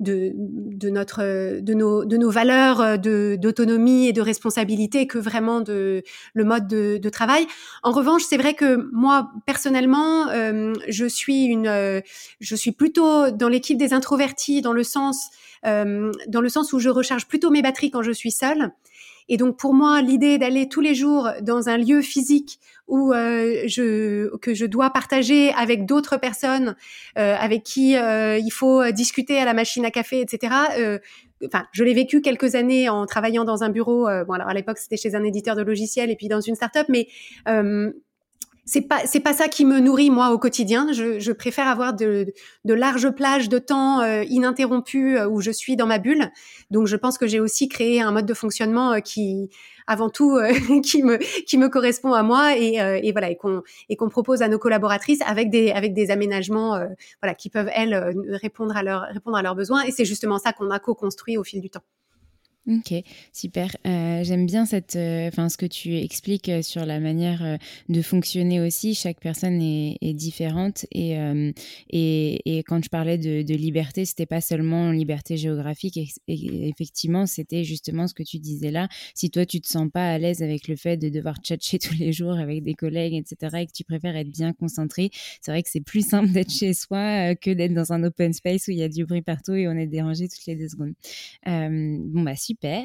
de, 0.00 0.32
de 0.34 0.90
notre 0.90 1.60
de 1.60 1.74
nos 1.74 2.04
de 2.04 2.16
nos 2.16 2.30
valeurs 2.30 2.98
de 2.98 3.36
d'autonomie 3.40 4.08
et 4.08 4.12
de 4.12 4.20
responsabilité 4.20 5.06
que 5.06 5.18
vraiment 5.18 5.60
de 5.60 6.02
le 6.34 6.44
mode 6.44 6.68
de, 6.68 6.98
de 6.98 7.08
travail. 7.08 7.46
En 7.82 7.92
revanche, 7.92 8.22
c'est 8.28 8.36
vrai 8.36 8.54
que 8.54 8.88
moi 8.92 9.30
personnellement, 9.46 10.28
euh, 10.28 10.74
je 10.88 11.06
suis 11.06 11.44
une 11.44 11.66
euh, 11.66 12.00
je 12.40 12.54
suis 12.54 12.72
plutôt 12.72 13.30
dans 13.30 13.48
l'équipe 13.48 13.78
des 13.78 13.94
introvertis 13.94 14.60
dans 14.60 14.72
le 14.72 14.84
sens 14.84 15.30
euh, 15.64 16.12
dans 16.28 16.40
le 16.40 16.48
sens 16.48 16.72
où 16.72 16.78
je 16.78 16.90
recharge 16.90 17.26
plutôt 17.26 17.50
mes 17.50 17.62
batteries 17.62 17.90
quand 17.90 18.02
je 18.02 18.12
suis 18.12 18.30
seule. 18.30 18.72
Et 19.28 19.36
donc 19.36 19.58
pour 19.58 19.74
moi, 19.74 20.02
l'idée 20.02 20.38
d'aller 20.38 20.68
tous 20.68 20.80
les 20.80 20.94
jours 20.94 21.28
dans 21.42 21.68
un 21.68 21.76
lieu 21.76 22.00
physique 22.00 22.58
où 22.86 23.12
euh, 23.12 23.62
je 23.66 24.36
que 24.36 24.54
je 24.54 24.64
dois 24.66 24.90
partager 24.90 25.52
avec 25.52 25.86
d'autres 25.86 26.16
personnes 26.16 26.76
euh, 27.18 27.34
avec 27.36 27.64
qui 27.64 27.96
euh, 27.96 28.38
il 28.38 28.50
faut 28.50 28.88
discuter 28.92 29.38
à 29.38 29.44
la 29.44 29.54
machine 29.54 29.84
à 29.84 29.90
café, 29.90 30.20
etc. 30.20 30.54
Euh, 30.78 30.98
enfin, 31.44 31.66
je 31.72 31.82
l'ai 31.82 31.94
vécu 31.94 32.20
quelques 32.20 32.54
années 32.54 32.88
en 32.88 33.06
travaillant 33.06 33.44
dans 33.44 33.64
un 33.64 33.70
bureau. 33.70 34.04
bon, 34.26 34.32
alors 34.34 34.48
à 34.48 34.54
l'époque 34.54 34.78
c'était 34.78 34.96
chez 34.96 35.14
un 35.14 35.24
éditeur 35.24 35.56
de 35.56 35.62
logiciels 35.62 36.10
et 36.10 36.16
puis 36.16 36.28
dans 36.28 36.40
une 36.40 36.54
start-up, 36.54 36.86
mais 36.88 37.08
c'est 38.66 38.82
pas 38.82 39.06
c'est 39.06 39.20
pas 39.20 39.32
ça 39.32 39.46
qui 39.46 39.64
me 39.64 39.78
nourrit 39.78 40.10
moi 40.10 40.30
au 40.32 40.38
quotidien. 40.38 40.92
Je, 40.92 41.20
je 41.20 41.32
préfère 41.32 41.68
avoir 41.68 41.94
de, 41.94 42.34
de 42.64 42.74
larges 42.74 43.10
plages 43.10 43.48
de 43.48 43.58
temps 43.58 44.00
euh, 44.00 44.24
ininterrompues 44.24 45.16
euh, 45.18 45.28
où 45.28 45.40
je 45.40 45.52
suis 45.52 45.76
dans 45.76 45.86
ma 45.86 45.98
bulle. 45.98 46.30
Donc 46.72 46.88
je 46.88 46.96
pense 46.96 47.16
que 47.16 47.28
j'ai 47.28 47.38
aussi 47.38 47.68
créé 47.68 48.00
un 48.02 48.10
mode 48.10 48.26
de 48.26 48.34
fonctionnement 48.34 48.94
euh, 48.94 48.98
qui 48.98 49.50
avant 49.86 50.10
tout 50.10 50.36
euh, 50.36 50.52
qui 50.82 51.04
me 51.04 51.18
qui 51.44 51.58
me 51.58 51.68
correspond 51.68 52.12
à 52.12 52.24
moi 52.24 52.56
et, 52.58 52.80
euh, 52.80 52.98
et 53.00 53.12
voilà 53.12 53.30
et 53.30 53.36
qu'on 53.36 53.62
et 53.88 53.94
qu'on 53.96 54.08
propose 54.08 54.42
à 54.42 54.48
nos 54.48 54.58
collaboratrices 54.58 55.22
avec 55.24 55.48
des 55.48 55.70
avec 55.70 55.94
des 55.94 56.10
aménagements 56.10 56.80
voilà 57.22 57.34
qui 57.34 57.50
peuvent 57.50 57.70
elles 57.72 57.94
répondre 58.42 58.76
à 58.76 58.82
leurs 58.82 59.02
répondre 59.12 59.36
à 59.36 59.42
leurs 59.42 59.54
besoins 59.54 59.82
et 59.84 59.92
c'est 59.92 60.04
justement 60.04 60.38
ça 60.38 60.52
qu'on 60.52 60.70
a 60.70 60.80
co-construit 60.80 61.38
au 61.38 61.44
fil 61.44 61.60
du 61.60 61.70
temps. 61.70 61.82
Ok, 62.68 62.92
super. 63.32 63.76
Euh, 63.86 64.24
J'aime 64.24 64.44
bien 64.44 64.66
cette, 64.66 64.96
euh, 64.96 65.30
ce 65.30 65.56
que 65.56 65.66
tu 65.66 65.96
expliques 65.98 66.48
euh, 66.48 66.62
sur 66.62 66.84
la 66.84 66.98
manière 66.98 67.58
de 67.88 68.02
fonctionner 68.02 68.60
aussi. 68.60 68.94
Chaque 68.94 69.20
personne 69.20 69.62
est, 69.62 70.14
différente 70.14 70.84
et, 70.90 71.16
et, 71.90 72.58
et 72.58 72.62
quand 72.64 72.82
je 72.82 72.88
parlais 72.88 73.18
de, 73.18 73.42
de 73.42 73.54
liberté, 73.54 74.04
c'était 74.04 74.26
pas 74.26 74.40
seulement 74.40 74.90
liberté 74.90 75.36
géographique. 75.36 75.96
Et, 75.96 76.08
effectivement, 76.68 77.26
c'était 77.26 77.62
justement 77.62 78.08
ce 78.08 78.14
que 78.14 78.22
tu 78.22 78.38
disais 78.38 78.70
là. 78.70 78.88
Si 79.14 79.30
toi 79.30 79.46
tu 79.46 79.60
te 79.60 79.68
sens 79.68 79.88
pas 79.92 80.10
à 80.10 80.18
l'aise 80.18 80.42
avec 80.42 80.66
le 80.66 80.76
fait 80.76 80.96
de 80.96 81.08
devoir 81.08 81.36
tchatcher 81.38 81.78
tous 81.78 81.94
les 81.94 82.12
jours 82.12 82.32
avec 82.36 82.64
des 82.64 82.74
collègues, 82.74 83.14
etc., 83.14 83.58
et 83.60 83.66
que 83.66 83.72
tu 83.72 83.84
préfères 83.84 84.16
être 84.16 84.30
bien 84.30 84.52
concentré, 84.52 85.10
c'est 85.40 85.52
vrai 85.52 85.62
que 85.62 85.70
c'est 85.70 85.80
plus 85.80 86.06
simple 86.06 86.32
d'être 86.32 86.50
chez 86.50 86.74
soi 86.74 87.34
que 87.36 87.50
d'être 87.50 87.74
dans 87.74 87.92
un 87.92 88.02
open 88.02 88.32
space 88.32 88.66
où 88.66 88.72
il 88.72 88.78
y 88.78 88.82
a 88.82 88.88
du 88.88 89.04
bruit 89.04 89.22
partout 89.22 89.54
et 89.54 89.68
on 89.68 89.76
est 89.76 89.86
dérangé 89.86 90.28
toutes 90.28 90.46
les 90.46 90.56
deux 90.56 90.68
secondes. 90.68 90.94
bon 91.44 92.22
bah 92.22 92.34
super 92.34 92.55
super. 92.56 92.84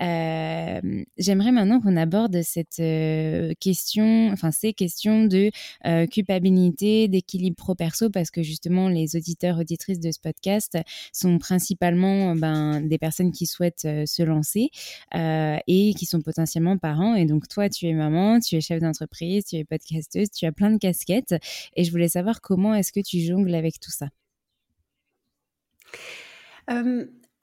Euh, 0.00 1.04
J'aimerais 1.16 1.50
maintenant 1.50 1.80
qu'on 1.80 1.96
aborde 1.96 2.40
cette 2.42 2.78
euh, 2.78 3.52
question, 3.58 4.30
enfin 4.32 4.52
ces 4.52 4.72
questions 4.72 5.24
de 5.24 5.50
euh, 5.86 6.06
culpabilité, 6.06 7.08
d'équilibre 7.08 7.56
pro-perso, 7.56 8.10
parce 8.10 8.30
que 8.30 8.42
justement 8.42 8.88
les 8.88 9.16
auditeurs, 9.16 9.58
auditrices 9.58 9.98
de 9.98 10.12
ce 10.12 10.20
podcast 10.20 10.78
sont 11.12 11.38
principalement 11.38 12.36
ben, 12.36 12.80
des 12.80 12.98
personnes 12.98 13.32
qui 13.32 13.46
souhaitent 13.46 13.88
se 14.06 14.22
lancer 14.22 14.70
et 15.14 15.94
qui 15.96 16.06
sont 16.06 16.20
potentiellement 16.20 16.78
parents. 16.78 17.14
Et 17.14 17.24
donc 17.24 17.48
toi, 17.48 17.68
tu 17.68 17.86
es 17.86 17.92
maman, 17.92 18.38
tu 18.40 18.56
es 18.56 18.60
chef 18.60 18.80
d'entreprise, 18.80 19.44
tu 19.46 19.56
es 19.56 19.64
podcasteuse, 19.64 20.30
tu 20.30 20.46
as 20.46 20.52
plein 20.52 20.70
de 20.70 20.78
casquettes. 20.78 21.34
Et 21.74 21.84
je 21.84 21.90
voulais 21.90 22.08
savoir 22.08 22.40
comment 22.40 22.74
est-ce 22.74 22.92
que 22.92 23.00
tu 23.00 23.20
jongles 23.20 23.54
avec 23.54 23.80
tout 23.80 23.90
ça? 23.90 24.08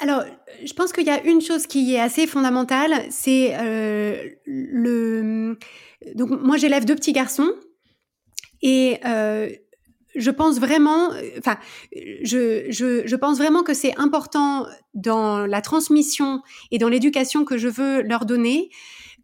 Alors, 0.05 0.23
je 0.63 0.71
pense 0.73 0.93
qu'il 0.93 1.07
y 1.07 1.09
a 1.09 1.23
une 1.23 1.41
chose 1.41 1.65
qui 1.65 1.95
est 1.95 1.99
assez 1.99 2.27
fondamentale, 2.27 3.07
c'est 3.09 3.55
euh, 3.55 4.29
le. 4.45 5.57
Donc, 6.13 6.29
moi, 6.29 6.57
j'élève 6.57 6.85
deux 6.85 6.93
petits 6.93 7.11
garçons 7.11 7.51
et 8.61 8.99
euh, 9.03 9.49
je 10.15 10.29
pense 10.29 10.59
vraiment, 10.59 11.09
enfin, 11.39 11.57
je, 11.91 13.15
pense 13.15 13.39
vraiment 13.39 13.63
que 13.63 13.73
c'est 13.73 13.99
important 13.99 14.67
dans 14.93 15.47
la 15.47 15.61
transmission 15.61 16.43
et 16.69 16.77
dans 16.77 16.87
l'éducation 16.87 17.43
que 17.43 17.57
je 17.57 17.67
veux 17.67 18.03
leur 18.03 18.25
donner 18.25 18.69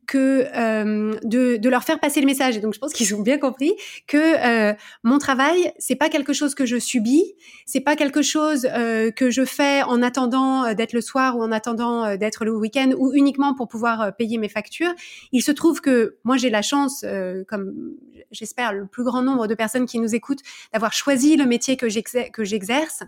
que 0.08 0.46
euh, 0.56 1.16
de, 1.24 1.58
de, 1.58 1.70
leur 1.70 1.84
faire 1.84 2.00
passer 2.00 2.20
le 2.20 2.26
message. 2.26 2.58
Et 2.58 2.60
donc, 2.60 2.74
je 2.74 2.80
pense 2.80 2.94
qu'ils 2.94 3.14
ont 3.16 3.22
bien 3.22 3.38
compris 3.38 3.74
que 4.08 4.18
euh, 4.18 4.74
mon 5.04 5.20
travail, 5.20 5.72
c'est 5.78 5.96
pas 5.96 6.10
quelque 6.10 6.34
chose 6.34 6.56
que 6.56 6.66
je 6.66 6.78
subis, 6.78 7.34
c'est 7.66 7.80
pas 7.80 7.96
quelque 7.96 8.22
chose 8.22 8.68
euh, 8.74 9.12
que 9.12 9.30
je 9.30 9.46
fais 9.46 9.84
en 9.84 10.02
attendant 10.02 10.66
euh, 10.66 10.74
d'être 10.74 10.94
le 10.94 11.02
soir 11.02 11.38
ou 11.38 11.44
en 11.44 11.52
attendant 11.52 12.04
euh, 12.04 12.18
d'être 12.18 12.46
le 12.46 12.56
week-end 12.56 12.92
ou 12.98 13.14
uniquement 13.14 13.54
pour 13.54 13.68
pouvoir 13.68 14.02
euh, 14.02 14.12
payer 14.12 14.38
mes 14.38 14.50
factures. 14.50 14.94
Il 15.32 15.42
se 15.42 15.52
trouve 15.52 15.82
que 15.82 16.18
moi, 16.24 16.38
j'ai 16.38 16.50
la 16.50 16.62
chance, 16.62 17.06
comme 17.48 17.94
j'espère 18.32 18.74
le 18.74 18.86
plus 18.86 19.04
grand 19.04 19.22
nombre 19.22 19.48
de 19.48 19.56
personnes 19.56 19.86
qui 19.86 20.00
nous 20.00 20.16
écoutent, 20.16 20.42
d'avoir 20.74 20.94
choisi 20.94 21.36
le 21.36 21.46
métier 21.46 21.78
que 21.78 21.88
j'exerce, 21.90 23.04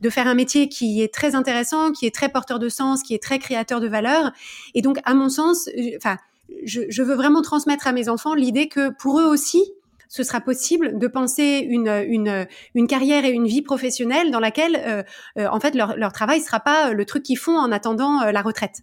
de 0.00 0.10
faire 0.10 0.26
un 0.26 0.34
métier 0.34 0.68
qui 0.68 1.02
est 1.02 1.12
très 1.12 1.34
intéressant, 1.34 1.92
qui 1.92 2.06
est 2.06 2.14
très 2.14 2.28
porteur 2.28 2.58
de 2.58 2.68
sens, 2.68 3.02
qui 3.02 3.14
est 3.14 3.22
très 3.22 3.38
créateur 3.38 3.80
de 3.80 3.88
valeur. 3.88 4.32
Et 4.74 4.82
donc, 4.82 4.98
à 5.04 5.14
mon 5.14 5.28
sens, 5.28 5.68
enfin 5.96 6.16
je, 6.64 6.82
je, 6.88 7.02
veux 7.02 7.14
vraiment 7.14 7.42
transmettre 7.42 7.86
à 7.86 7.92
mes 7.92 8.08
enfants 8.08 8.34
l'idée 8.34 8.68
que 8.68 8.90
pour 8.90 9.20
eux 9.20 9.24
aussi, 9.24 9.62
ce 10.08 10.22
sera 10.22 10.40
possible 10.40 10.98
de 10.98 11.06
penser 11.08 11.66
une, 11.68 11.88
une, 11.88 12.46
une 12.74 12.86
carrière 12.86 13.24
et 13.24 13.30
une 13.30 13.46
vie 13.46 13.62
professionnelle 13.62 14.30
dans 14.30 14.38
laquelle, 14.38 14.76
euh, 14.86 15.02
euh, 15.38 15.48
en 15.50 15.58
fait, 15.58 15.74
leur, 15.74 15.96
leur 15.96 16.12
travail 16.12 16.40
sera 16.40 16.60
pas 16.60 16.92
le 16.92 17.04
truc 17.04 17.24
qu'ils 17.24 17.38
font 17.38 17.56
en 17.56 17.72
attendant 17.72 18.22
euh, 18.22 18.30
la 18.30 18.42
retraite. 18.42 18.76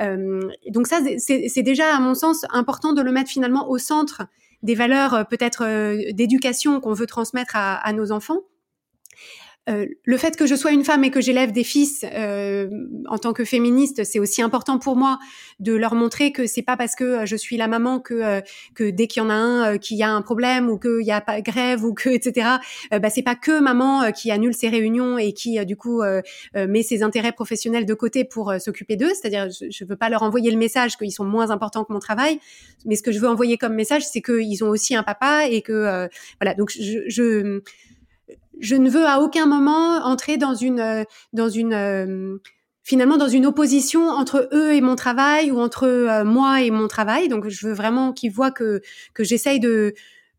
Euh, 0.00 0.40
donc 0.68 0.86
ça, 0.86 1.00
c'est 1.18 1.62
déjà, 1.62 1.94
à 1.94 2.00
mon 2.00 2.14
sens, 2.14 2.46
important 2.50 2.92
de 2.92 3.02
le 3.02 3.12
mettre 3.12 3.30
finalement 3.30 3.68
au 3.68 3.78
centre 3.78 4.22
des 4.62 4.74
valeurs 4.74 5.14
euh, 5.14 5.24
peut-être 5.24 5.64
euh, 5.64 6.12
d'éducation 6.12 6.80
qu'on 6.80 6.92
veut 6.92 7.06
transmettre 7.06 7.56
à, 7.56 7.74
à 7.76 7.92
nos 7.92 8.12
enfants. 8.12 8.40
Euh, 9.70 9.86
le 10.04 10.16
fait 10.16 10.36
que 10.36 10.46
je 10.46 10.54
sois 10.54 10.72
une 10.72 10.84
femme 10.84 11.04
et 11.04 11.10
que 11.10 11.20
j'élève 11.20 11.52
des 11.52 11.64
fils 11.64 12.04
euh, 12.12 12.68
en 13.08 13.18
tant 13.18 13.32
que 13.32 13.44
féministe, 13.44 14.04
c'est 14.04 14.18
aussi 14.18 14.42
important 14.42 14.78
pour 14.78 14.96
moi 14.96 15.18
de 15.60 15.74
leur 15.74 15.94
montrer 15.94 16.32
que 16.32 16.46
c'est 16.46 16.62
pas 16.62 16.76
parce 16.76 16.96
que 16.96 17.04
euh, 17.04 17.26
je 17.26 17.36
suis 17.36 17.56
la 17.56 17.68
maman 17.68 18.00
que 18.00 18.14
euh, 18.14 18.40
que 18.74 18.90
dès 18.90 19.06
qu'il 19.06 19.22
y 19.22 19.26
en 19.26 19.30
a 19.30 19.34
un 19.34 19.78
qu'il 19.78 19.96
y 19.96 20.02
a 20.02 20.10
un 20.10 20.22
problème 20.22 20.68
ou 20.68 20.78
qu'il 20.78 21.02
y 21.02 21.12
a 21.12 21.20
pas 21.20 21.40
grève 21.40 21.84
ou 21.84 21.94
que 21.94 22.08
etc. 22.08 22.48
bah 22.90 23.10
c'est 23.10 23.22
pas 23.22 23.34
que 23.34 23.60
maman 23.60 24.10
qui 24.12 24.30
annule 24.30 24.54
ses 24.54 24.68
réunions 24.68 25.18
et 25.18 25.32
qui 25.32 25.64
du 25.64 25.76
coup 25.76 26.02
met 26.54 26.82
ses 26.82 27.02
intérêts 27.02 27.32
professionnels 27.32 27.86
de 27.86 27.94
côté 27.94 28.24
pour 28.24 28.52
s'occuper 28.58 28.96
d'eux. 28.96 29.10
C'est-à-dire 29.10 29.48
je, 29.50 29.70
je 29.70 29.84
veux 29.84 29.96
pas 29.96 30.08
leur 30.08 30.22
envoyer 30.22 30.50
le 30.50 30.56
message 30.56 30.96
qu'ils 30.96 31.12
sont 31.12 31.24
moins 31.24 31.50
importants 31.50 31.84
que 31.84 31.92
mon 31.92 31.98
travail, 31.98 32.40
mais 32.84 32.96
ce 32.96 33.02
que 33.02 33.12
je 33.12 33.18
veux 33.18 33.28
envoyer 33.28 33.58
comme 33.58 33.74
message, 33.74 34.02
c'est 34.06 34.22
qu'ils 34.22 34.64
ont 34.64 34.68
aussi 34.68 34.94
un 34.94 35.02
papa 35.02 35.46
et 35.48 35.62
que 35.62 36.08
voilà. 36.40 36.54
Donc 36.54 36.70
je, 36.70 37.02
je 37.08 37.62
je 38.60 38.76
ne 38.76 38.90
veux 38.90 39.06
à 39.06 39.20
aucun 39.20 39.46
moment 39.46 39.96
entrer 40.04 40.36
dans 40.36 40.54
une 40.54 40.80
euh, 40.80 41.04
dans 41.32 41.48
une 41.48 41.72
euh, 41.74 42.38
finalement 42.82 43.16
dans 43.16 43.28
une 43.28 43.46
opposition 43.46 44.08
entre 44.08 44.48
eux 44.52 44.72
et 44.74 44.80
mon 44.80 44.96
travail 44.96 45.50
ou 45.50 45.60
entre 45.60 45.84
euh, 45.84 46.24
moi 46.24 46.62
et 46.62 46.70
mon 46.70 46.88
travail. 46.88 47.28
Donc 47.28 47.48
je 47.48 47.66
veux 47.66 47.74
vraiment 47.74 48.12
qu'ils 48.12 48.32
voient 48.32 48.50
que 48.50 48.80
que 49.14 49.24
j'essaye 49.24 49.60
de 49.60 49.94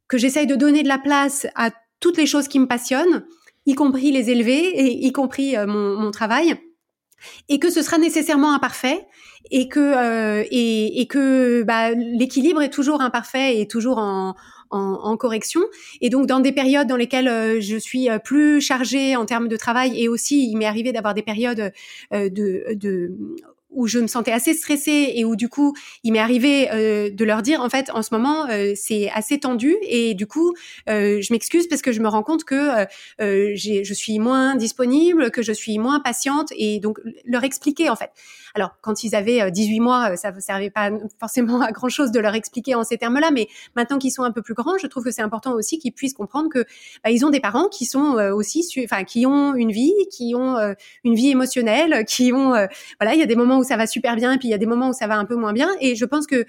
que 0.08 0.18
j'essaye 0.18 0.48
de 0.48 0.56
donner 0.56 0.84
de 0.84 0.88
la 0.88 1.00
place 1.00 1.48
à 1.56 1.72
toutes 2.00 2.18
les 2.18 2.26
choses 2.26 2.48
qui 2.48 2.60
me 2.60 2.68
passionnent, 2.68 3.26
y 3.66 3.76
compris 3.76 4.12
les 4.12 4.30
élever 4.30 4.58
et 4.58 5.06
y 5.06 5.12
compris 5.12 5.56
mon, 5.68 5.96
mon 5.98 6.12
travail 6.12 6.58
et 7.50 7.60
que 7.60 7.70
ce 7.70 7.82
sera 7.82 7.98
nécessairement 7.98 8.54
imparfait 8.54 9.06
et 9.50 9.68
que 9.68 9.80
euh, 9.80 10.44
et, 10.52 11.02
et, 11.02 11.08
que 11.08 11.64
bah, 11.64 11.92
l'équilibre 11.92 12.62
est 12.62 12.70
toujours 12.70 13.02
imparfait 13.02 13.60
et 13.60 13.68
toujours 13.68 13.98
en, 13.98 14.36
en, 14.72 14.94
en, 15.04 15.18
correction. 15.18 15.62
Et 16.02 16.10
donc, 16.10 16.28
dans 16.28 16.40
des 16.40 16.52
périodes 16.52 16.88
dans 16.88 16.96
lesquelles 16.96 17.28
euh, 17.28 17.62
je 17.62 17.78
suis 17.78 18.10
euh, 18.10 18.20
plus 18.20 18.62
chargée 18.62 19.16
en 19.16 19.26
termes 19.26 19.48
de 19.48 19.58
travail, 19.58 20.02
et 20.02 20.08
aussi, 20.08 20.50
il 20.50 20.56
m'est 20.58 20.66
arrivé 20.66 20.92
d'avoir 20.92 21.14
des 21.14 21.22
périodes 21.22 21.72
euh, 22.14 22.30
de, 22.30 22.74
de 22.74 23.12
où 23.72 23.88
je 23.88 24.00
me 24.00 24.08
sentais 24.08 24.32
assez 24.32 24.54
stressée 24.54 25.14
et 25.16 25.26
où 25.26 25.36
du 25.36 25.50
coup 25.50 25.74
il 26.04 26.12
m'est 26.12 26.20
arrivé 26.20 26.70
euh, 26.72 27.10
de 27.10 27.26
leur 27.26 27.42
dire 27.42 27.62
en 27.62 27.70
fait 27.70 27.90
en 27.92 28.02
ce 28.02 28.14
moment 28.14 28.48
euh, 28.50 28.74
c'est 28.76 29.10
assez 29.12 29.40
tendu 29.40 29.76
et 29.84 30.14
du 30.14 30.28
coup 30.28 30.54
euh, 30.90 31.22
je 31.22 31.34
m'excuse 31.34 31.68
parce 31.68 31.82
que 31.82 31.92
je 31.92 32.02
me 32.02 32.08
rends 32.08 32.24
compte 32.24 32.44
que 32.44 32.86
je 33.20 33.94
suis 33.94 34.20
moins 34.20 34.56
disponible, 34.56 35.32
que 35.32 35.42
je 35.42 35.54
suis 35.54 35.78
moins 35.78 36.00
patiente 36.00 36.50
et 36.58 36.80
donc 36.80 37.00
leur 37.26 37.44
expliquer 37.44 37.90
en 37.90 37.96
fait. 37.96 38.12
Alors 38.56 38.78
quand 38.82 39.04
ils 39.04 39.16
avaient 39.16 39.52
18 39.52 39.80
mois, 39.80 40.16
ça 40.18 40.32
ne 40.32 40.40
servait 40.40 40.70
pas 40.70 40.92
forcément 41.20 41.62
à 41.62 41.72
grand 41.72 41.90
chose 41.90 42.12
de 42.12 42.20
leur 42.20 42.36
expliquer 42.36 42.76
en 42.76 42.84
ces 42.84 42.98
termes-là, 42.98 43.32
mais 43.32 43.48
maintenant 43.76 43.98
qu'ils 43.98 44.12
sont 44.12 44.24
un 44.24 44.32
peu 44.32 44.42
plus 44.42 44.54
grands, 44.54 44.78
je 44.78 44.88
trouve 44.88 45.04
que 45.04 45.12
c'est 45.12 45.22
important 45.22 45.54
aussi 45.54 45.80
qu'ils 45.80 45.94
puissent 45.94 46.14
comprendre 46.14 46.50
que 46.50 46.66
bah, 47.04 47.12
ils 47.12 47.26
ont 47.26 47.30
des 47.30 47.40
parents 47.40 47.68
qui 47.70 47.86
sont 47.86 48.16
aussi, 48.34 48.66
enfin 48.84 49.04
qui 49.04 49.26
ont 49.26 49.56
une 49.56 49.72
vie, 49.72 49.94
qui 50.12 50.34
ont 50.36 50.58
une 51.04 51.16
vie 51.16 51.30
émotionnelle, 51.30 52.06
qui 52.08 52.34
ont 52.34 52.52
voilà 53.00 53.14
il 53.14 53.20
y 53.20 53.24
a 53.24 53.28
des 53.28 53.36
moments 53.36 53.58
où 53.58 53.64
ça 53.64 53.78
va 53.78 53.88
super 53.88 54.16
bien, 54.16 54.34
et 54.34 54.38
puis 54.38 54.48
il 54.48 54.52
y 54.52 54.56
a 54.56 54.58
des 54.60 54.66
moments 54.66 54.90
où 54.90 54.94
ça 54.94 55.08
va 55.08 55.18
un 55.18 55.26
peu 55.26 55.36
moins 55.36 55.54
bien. 55.54 55.70
Et 55.80 55.96
je 55.96 56.06
pense 56.06 56.28
que 56.28 56.46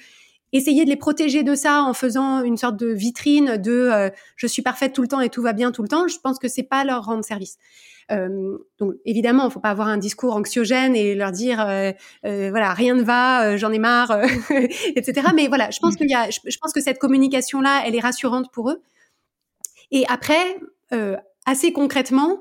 essayer 0.52 0.84
de 0.84 0.90
les 0.90 0.96
protéger 0.96 1.42
de 1.42 1.54
ça 1.54 1.82
en 1.82 1.94
faisant 1.94 2.42
une 2.42 2.56
sorte 2.56 2.76
de 2.76 2.88
vitrine 2.88 3.56
de 3.56 3.72
euh, 3.72 4.10
je 4.36 4.46
suis 4.46 4.62
parfaite 4.62 4.92
tout 4.92 5.02
le 5.02 5.08
temps 5.08 5.20
et 5.20 5.30
tout 5.30 5.42
va 5.42 5.52
bien 5.52 5.72
tout 5.72 5.82
le 5.82 5.88
temps, 5.88 6.06
je 6.08 6.18
pense 6.18 6.38
que 6.38 6.48
c'est 6.48 6.62
pas 6.62 6.84
leur 6.84 7.04
rendre 7.04 7.24
service. 7.24 7.56
Euh, 8.10 8.58
donc 8.78 8.94
évidemment, 9.04 9.46
il 9.48 9.52
faut 9.52 9.60
pas 9.60 9.70
avoir 9.70 9.88
un 9.88 9.98
discours 9.98 10.34
anxiogène 10.34 10.96
et 10.96 11.14
leur 11.14 11.32
dire 11.32 11.60
euh, 11.60 11.92
voilà 12.22 12.74
rien 12.74 12.94
ne 12.94 13.02
va, 13.02 13.56
j'en 13.56 13.72
ai 13.72 13.78
marre, 13.78 14.12
etc. 14.96 15.28
Mais 15.34 15.48
voilà, 15.48 15.70
je 15.70 15.78
pense 15.78 15.96
qu'il 15.96 16.10
y 16.10 16.14
a, 16.14 16.28
je, 16.30 16.58
pense 16.60 16.72
que 16.72 16.80
cette 16.80 16.98
communication 16.98 17.60
là, 17.60 17.82
elle 17.86 17.94
est 17.94 18.00
rassurante 18.00 18.50
pour 18.52 18.70
eux. 18.70 18.82
Et 19.90 20.04
après, 20.08 20.58
assez 21.46 21.72
concrètement, 21.72 22.38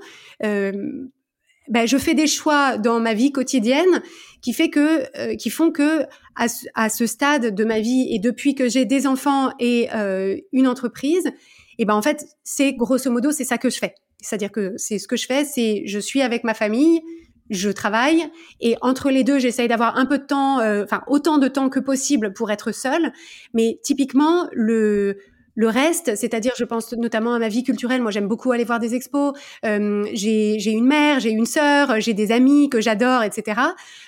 ben, 1.72 1.88
je 1.88 1.98
fais 1.98 2.14
des 2.14 2.28
choix 2.28 2.78
dans 2.78 3.00
ma 3.00 3.14
vie 3.14 3.32
quotidienne 3.32 4.02
qui 4.42 4.54
fait 4.54 4.70
que, 4.70 5.06
euh, 5.18 5.36
qui 5.36 5.50
font 5.50 5.72
que 5.72 6.04
à, 6.36 6.48
à, 6.76 6.90
ce 6.90 7.06
stade 7.06 7.56
de 7.56 7.64
ma 7.64 7.80
vie 7.80 8.08
et 8.10 8.20
depuis 8.20 8.56
que 8.56 8.68
j'ai 8.68 8.86
des 8.86 9.08
enfants 9.08 9.52
et 9.60 9.88
euh, 9.94 10.38
une 10.52 10.68
entreprise, 10.68 11.32
et 11.78 11.86
ben 11.86 11.94
en 11.94 12.02
fait 12.02 12.26
c'est 12.44 12.74
grosso 12.74 13.10
modo 13.10 13.32
c'est 13.32 13.46
ça 13.46 13.58
que 13.58 13.70
je 13.70 13.78
fais. 13.78 13.96
C'est-à-dire 14.22 14.52
que 14.52 14.74
c'est 14.78 15.00
ce 15.00 15.08
que 15.08 15.16
je 15.16 15.26
fais, 15.26 15.46
c'est 15.46 15.84
je 15.86 16.00
suis 16.00 16.22
avec 16.22 16.44
ma 16.44 16.54
famille, 16.54 17.02
je 17.50 17.70
travaille 17.70 18.30
et 18.62 18.78
entre 18.82 19.10
les 19.10 19.24
deux 19.24 19.40
j'essaye 19.40 19.68
d'avoir 19.68 19.98
un 19.98 20.06
peu 20.06 20.18
de 20.18 20.24
temps, 20.24 20.60
euh, 20.60 20.84
enfin 20.84 21.04
autant 21.08 21.38
de 21.38 21.48
temps 21.48 21.70
que 21.70 21.80
possible 21.80 22.34
pour 22.34 22.52
être 22.52 22.72
seule. 22.72 23.12
Mais 23.54 23.80
typiquement 23.84 24.48
le 24.54 25.18
le 25.54 25.68
reste, 25.68 26.16
c'est-à-dire, 26.16 26.54
je 26.58 26.64
pense 26.64 26.94
notamment 26.94 27.34
à 27.34 27.40
ma 27.40 27.50
vie 27.50 27.64
culturelle. 27.64 28.02
Moi, 28.02 28.12
j'aime 28.12 28.28
beaucoup 28.28 28.52
aller 28.52 28.64
voir 28.64 28.80
des 28.80 28.96
expos. 28.96 29.34
Euh, 29.66 30.08
j'ai 30.14 30.72
une 30.72 30.86
mère, 30.86 31.20
j'ai 31.20 31.32
une 31.32 31.46
sœur, 31.46 32.00
j'ai 32.00 32.14
des 32.14 32.32
amis 32.32 32.70
que 32.70 32.80
j'adore, 32.80 33.24
etc. 33.24 33.60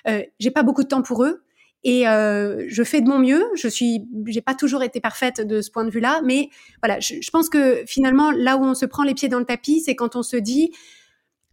Euh, 0.07 0.21
j'ai 0.39 0.51
pas 0.51 0.63
beaucoup 0.63 0.83
de 0.83 0.87
temps 0.87 1.01
pour 1.01 1.23
eux 1.25 1.43
et 1.83 2.07
euh, 2.07 2.65
je 2.67 2.83
fais 2.83 3.01
de 3.01 3.07
mon 3.07 3.19
mieux. 3.19 3.43
Je 3.55 3.67
suis, 3.67 4.05
j'ai 4.27 4.41
pas 4.41 4.55
toujours 4.55 4.83
été 4.83 5.01
parfaite 5.01 5.41
de 5.41 5.61
ce 5.61 5.69
point 5.69 5.83
de 5.83 5.89
vue-là, 5.89 6.21
mais 6.23 6.49
voilà, 6.81 6.99
je, 6.99 7.29
pense 7.31 7.49
que 7.49 7.83
finalement, 7.85 8.31
là 8.31 8.57
où 8.57 8.63
on 8.63 8.73
se 8.73 8.85
prend 8.85 9.03
les 9.03 9.13
pieds 9.13 9.29
dans 9.29 9.39
le 9.39 9.45
tapis, 9.45 9.81
c'est 9.81 9.95
quand 9.95 10.15
on 10.15 10.23
se 10.23 10.37
dit 10.37 10.71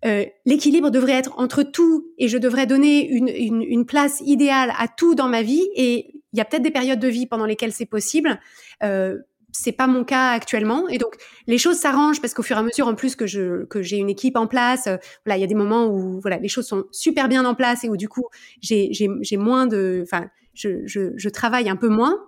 euh, 0.05 0.25
l'équilibre 0.47 0.91
devrait 0.91 1.13
être 1.13 1.39
entre 1.39 1.63
tout 1.63 2.07
et 2.17 2.29
je 2.29 2.39
devrais 2.39 2.67
donner 2.67 3.07
une, 3.11 3.85
place 3.85 4.23
idéale 4.25 4.73
à 4.79 4.89
tout 4.89 5.15
dans 5.15 5.29
ma 5.29 5.43
vie. 5.43 5.69
Et 5.75 6.15
il 6.33 6.39
y 6.39 6.41
a 6.41 6.45
peut-être 6.45 6.63
des 6.63 6.71
périodes 6.71 7.01
de 7.01 7.09
vie 7.09 7.27
pendant 7.27 7.47
lesquelles 7.47 7.73
c'est 7.73 7.87
possible. 7.87 8.39
Euh, 8.83 9.19
c'est 9.53 9.73
pas 9.73 9.87
mon 9.87 10.05
cas 10.05 10.31
actuellement. 10.31 10.89
Et 10.89 10.99
donc 10.99 11.17
les 11.47 11.59
choses 11.59 11.79
s'arrangent 11.79 12.21
parce 12.21 12.35
qu'au 12.35 12.43
fur 12.43 12.57
et 12.57 12.61
à 12.61 12.63
mesure 12.63 12.87
en 12.87 12.95
plus 12.95 13.17
que 13.17 13.27
je 13.27 13.65
que 13.67 13.83
j'ai 13.83 13.97
une 13.97 14.11
équipe 14.11 14.37
en 14.37 14.47
place 14.47 14.87
euh, 14.87 14.97
voilà 15.25 15.39
il 15.39 15.41
y 15.41 15.45
a 15.45 15.47
des 15.47 15.55
moments 15.55 15.87
où 15.87 16.21
voilà 16.21 16.39
les 16.39 16.49
choses 16.49 16.67
sont 16.67 16.85
super 16.93 17.29
bien 17.29 17.45
en 17.45 17.55
place 17.55 17.85
et 17.85 17.89
où 17.89 17.97
du 17.97 18.09
coup 18.09 18.27
j'ai 18.61 18.91
j'ai 18.93 19.37
moins 19.37 19.67
de 19.67 20.01
enfin 20.03 20.29
je, 20.55 20.87
je, 20.87 21.13
je 21.17 21.29
travaille 21.29 21.69
un 21.69 21.77
peu 21.77 21.89
moins. 21.89 22.19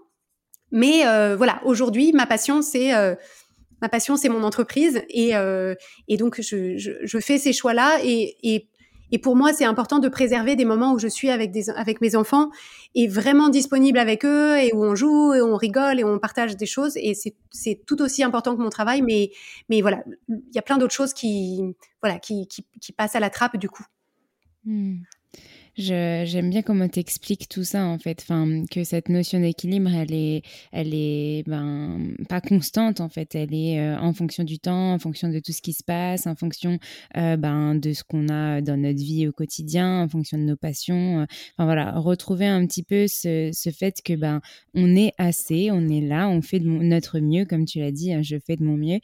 Mais 0.71 1.07
euh, 1.07 1.37
voilà 1.37 1.61
aujourd'hui 1.65 2.13
ma 2.13 2.27
passion 2.27 2.63
c'est 2.63 2.95
euh, 2.95 3.15
ma 3.83 3.89
passion 3.89 4.17
c'est 4.17 4.29
mon 4.29 4.43
entreprise 4.43 5.03
et 5.11 5.33
et 6.09 6.17
donc 6.17 6.41
je, 6.41 6.77
je, 6.79 6.93
je 7.03 7.19
fais 7.19 7.39
ces 7.39 7.53
choix 7.53 7.75
là 7.75 7.99
et 8.03 8.37
et 8.43 8.69
et 9.13 9.19
pour 9.19 9.37
moi, 9.37 9.53
c'est 9.53 9.67
important 9.67 9.99
de 9.99 10.09
préserver 10.09 10.57
des 10.57 10.65
moments 10.65 10.95
où 10.95 10.99
je 10.99 11.07
suis 11.07 11.29
avec, 11.29 12.01
mes 12.01 12.17
enfants 12.17 12.51
et 12.95 13.07
vraiment 13.07 13.51
disponible 13.51 13.99
avec 13.99 14.25
eux 14.25 14.59
et 14.59 14.73
où 14.73 14.83
on 14.83 14.95
joue 14.95 15.35
et 15.35 15.43
on 15.43 15.55
rigole 15.55 16.01
et 16.01 16.05
on 16.05 16.19
partage 16.19 16.57
des 16.57 16.65
choses. 16.67 16.97
Et 16.97 17.13
c'est 17.15 17.85
tout 17.87 18.01
aussi 18.01 18.25
important 18.25 18.57
que 18.57 18.63
mon 18.63 18.71
travail. 18.71 19.03
Mais, 19.03 19.31
mais 19.69 19.83
voilà, 19.83 20.03
il 20.29 20.55
y 20.55 20.59
a 20.59 20.63
plein 20.63 20.79
d'autres 20.79 20.95
choses 20.95 21.13
qui, 21.13 21.61
voilà, 22.03 22.19
qui, 22.19 22.49
qui, 22.49 22.93
passent 22.93 23.15
à 23.15 23.21
la 23.21 23.29
trappe 23.29 23.59
du 23.59 23.69
coup. 23.69 23.85
Hmm. 24.65 24.97
J'aime 25.75 26.51
bien 26.51 26.61
comment 26.61 26.87
tu 26.87 27.01
expliques 27.01 27.49
tout 27.49 27.65
ça, 27.65 27.87
en 27.87 27.99
fait. 27.99 28.21
Enfin, 28.21 28.65
que 28.71 28.85
cette 28.85 29.09
notion 29.09 29.41
d'équilibre, 29.41 29.89
elle 29.91 30.13
est, 30.13 30.43
elle 30.71 30.93
est 30.93 31.45
ben, 31.49 32.15
pas 32.29 32.43
constante, 32.43 33.01
en 33.01 33.09
fait. 33.09 33.35
Elle 33.35 33.55
est 33.55 33.81
euh, 33.81 33.99
en 33.99 34.13
fonction 34.13 34.45
du 34.45 34.59
temps, 34.59 34.93
en 34.93 34.99
fonction 34.99 35.31
de 35.31 35.39
tout 35.39 35.53
ce 35.53 35.63
qui 35.63 35.73
se 35.73 35.83
passe, 35.83 36.27
en 36.27 36.35
fonction 36.35 36.79
euh, 37.17 37.39
ben, 37.39 37.75
de 37.75 37.95
ce 37.95 38.05
qu'on 38.05 38.29
a 38.29 38.61
dans 38.61 38.77
notre 38.77 38.99
vie 38.99 39.27
au 39.27 39.33
quotidien, 39.33 40.03
en 40.03 40.09
fonction 40.09 40.37
de 40.37 40.43
nos 40.43 40.57
passions. 40.57 41.21
Euh. 41.21 41.27
Enfin, 41.57 41.65
voilà, 41.65 41.99
retrouver 41.99 42.47
un 42.47 42.67
petit 42.67 42.83
peu 42.83 43.07
ce, 43.09 43.49
ce, 43.55 43.71
fait 43.71 44.03
que 44.05 44.13
ben, 44.13 44.43
on 44.75 44.95
est 44.95 45.13
assez, 45.17 45.71
on 45.71 45.89
est 45.89 46.03
là, 46.03 46.29
on 46.29 46.43
fait 46.43 46.61
de 46.61 46.67
notre 46.67 47.19
mieux, 47.19 47.47
comme 47.47 47.65
tu 47.65 47.79
l'as 47.79 47.93
dit, 47.93 48.13
hein, 48.13 48.21
je 48.21 48.37
fais 48.47 48.57
de 48.57 48.65
mon 48.65 48.77
mieux. 48.77 49.01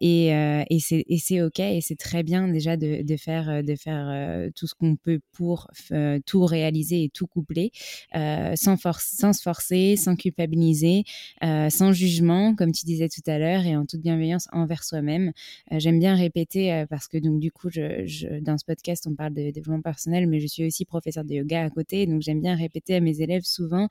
et 0.00 0.30
et 0.70 1.18
c'est 1.18 1.42
OK, 1.42 1.60
et 1.60 1.80
c'est 1.82 1.98
très 1.98 2.22
bien 2.22 2.48
déjà 2.48 2.78
de, 2.78 3.02
de 3.02 3.16
faire, 3.16 3.62
de 3.62 3.74
faire 3.76 4.50
tout 4.54 4.66
ce 4.66 4.74
qu'on 4.74 4.96
peut 4.96 5.20
pour 5.32 5.68
euh, 5.92 6.20
tout 6.24 6.44
réaliser 6.44 7.04
et 7.04 7.08
tout 7.08 7.26
coupler, 7.26 7.72
euh, 8.14 8.54
sans, 8.56 8.76
sans 8.98 9.32
se 9.32 9.42
forcer, 9.42 9.96
sans 9.96 10.16
culpabiliser, 10.16 11.04
euh, 11.42 11.68
sans 11.70 11.92
jugement, 11.92 12.54
comme 12.54 12.72
tu 12.72 12.84
disais 12.84 13.08
tout 13.08 13.28
à 13.28 13.38
l'heure, 13.38 13.64
et 13.64 13.76
en 13.76 13.86
toute 13.86 14.00
bienveillance 14.00 14.48
envers 14.52 14.84
soi-même. 14.84 15.32
J'aime 15.72 15.98
bien 15.98 16.14
répéter 16.14 16.84
parce 16.90 17.08
que 17.08 17.18
donc 17.18 17.40
du 17.40 17.50
coup, 17.50 17.70
je, 17.70 18.40
dans 18.40 18.58
ce 18.58 18.64
podcast, 18.64 19.06
on 19.10 19.14
parle 19.14 19.34
de 19.34 19.50
développement 19.50 19.82
personnel, 19.82 20.26
mais 20.26 20.40
je 20.40 20.46
suis 20.46 20.66
aussi 20.66 20.84
professeur 20.84 21.24
de 21.24 21.34
yoga 21.34 21.64
à 21.64 21.70
côté, 21.70 22.06
donc 22.06 22.22
j'aime 22.22 22.40
bien 22.40 22.54
répéter 22.54 22.94
à 22.94 23.00
mes 23.00 23.20
élèves 23.20 23.44
souvent 23.44 23.88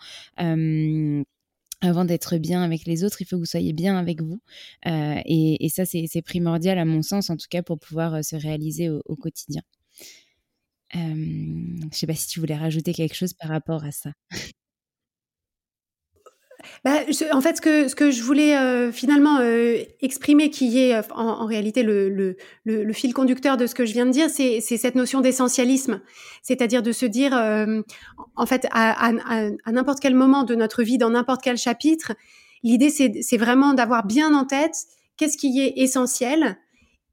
avant 1.82 2.04
d'être 2.04 2.38
bien 2.38 2.62
avec 2.62 2.86
les 2.86 3.06
autres, 3.06 3.22
il 3.22 3.26
faut 3.26 3.38
que 3.38 3.42
vous 3.42 3.46
soyez 3.46 3.72
bien 3.72 3.98
avec 3.98 4.22
vous. 4.22 4.42
et, 4.86 5.70
ça, 5.70 5.86
c'est 5.86 6.22
primordial 6.22 6.78
à 6.78 6.86
mon 6.86 7.02
sens, 7.02 7.30
en 7.30 7.38
tout 7.38 7.48
cas, 7.50 7.64
pour 7.64 7.80
pouvoir 7.80 8.24
se 8.24 8.36
réaliser 8.36 8.90
au 8.90 9.16
quotidien 9.16 9.62
je 11.92 11.96
ne 11.96 12.00
sais 12.00 12.08
pas 12.08 12.16
si 12.16 12.28
tu 12.28 12.40
voulais 12.40 12.56
rajouter 12.56 12.94
quelque 12.94 13.16
chose 13.16 13.34
par 13.34 13.50
rapport 13.50 13.84
à 13.84 13.92
ça. 13.92 14.12
Bah, 16.84 17.00
en 17.32 17.42
fait, 17.42 17.58
ce 17.58 17.96
que, 17.96 18.12
je 18.12 18.22
voulais 18.22 18.92
finalement 18.92 19.40
exprimer, 20.02 20.50
qui 20.50 20.78
est 20.80 21.02
en, 21.12 21.46
réalité 21.46 21.84
le, 21.84 22.36
fil 22.94 23.14
conducteur 23.14 23.58
de 23.58 23.66
ce 23.66 23.74
que 23.74 23.86
je 23.86 23.94
viens 23.94 24.06
de 24.06 24.12
dire, 24.12 24.30
c'est 24.30 24.60
cette 24.62 24.96
notion 24.96 25.22
d'essentialisme. 25.22 26.02
C'est-à-dire 26.44 26.84
de 26.84 26.92
se 26.92 27.06
dire, 27.06 27.34
en 28.36 28.46
fait, 28.46 28.68
à 28.72 29.12
n'importe 29.72 30.00
quel 30.00 30.16
moment 30.16 30.44
de 30.44 30.56
notre 30.56 30.84
vie, 30.84 30.98
dans 30.98 31.10
n'importe 31.10 31.42
quel 31.42 31.58
chapitre, 31.58 32.14
l'idée, 32.64 32.90
c'est 32.90 33.38
vraiment 33.38 33.74
d'avoir 33.74 34.06
bien 34.06 34.34
en 34.34 34.46
tête 34.46 34.76
qu'est-ce 35.18 35.38
qui 35.38 35.62
est 35.62 35.74
essentiel 35.78 36.58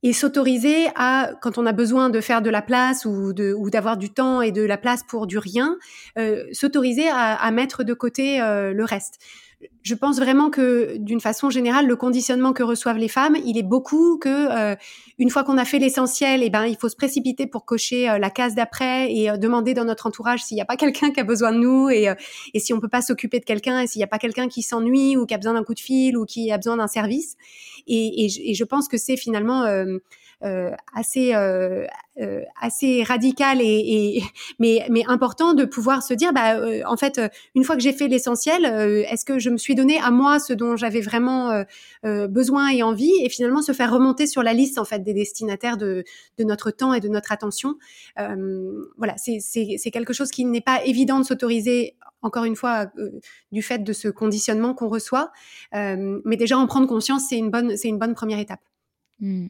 et 0.06 0.12
s'autoriser 0.12 0.86
à, 0.94 1.32
quand 1.42 1.58
on 1.58 1.66
a 1.66 1.72
besoin 1.72 2.10
de 2.10 2.20
faire 2.20 2.40
de 2.40 2.48
la 2.48 2.62
place 2.62 3.04
ou 3.06 3.32
de 3.32 3.52
ou 3.52 3.70
d'avoir 3.70 3.96
du 3.96 4.08
temps 4.08 4.40
et 4.40 4.52
de 4.52 4.62
la 4.62 4.78
place 4.78 5.02
pour 5.02 5.26
du 5.26 5.36
rien, 5.36 5.78
euh, 6.16 6.44
s'autoriser 6.52 7.08
à, 7.08 7.50
mettre 7.50 7.82
de 7.82 7.92
côté 7.92 8.40
euh, 8.40 8.72
le 8.72 8.84
reste 8.84 9.18
je 9.82 9.94
pense 9.94 10.18
vraiment 10.18 10.50
que 10.50 10.96
d'une 10.98 11.20
façon 11.20 11.48
générale, 11.48 11.86
le 11.86 11.96
conditionnement 11.96 12.52
que 12.52 12.62
reçoivent 12.62 12.98
les 12.98 13.08
femmes, 13.08 13.36
il 13.44 13.56
est 13.56 13.62
beaucoup 13.62 14.18
que 14.18 14.28
euh, 14.28 14.76
une 15.18 15.30
fois 15.30 15.44
qu'on 15.44 15.56
a 15.58 15.64
fait 15.64 15.78
l'essentiel, 15.78 16.42
eh 16.42 16.50
ben 16.50 16.66
il 16.66 16.76
faut 16.76 16.88
se 16.88 16.96
précipiter 16.96 17.46
pour 17.46 17.64
cocher 17.64 18.10
euh, 18.10 18.18
la 18.18 18.28
case 18.28 18.54
d'après 18.54 19.12
et 19.12 19.30
euh, 19.30 19.36
demander 19.36 19.72
dans 19.74 19.84
notre 19.84 20.06
entourage 20.06 20.42
s'il 20.42 20.56
n'y 20.56 20.60
a 20.60 20.66
pas 20.66 20.76
quelqu'un 20.76 21.10
qui 21.10 21.20
a 21.20 21.24
besoin 21.24 21.52
de 21.52 21.58
nous 21.58 21.88
et, 21.88 22.08
et 22.52 22.60
si 22.60 22.74
on 22.74 22.80
peut 22.80 22.88
pas 22.88 23.00
s'occuper 23.00 23.38
de 23.38 23.44
quelqu'un 23.44 23.80
et 23.80 23.86
s'il 23.86 24.00
n'y 24.00 24.04
a 24.04 24.08
pas 24.08 24.18
quelqu'un 24.18 24.48
qui 24.48 24.62
s'ennuie 24.62 25.16
ou 25.16 25.24
qui 25.24 25.34
a 25.34 25.38
besoin 25.38 25.54
d'un 25.54 25.64
coup 25.64 25.74
de 25.74 25.80
fil 25.80 26.16
ou 26.16 26.26
qui 26.26 26.50
a 26.50 26.58
besoin 26.58 26.76
d'un 26.76 26.88
service. 26.88 27.36
Et, 27.86 28.24
et, 28.24 28.50
et, 28.50 28.54
je 28.54 28.64
pense 28.64 28.88
que 28.88 28.98
c'est 28.98 29.16
finalement 29.16 29.62
euh, 29.62 29.98
assez 30.42 31.34
euh, 31.34 31.86
euh, 32.20 32.42
assez 32.60 33.02
radical 33.02 33.58
et, 33.62 34.22
mais 34.58 34.86
mais 34.90 35.02
important 35.06 35.54
de 35.54 35.64
pouvoir 35.64 36.02
se 36.02 36.12
dire 36.12 36.32
bah 36.32 36.60
en 36.86 36.96
fait 36.96 37.20
une 37.54 37.64
fois 37.64 37.74
que 37.74 37.82
j'ai 37.82 37.92
fait 37.92 38.08
l'essentiel 38.08 38.64
est-ce 38.64 39.24
que 39.24 39.38
je 39.38 39.48
me 39.48 39.56
suis 39.56 39.74
donné 39.74 39.98
à 39.98 40.10
moi 40.10 40.38
ce 40.38 40.52
dont 40.52 40.76
j'avais 40.76 41.00
vraiment 41.00 41.64
besoin 42.02 42.68
et 42.68 42.82
envie 42.82 43.12
et 43.22 43.28
finalement 43.30 43.62
se 43.62 43.72
faire 43.72 43.92
remonter 43.92 44.26
sur 44.26 44.42
la 44.42 44.52
liste 44.52 44.78
en 44.78 44.84
fait 44.84 45.02
des 45.02 45.14
destinataires 45.14 45.78
de 45.78 46.04
de 46.38 46.44
notre 46.44 46.70
temps 46.70 46.92
et 46.92 47.00
de 47.00 47.08
notre 47.08 47.32
attention 47.32 47.76
voilà 48.16 49.14
c'est 49.16 49.90
quelque 49.90 50.12
chose 50.12 50.30
qui 50.30 50.44
n'est 50.44 50.60
pas 50.60 50.84
évident 50.84 51.18
de 51.18 51.24
s'autoriser 51.24 51.96
encore 52.22 52.44
une 52.44 52.56
fois, 52.56 52.86
du 53.52 53.62
fait 53.62 53.78
de 53.84 53.92
ce 53.92 54.08
conditionnement 54.08 54.74
qu'on 54.74 54.88
reçoit. 54.88 55.30
mais 55.72 56.36
déjà, 56.36 56.58
en 56.58 56.66
prendre 56.66 56.88
conscience, 56.88 57.26
c'est 57.28 57.38
une 57.38 57.50
bonne, 57.50 57.74
une 57.84 57.98
bonne 57.98 58.14
première 58.14 58.38
étape. 58.40 58.60
Mmh. 59.20 59.46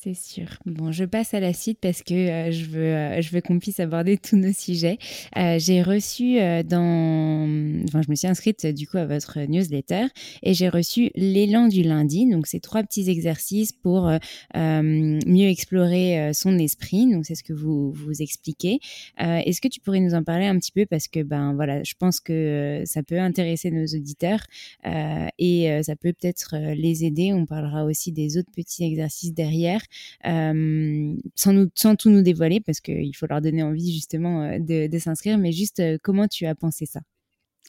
C'est 0.00 0.14
sûr. 0.14 0.46
Bon, 0.64 0.92
je 0.92 1.04
passe 1.04 1.34
à 1.34 1.40
la 1.40 1.52
suite 1.52 1.80
parce 1.80 2.04
que 2.04 2.14
euh, 2.14 2.52
je 2.52 2.66
veux, 2.66 2.94
euh, 2.94 3.20
je 3.20 3.32
veux 3.32 3.40
qu'on 3.40 3.58
puisse 3.58 3.80
aborder 3.80 4.16
tous 4.16 4.36
nos 4.36 4.52
sujets. 4.52 4.96
Euh, 5.36 5.58
j'ai 5.58 5.82
reçu 5.82 6.36
dans, 6.64 7.82
enfin, 7.88 8.02
je 8.02 8.08
me 8.08 8.14
suis 8.14 8.28
inscrite 8.28 8.64
du 8.64 8.86
coup 8.86 8.98
à 8.98 9.06
votre 9.06 9.40
newsletter 9.40 10.06
et 10.44 10.54
j'ai 10.54 10.68
reçu 10.68 11.10
l'élan 11.16 11.66
du 11.66 11.82
lundi. 11.82 12.30
Donc, 12.30 12.46
c'est 12.46 12.60
trois 12.60 12.84
petits 12.84 13.10
exercices 13.10 13.72
pour 13.72 14.08
mieux 14.54 15.48
explorer 15.48 16.30
son 16.32 16.56
esprit. 16.60 17.10
Donc, 17.12 17.26
c'est 17.26 17.34
ce 17.34 17.42
que 17.42 17.52
vous 17.52 17.90
vous 17.90 18.22
expliquez. 18.22 18.78
Est-ce 19.18 19.60
que 19.60 19.66
tu 19.66 19.80
pourrais 19.80 20.00
nous 20.00 20.14
en 20.14 20.22
parler 20.22 20.46
un 20.46 20.56
petit 20.58 20.70
peu? 20.70 20.86
Parce 20.86 21.08
que 21.08 21.24
ben 21.24 21.54
voilà, 21.54 21.82
je 21.82 21.94
pense 21.98 22.20
que 22.20 22.82
ça 22.84 23.02
peut 23.02 23.18
intéresser 23.18 23.72
nos 23.72 23.86
auditeurs 23.86 24.46
et 24.84 25.80
ça 25.82 25.96
peut 25.96 26.12
peut-être 26.12 26.54
les 26.76 27.04
aider. 27.04 27.32
On 27.32 27.46
parlera 27.46 27.84
aussi 27.84 28.12
des 28.12 28.38
autres 28.38 28.52
petits 28.54 28.84
exercices 28.84 29.34
derrière. 29.34 29.80
Euh, 30.26 31.14
sans, 31.34 31.96
tout 31.96 32.10
nous 32.10 32.22
dévoiler, 32.22 32.60
parce 32.60 32.80
qu'il 32.80 33.14
faut 33.16 33.26
leur 33.28 33.40
donner 33.40 33.62
envie 33.62 33.92
justement 33.92 34.42
euh, 34.42 34.58
de, 34.58 34.86
de 34.86 34.98
s'inscrire, 34.98 35.38
mais 35.38 35.52
juste 35.52 35.80
euh, 35.80 35.98
comment 36.02 36.28
tu 36.28 36.46
as 36.46 36.54
pensé 36.54 36.86
ça? 36.86 37.00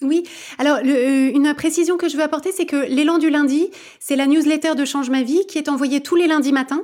Oui, 0.02 0.24
alors 0.58 0.78
une 0.78 1.54
précision 1.56 1.98
que 1.98 2.08
je 2.08 2.16
veux 2.16 2.24
apporter, 2.24 2.54
c'est 2.54 2.66
que 2.66 2.88
l'élan 2.88 3.18
du 3.18 3.30
lundi, 3.30 3.68
c'est 4.00 4.16
la 4.16 4.28
newsletter 4.28 4.76
de 4.76 4.86
Change 4.86 5.10
ma 5.10 5.24
vie 5.24 5.46
qui 5.46 5.58
est 5.58 5.68
envoyée 5.68 6.00
tous 6.00 6.16
les 6.16 6.26
lundis 6.26 6.54
matins, 6.54 6.84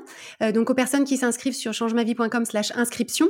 donc 0.54 0.70
aux 0.70 0.74
personnes 0.74 1.06
qui 1.06 1.16
s'inscrivent 1.16 1.54
sur 1.54 1.74
changemavie.com/slash 1.74 2.74
inscription. 2.76 3.30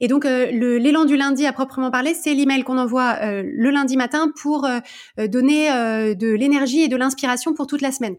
Et 0.00 0.08
donc 0.08 0.24
l'élan 0.24 1.04
du 1.04 1.18
lundi 1.18 1.44
à 1.44 1.52
proprement 1.52 1.90
parler, 1.90 2.14
c'est 2.14 2.32
l'email 2.32 2.62
qu'on 2.62 2.78
envoie 2.78 3.42
le 3.42 3.68
lundi 3.68 3.98
matin 3.98 4.32
pour 4.40 4.66
donner 5.18 5.68
de 6.14 6.32
l'énergie 6.32 6.80
et 6.80 6.88
de 6.88 6.96
l'inspiration 6.96 7.52
pour 7.52 7.66
toute 7.66 7.82
la 7.82 7.92
semaine 7.92 8.16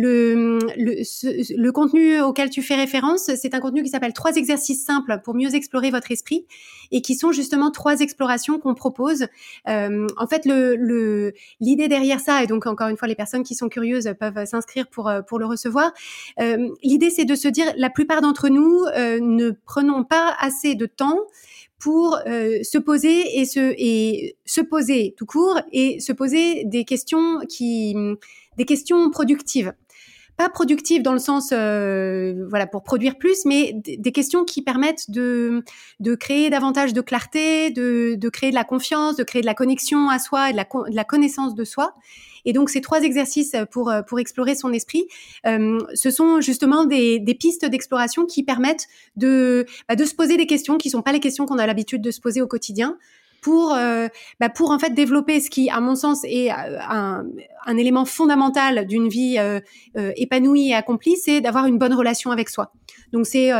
le, 0.00 0.60
le, 0.76 1.56
le, 1.56 1.72
contenu 1.72 2.20
auquel 2.20 2.50
tu 2.50 2.62
fais 2.62 2.76
référence, 2.76 3.32
c'est 3.34 3.52
un 3.52 3.58
contenu 3.58 3.82
qui 3.82 3.88
s'appelle 3.88 4.12
trois 4.12 4.36
exercices 4.36 4.84
simples 4.84 5.20
pour 5.24 5.34
mieux 5.34 5.56
explorer 5.56 5.90
votre 5.90 6.12
esprit 6.12 6.46
et 6.92 7.02
qui 7.02 7.16
sont 7.16 7.32
justement 7.32 7.72
trois 7.72 7.98
explorations 7.98 8.60
qu'on 8.60 8.74
propose. 8.74 9.26
Euh, 9.68 10.06
en 10.16 10.26
fait, 10.28 10.46
le, 10.46 11.32
l'idée 11.58 11.88
derrière 11.88 12.20
ça, 12.20 12.44
et 12.44 12.46
donc 12.46 12.66
encore 12.66 12.86
une 12.86 12.96
fois, 12.96 13.08
les 13.08 13.16
personnes 13.16 13.42
qui 13.42 13.56
sont 13.56 13.68
curieuses 13.68 14.08
peuvent 14.20 14.44
s'inscrire 14.46 14.86
pour, 14.86 15.08
euh, 15.08 15.20
pour 15.20 15.40
le 15.40 15.46
recevoir. 15.46 15.90
Euh, 16.38 16.68
l'idée, 16.84 17.10
c'est 17.10 17.24
de 17.24 17.34
se 17.34 17.48
dire, 17.48 17.66
la 17.76 17.90
plupart 17.90 18.20
d'entre 18.20 18.48
nous 18.48 18.84
euh, 18.96 19.18
ne 19.20 19.50
prenons 19.50 20.04
pas 20.04 20.36
assez 20.38 20.76
de 20.76 20.86
temps 20.86 21.18
pour 21.78 22.18
euh, 22.26 22.58
se 22.62 22.78
poser 22.78 23.38
et 23.38 23.44
se 23.44 23.74
et 23.78 24.36
se 24.44 24.60
poser 24.60 25.14
tout 25.16 25.26
court 25.26 25.60
et 25.72 26.00
se 26.00 26.12
poser 26.12 26.64
des 26.64 26.84
questions 26.84 27.40
qui 27.48 27.94
des 28.56 28.64
questions 28.64 29.10
productives 29.10 29.72
pas 30.38 30.48
productive 30.48 31.02
dans 31.02 31.12
le 31.12 31.18
sens 31.18 31.50
euh, 31.52 32.46
voilà 32.48 32.68
pour 32.68 32.84
produire 32.84 33.18
plus, 33.18 33.44
mais 33.44 33.74
des 33.74 34.12
questions 34.12 34.44
qui 34.44 34.62
permettent 34.62 35.10
de 35.10 35.64
de 35.98 36.14
créer 36.14 36.48
davantage 36.48 36.92
de 36.92 37.00
clarté, 37.00 37.70
de 37.70 38.14
de 38.14 38.28
créer 38.28 38.50
de 38.50 38.54
la 38.54 38.64
confiance, 38.64 39.16
de 39.16 39.24
créer 39.24 39.42
de 39.42 39.46
la 39.46 39.54
connexion 39.54 40.08
à 40.08 40.20
soi 40.20 40.48
et 40.48 40.52
de 40.52 40.56
la 40.56 40.64
de 40.64 40.94
la 40.94 41.04
connaissance 41.04 41.56
de 41.56 41.64
soi. 41.64 41.94
Et 42.44 42.52
donc 42.52 42.70
ces 42.70 42.80
trois 42.80 43.02
exercices 43.02 43.56
pour 43.72 43.92
pour 44.06 44.20
explorer 44.20 44.54
son 44.54 44.72
esprit, 44.72 45.08
euh, 45.44 45.80
ce 45.94 46.10
sont 46.12 46.40
justement 46.40 46.84
des, 46.84 47.18
des 47.18 47.34
pistes 47.34 47.66
d'exploration 47.66 48.24
qui 48.24 48.44
permettent 48.44 48.86
de 49.16 49.66
bah, 49.88 49.96
de 49.96 50.04
se 50.04 50.14
poser 50.14 50.36
des 50.36 50.46
questions 50.46 50.78
qui 50.78 50.88
sont 50.88 51.02
pas 51.02 51.12
les 51.12 51.20
questions 51.20 51.46
qu'on 51.46 51.58
a 51.58 51.66
l'habitude 51.66 52.00
de 52.00 52.12
se 52.12 52.20
poser 52.20 52.40
au 52.42 52.46
quotidien, 52.46 52.96
pour 53.40 53.74
euh, 53.74 54.08
bah 54.40 54.48
pour 54.48 54.70
en 54.70 54.78
fait 54.78 54.90
développer 54.90 55.40
ce 55.40 55.50
qui, 55.50 55.70
à 55.70 55.80
mon 55.80 55.94
sens, 55.94 56.24
est 56.24 56.50
euh, 56.50 56.78
un, 56.80 57.24
un 57.66 57.76
élément 57.76 58.04
fondamental 58.04 58.86
d'une 58.86 59.08
vie 59.08 59.38
euh, 59.38 59.60
épanouie 60.16 60.70
et 60.70 60.74
accomplie, 60.74 61.16
c'est 61.16 61.40
d'avoir 61.40 61.66
une 61.66 61.78
bonne 61.78 61.94
relation 61.94 62.30
avec 62.30 62.48
soi. 62.48 62.72
Donc 63.12 63.26
c'est 63.26 63.50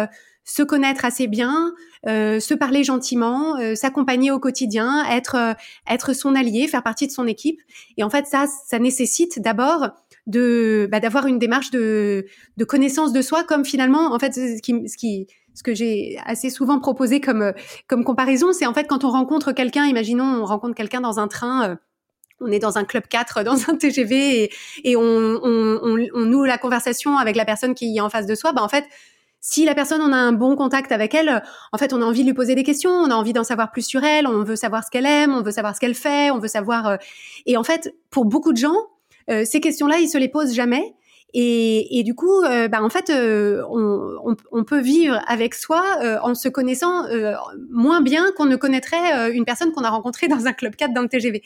se 0.44 0.62
connaître 0.62 1.04
assez 1.04 1.26
bien, 1.26 1.72
se 2.06 2.54
parler 2.54 2.84
gentiment, 2.84 3.56
s'accompagner 3.74 4.30
au 4.30 4.38
quotidien, 4.38 5.04
être 5.10 5.56
être 5.88 6.14
son 6.14 6.34
allié, 6.34 6.68
faire 6.68 6.82
partie 6.82 7.06
de 7.06 7.12
son 7.12 7.26
équipe. 7.26 7.60
Et 7.96 8.02
en 8.02 8.10
fait, 8.10 8.26
ça, 8.26 8.46
ça 8.66 8.78
nécessite 8.78 9.40
d'abord 9.40 9.90
de 10.26 10.88
bah, 10.90 11.00
d'avoir 11.00 11.26
une 11.26 11.38
démarche 11.38 11.70
de, 11.70 12.26
de 12.56 12.64
connaissance 12.64 13.12
de 13.12 13.22
soi, 13.22 13.44
comme 13.44 13.64
finalement, 13.64 14.12
en 14.14 14.18
fait, 14.18 14.34
ce 14.34 14.60
qui, 14.62 14.88
ce 14.88 14.96
qui 14.96 15.26
ce 15.58 15.64
que 15.64 15.74
j'ai 15.74 16.16
assez 16.24 16.50
souvent 16.50 16.78
proposé 16.78 17.20
comme 17.20 17.52
comme 17.88 18.04
comparaison, 18.04 18.52
c'est 18.52 18.66
en 18.66 18.72
fait 18.72 18.84
quand 18.84 19.02
on 19.02 19.10
rencontre 19.10 19.50
quelqu'un, 19.50 19.86
imaginons 19.86 20.24
on 20.24 20.44
rencontre 20.44 20.76
quelqu'un 20.76 21.00
dans 21.00 21.18
un 21.18 21.26
train. 21.26 21.70
Euh, 21.70 21.76
on 22.40 22.52
est 22.52 22.60
dans 22.60 22.78
un 22.78 22.84
club 22.84 23.08
4, 23.08 23.42
dans 23.44 23.68
un 23.68 23.74
TGV, 23.74 24.48
et, 24.84 24.96
on, 24.96 26.24
noue 26.24 26.44
la 26.44 26.56
conversation 26.56 27.18
avec 27.18 27.34
la 27.34 27.44
personne 27.44 27.74
qui 27.74 27.96
est 27.96 28.00
en 28.00 28.08
face 28.08 28.26
de 28.26 28.36
soi. 28.36 28.52
Bah 28.52 28.62
en 28.62 28.68
fait, 28.68 28.84
si 29.40 29.64
la 29.64 29.74
personne, 29.74 30.00
on 30.00 30.12
a 30.12 30.16
un 30.16 30.30
bon 30.30 30.54
contact 30.54 30.92
avec 30.92 31.14
elle, 31.14 31.42
en 31.72 31.78
fait, 31.78 31.92
on 31.92 32.00
a 32.00 32.04
envie 32.04 32.22
de 32.22 32.28
lui 32.28 32.34
poser 32.34 32.54
des 32.54 32.62
questions, 32.62 32.92
on 32.92 33.10
a 33.10 33.14
envie 33.14 33.32
d'en 33.32 33.42
savoir 33.42 33.72
plus 33.72 33.82
sur 33.82 34.04
elle, 34.04 34.28
on 34.28 34.44
veut 34.44 34.54
savoir 34.54 34.84
ce 34.84 34.90
qu'elle 34.90 35.06
aime, 35.06 35.34
on 35.34 35.42
veut 35.42 35.50
savoir 35.50 35.74
ce 35.74 35.80
qu'elle 35.80 35.96
fait, 35.96 36.30
on 36.30 36.38
veut 36.38 36.46
savoir. 36.46 36.86
Euh, 36.86 36.96
et 37.46 37.56
en 37.56 37.64
fait, 37.64 37.92
pour 38.10 38.24
beaucoup 38.24 38.52
de 38.52 38.58
gens, 38.58 38.76
euh, 39.28 39.44
ces 39.44 39.60
questions-là, 39.60 39.98
ils 39.98 40.08
se 40.08 40.18
les 40.18 40.28
posent 40.28 40.54
jamais. 40.54 40.94
Et, 41.34 41.98
et 41.98 42.02
du 42.04 42.14
coup, 42.14 42.42
euh, 42.42 42.68
bah, 42.68 42.82
en 42.82 42.88
fait, 42.88 43.10
euh, 43.10 43.62
on, 43.68 44.30
on, 44.32 44.36
on, 44.50 44.64
peut 44.64 44.80
vivre 44.80 45.20
avec 45.26 45.54
soi 45.54 45.84
euh, 46.02 46.18
en 46.22 46.34
se 46.34 46.48
connaissant 46.48 47.04
moins 47.70 48.00
bien 48.00 48.32
qu'on 48.36 48.46
ne 48.46 48.56
connaîtrait 48.56 49.32
une 49.34 49.44
personne 49.44 49.72
qu'on 49.72 49.82
a 49.82 49.90
rencontrée 49.90 50.28
dans 50.28 50.46
un 50.46 50.52
club 50.52 50.74
4 50.74 50.94
dans 50.94 51.02
le 51.02 51.08
TGV. 51.08 51.42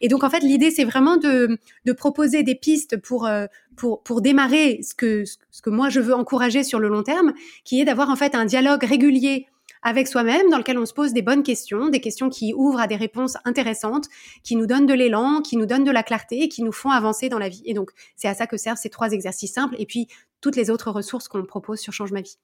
Et 0.00 0.08
donc, 0.08 0.24
en 0.24 0.30
fait, 0.30 0.40
l'idée, 0.40 0.70
c'est 0.70 0.84
vraiment 0.84 1.16
de, 1.16 1.58
de, 1.84 1.92
proposer 1.92 2.42
des 2.42 2.54
pistes 2.54 2.96
pour, 2.96 3.28
pour, 3.76 4.02
pour 4.02 4.20
démarrer 4.20 4.80
ce 4.82 4.94
que, 4.94 5.24
ce 5.24 5.62
que 5.62 5.70
moi, 5.70 5.88
je 5.90 6.00
veux 6.00 6.14
encourager 6.14 6.64
sur 6.64 6.80
le 6.80 6.88
long 6.88 7.02
terme, 7.02 7.32
qui 7.64 7.80
est 7.80 7.84
d'avoir 7.84 8.10
en 8.10 8.16
fait 8.16 8.34
un 8.34 8.44
dialogue 8.44 8.82
régulier 8.82 9.46
avec 9.82 10.08
soi-même, 10.08 10.50
dans 10.50 10.58
lequel 10.58 10.78
on 10.78 10.86
se 10.86 10.92
pose 10.92 11.12
des 11.12 11.22
bonnes 11.22 11.42
questions, 11.42 11.88
des 11.88 12.00
questions 12.00 12.28
qui 12.28 12.52
ouvrent 12.54 12.80
à 12.80 12.86
des 12.86 12.96
réponses 12.96 13.36
intéressantes, 13.44 14.08
qui 14.42 14.56
nous 14.56 14.66
donnent 14.66 14.86
de 14.86 14.94
l'élan, 14.94 15.40
qui 15.40 15.56
nous 15.56 15.66
donnent 15.66 15.84
de 15.84 15.90
la 15.90 16.02
clarté 16.02 16.42
et 16.42 16.48
qui 16.48 16.62
nous 16.62 16.72
font 16.72 16.90
avancer 16.90 17.28
dans 17.28 17.38
la 17.38 17.48
vie. 17.48 17.62
Et 17.64 17.74
donc, 17.74 17.90
c'est 18.16 18.28
à 18.28 18.34
ça 18.34 18.46
que 18.46 18.56
servent 18.56 18.78
ces 18.78 18.90
trois 18.90 19.12
exercices 19.12 19.52
simples 19.52 19.76
et 19.78 19.86
puis 19.86 20.08
toutes 20.40 20.56
les 20.56 20.70
autres 20.70 20.90
ressources 20.90 21.28
qu'on 21.28 21.44
propose 21.44 21.80
sur 21.80 21.92
Change 21.92 22.12
ma 22.12 22.22
vie. 22.22 22.38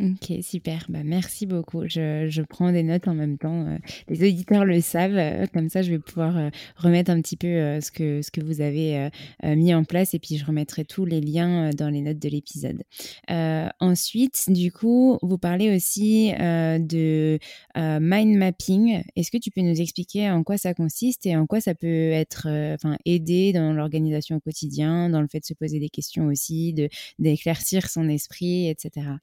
Ok, 0.00 0.42
super. 0.42 0.86
Bah, 0.88 1.04
merci 1.04 1.46
beaucoup. 1.46 1.84
Je, 1.86 2.26
je, 2.28 2.42
prends 2.42 2.72
des 2.72 2.82
notes 2.82 3.06
en 3.06 3.14
même 3.14 3.38
temps. 3.38 3.66
Euh, 3.66 3.78
les 4.08 4.28
auditeurs 4.28 4.64
le 4.64 4.80
savent. 4.80 5.16
Euh, 5.16 5.46
comme 5.52 5.68
ça, 5.68 5.82
je 5.82 5.90
vais 5.92 6.00
pouvoir 6.00 6.36
euh, 6.36 6.50
remettre 6.76 7.10
un 7.12 7.20
petit 7.20 7.36
peu 7.36 7.80
ce, 7.80 7.92
que, 7.92 8.20
ce 8.20 8.30
que 8.30 8.40
vous 8.42 8.60
avez 8.60 9.10
mis 9.44 9.72
en 9.74 9.84
place 9.84 10.14
et 10.14 10.18
puis 10.18 10.36
je 10.36 10.44
remettrai 10.44 10.84
tous 10.84 11.04
les 11.04 11.20
liens 11.20 11.70
dans 11.70 11.88
les 11.88 12.00
notes 12.00 12.18
de 12.18 12.28
l'épisode. 12.28 12.82
ensuite, 13.28 14.44
du 14.48 14.72
coup, 14.72 15.18
vous 15.22 15.38
parlez 15.38 15.74
aussi 15.74 16.32
de 16.32 17.38
mind 17.76 18.36
mapping. 18.36 19.02
Est-ce 19.16 19.30
que 19.30 19.38
tu 19.38 19.50
peux 19.50 19.62
nous 19.62 19.80
expliquer 19.80 20.30
en 20.30 20.42
quoi 20.42 20.58
ça 20.58 20.74
consiste 20.74 21.26
et 21.26 21.36
en 21.36 21.46
quoi 21.46 21.60
ça 21.60 21.74
peut 21.74 22.10
être 22.10 22.48
enfin 22.74 22.96
aider 23.04 23.52
dans 23.52 23.72
l'organisation 23.72 24.36
au 24.36 24.40
quotidien, 24.40 25.08
dans 25.08 25.20
le 25.20 25.28
fait 25.28 25.40
de 25.40 25.46
se 25.46 25.54
poser 25.54 25.78
des 25.78 25.90
questions 25.90 26.26
aussi, 26.26 26.74
d'éclaircir 27.18 27.88
son 27.88 28.08
esprit, 28.08 28.68
etc. 28.68 29.18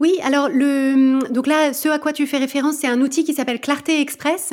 Oui, 0.00 0.18
alors 0.22 0.48
le 0.48 1.18
donc 1.30 1.46
là, 1.46 1.72
ce 1.72 1.88
à 1.88 1.98
quoi 1.98 2.12
tu 2.12 2.26
fais 2.26 2.38
référence, 2.38 2.76
c'est 2.76 2.86
un 2.86 3.00
outil 3.00 3.24
qui 3.24 3.34
s'appelle 3.34 3.60
Clarté 3.60 4.00
Express 4.00 4.52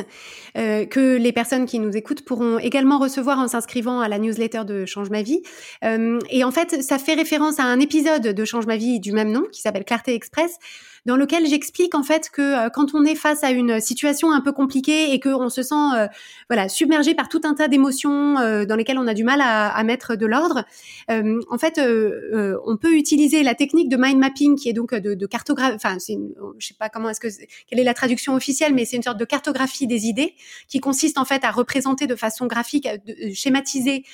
euh, 0.57 0.85
que 0.85 1.17
les 1.17 1.31
personnes 1.31 1.65
qui 1.65 1.79
nous 1.79 1.95
écoutent 1.95 2.23
pourront 2.23 2.59
également 2.59 2.99
recevoir 2.99 3.39
en 3.39 3.47
s'inscrivant 3.47 3.99
à 3.99 4.07
la 4.07 4.19
newsletter 4.19 4.63
de 4.65 4.85
Change 4.85 5.09
ma 5.09 5.21
vie. 5.21 5.41
Euh, 5.83 6.19
et 6.29 6.43
en 6.43 6.51
fait, 6.51 6.81
ça 6.81 6.99
fait 6.99 7.15
référence 7.15 7.59
à 7.59 7.63
un 7.63 7.79
épisode 7.79 8.21
de 8.21 8.45
Change 8.45 8.65
ma 8.65 8.77
vie 8.77 8.99
du 8.99 9.11
même 9.11 9.31
nom 9.31 9.43
qui 9.51 9.61
s'appelle 9.61 9.85
Clarté 9.85 10.13
Express 10.13 10.57
dans 11.05 11.17
lequel 11.17 11.45
j'explique 11.47 11.95
en 11.95 12.03
fait 12.03 12.29
que 12.29 12.41
euh, 12.41 12.69
quand 12.69 12.93
on 12.93 13.03
est 13.03 13.15
face 13.15 13.43
à 13.43 13.51
une 13.51 13.79
situation 13.81 14.31
un 14.31 14.41
peu 14.41 14.51
compliquée 14.51 15.13
et 15.13 15.19
qu'on 15.19 15.49
se 15.49 15.61
sent 15.61 15.75
euh, 15.95 16.07
voilà 16.49 16.69
submergé 16.69 17.13
par 17.13 17.27
tout 17.27 17.41
un 17.43 17.53
tas 17.53 17.67
d'émotions 17.67 18.39
euh, 18.39 18.65
dans 18.65 18.75
lesquelles 18.75 18.97
on 18.97 19.07
a 19.07 19.13
du 19.13 19.23
mal 19.23 19.41
à, 19.41 19.83
mettre 19.83 20.15
de 20.15 20.25
l'ordre, 20.25 20.63
en 21.09 21.57
fait, 21.57 21.79
on 21.79 22.77
peut 22.77 22.93
utiliser 22.95 23.43
la 23.43 23.53
technique 23.53 23.89
de 23.89 23.97
mind 23.97 24.17
mapping 24.17 24.55
qui 24.55 24.69
est 24.69 24.73
donc 24.73 24.93
de, 24.93 25.25
cartographie. 25.25 25.75
Enfin, 25.75 25.97
je 25.99 26.65
sais 26.65 26.73
pas 26.73 26.87
comment 26.87 27.09
est-ce 27.09 27.19
que 27.19 27.27
quelle 27.67 27.79
est 27.79 27.83
la 27.83 27.93
traduction 27.93 28.33
officielle, 28.33 28.73
mais 28.73 28.85
c'est 28.85 28.95
une 28.95 29.03
sorte 29.03 29.19
de 29.19 29.25
cartographie 29.25 29.87
des 29.87 30.05
idées 30.05 30.35
qui 30.69 30.79
consiste 30.79 31.17
en 31.17 31.25
fait 31.25 31.43
à 31.43 31.51
représenter 31.51 32.07
de 32.07 32.15
façon 32.15 32.45
graphique, 32.47 32.87
de, 33.05 33.33
schématiser 33.33 34.05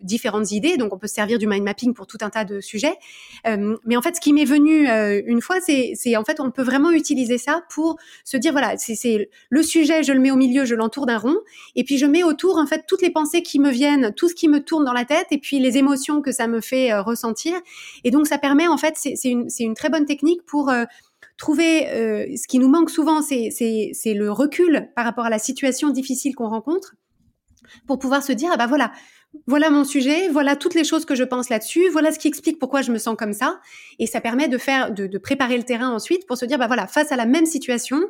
différentes 0.00 0.52
idées. 0.52 0.78
Donc, 0.78 0.94
on 0.94 0.98
peut 0.98 1.06
se 1.08 1.14
servir 1.14 1.38
du 1.38 1.46
mind 1.46 1.64
mapping 1.64 1.92
pour 1.92 2.06
tout 2.06 2.18
un 2.22 2.30
tas 2.30 2.44
de 2.44 2.60
sujets. 2.60 2.94
mais 3.84 3.96
en 3.96 4.02
fait, 4.02 4.16
ce 4.16 4.20
qui 4.20 4.32
m'est 4.32 4.46
venu 4.46 4.88
une 5.26 5.42
fois, 5.42 5.60
c'est 5.60 6.13
et 6.14 6.16
en 6.16 6.24
fait, 6.24 6.38
on 6.38 6.52
peut 6.52 6.62
vraiment 6.62 6.92
utiliser 6.92 7.38
ça 7.38 7.64
pour 7.68 7.96
se 8.24 8.36
dire, 8.36 8.52
voilà, 8.52 8.76
c'est 8.76 9.28
le 9.50 9.62
sujet, 9.64 10.04
je 10.04 10.12
le 10.12 10.20
mets 10.20 10.30
au 10.30 10.36
milieu, 10.36 10.64
je 10.64 10.76
l'entoure 10.76 11.06
d'un 11.06 11.18
rond, 11.18 11.36
et 11.74 11.82
puis 11.82 11.98
je 11.98 12.06
mets 12.06 12.22
autour, 12.22 12.56
en 12.56 12.66
fait, 12.66 12.84
toutes 12.86 13.02
les 13.02 13.10
pensées 13.10 13.42
qui 13.42 13.58
me 13.58 13.70
viennent, 13.70 14.14
tout 14.14 14.28
ce 14.28 14.34
qui 14.34 14.46
me 14.48 14.60
tourne 14.60 14.84
dans 14.84 14.92
la 14.92 15.04
tête, 15.04 15.26
et 15.32 15.38
puis 15.38 15.58
les 15.58 15.76
émotions 15.76 16.22
que 16.22 16.30
ça 16.30 16.46
me 16.46 16.60
fait 16.60 16.92
euh, 16.92 17.02
ressentir. 17.02 17.54
Et 18.04 18.12
donc, 18.12 18.28
ça 18.28 18.38
permet, 18.38 18.68
en 18.68 18.76
fait, 18.76 18.94
c'est 18.96 19.18
une, 19.24 19.74
très 19.74 19.90
bonne 19.90 20.06
technique 20.06 20.42
pour... 20.46 20.70
Euh, 20.70 20.84
trouver 21.36 21.88
euh, 21.88 22.26
ce 22.36 22.46
qui 22.46 22.60
nous 22.60 22.68
manque 22.68 22.90
souvent, 22.90 23.20
c'est 23.20 23.50
le 24.06 24.30
recul 24.30 24.88
par 24.94 25.04
rapport 25.04 25.24
à 25.24 25.30
la 25.30 25.40
situation 25.40 25.90
difficile 25.90 26.36
qu'on 26.36 26.48
rencontre, 26.48 26.94
pour 27.88 27.98
pouvoir 27.98 28.22
se 28.22 28.30
dire, 28.30 28.50
ah 28.52 28.56
bah 28.56 28.68
voilà, 28.68 28.92
voilà 29.46 29.70
mon 29.70 29.84
sujet, 29.84 30.28
voilà 30.28 30.56
toutes 30.56 30.74
les 30.74 30.84
choses 30.84 31.04
que 31.04 31.14
je 31.14 31.24
pense 31.24 31.48
là-dessus, 31.48 31.88
voilà 31.90 32.12
ce 32.12 32.18
qui 32.18 32.28
explique 32.28 32.58
pourquoi 32.58 32.82
je 32.82 32.92
me 32.92 32.98
sens 32.98 33.16
comme 33.16 33.32
ça, 33.32 33.60
et 33.98 34.06
ça 34.06 34.20
permet 34.20 34.48
de 34.48 34.58
faire, 34.58 34.92
de, 34.92 35.18
préparer 35.18 35.56
le 35.56 35.64
terrain 35.64 35.90
ensuite 35.90 36.26
pour 36.26 36.36
se 36.36 36.44
dire, 36.44 36.58
bah 36.58 36.66
voilà, 36.66 36.86
face 36.86 37.12
à 37.12 37.16
la 37.16 37.26
même 37.26 37.46
situation, 37.46 38.00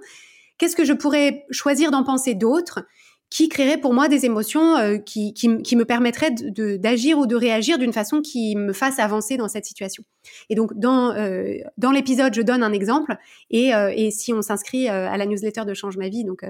qu'est-ce 0.59 0.77
que 0.77 0.85
je 0.85 0.93
pourrais 0.93 1.45
choisir 1.51 1.91
d'en 1.91 2.05
penser 2.05 2.35
d'autres 2.35 2.85
qui 3.31 3.49
créerait 3.49 3.79
pour 3.79 3.93
moi 3.95 4.07
des 4.07 4.27
émotions 4.27 4.77
euh, 4.77 4.99
qui, 4.99 5.35
me 5.49 5.83
permettraient 5.83 6.31
d'agir 6.31 7.19
ou 7.19 7.27
de 7.27 7.35
réagir 7.35 7.79
d'une 7.79 7.93
façon 7.93 8.21
qui 8.21 8.55
me 8.55 8.73
fasse 8.73 9.01
avancer 9.01 9.37
dans 9.37 9.49
cette 9.49 9.65
situation. 9.65 10.05
Et 10.51 10.55
donc, 10.55 10.73
dans, 10.75 11.11
euh, 11.11 11.57
l'épisode, 11.93 12.33
je 12.33 12.43
donne 12.43 12.63
un 12.63 12.73
exemple. 12.73 13.17
Et, 13.51 13.75
euh, 13.75 13.93
et 13.93 14.13
si 14.13 14.33
on 14.33 14.41
s'inscrit 14.41 14.89
à 14.89 15.17
la 15.17 15.27
newsletter 15.27 15.65
de 15.65 15.75
Change 15.75 15.97
ma 15.97 16.09
vie, 16.09 16.23
donc 16.23 16.45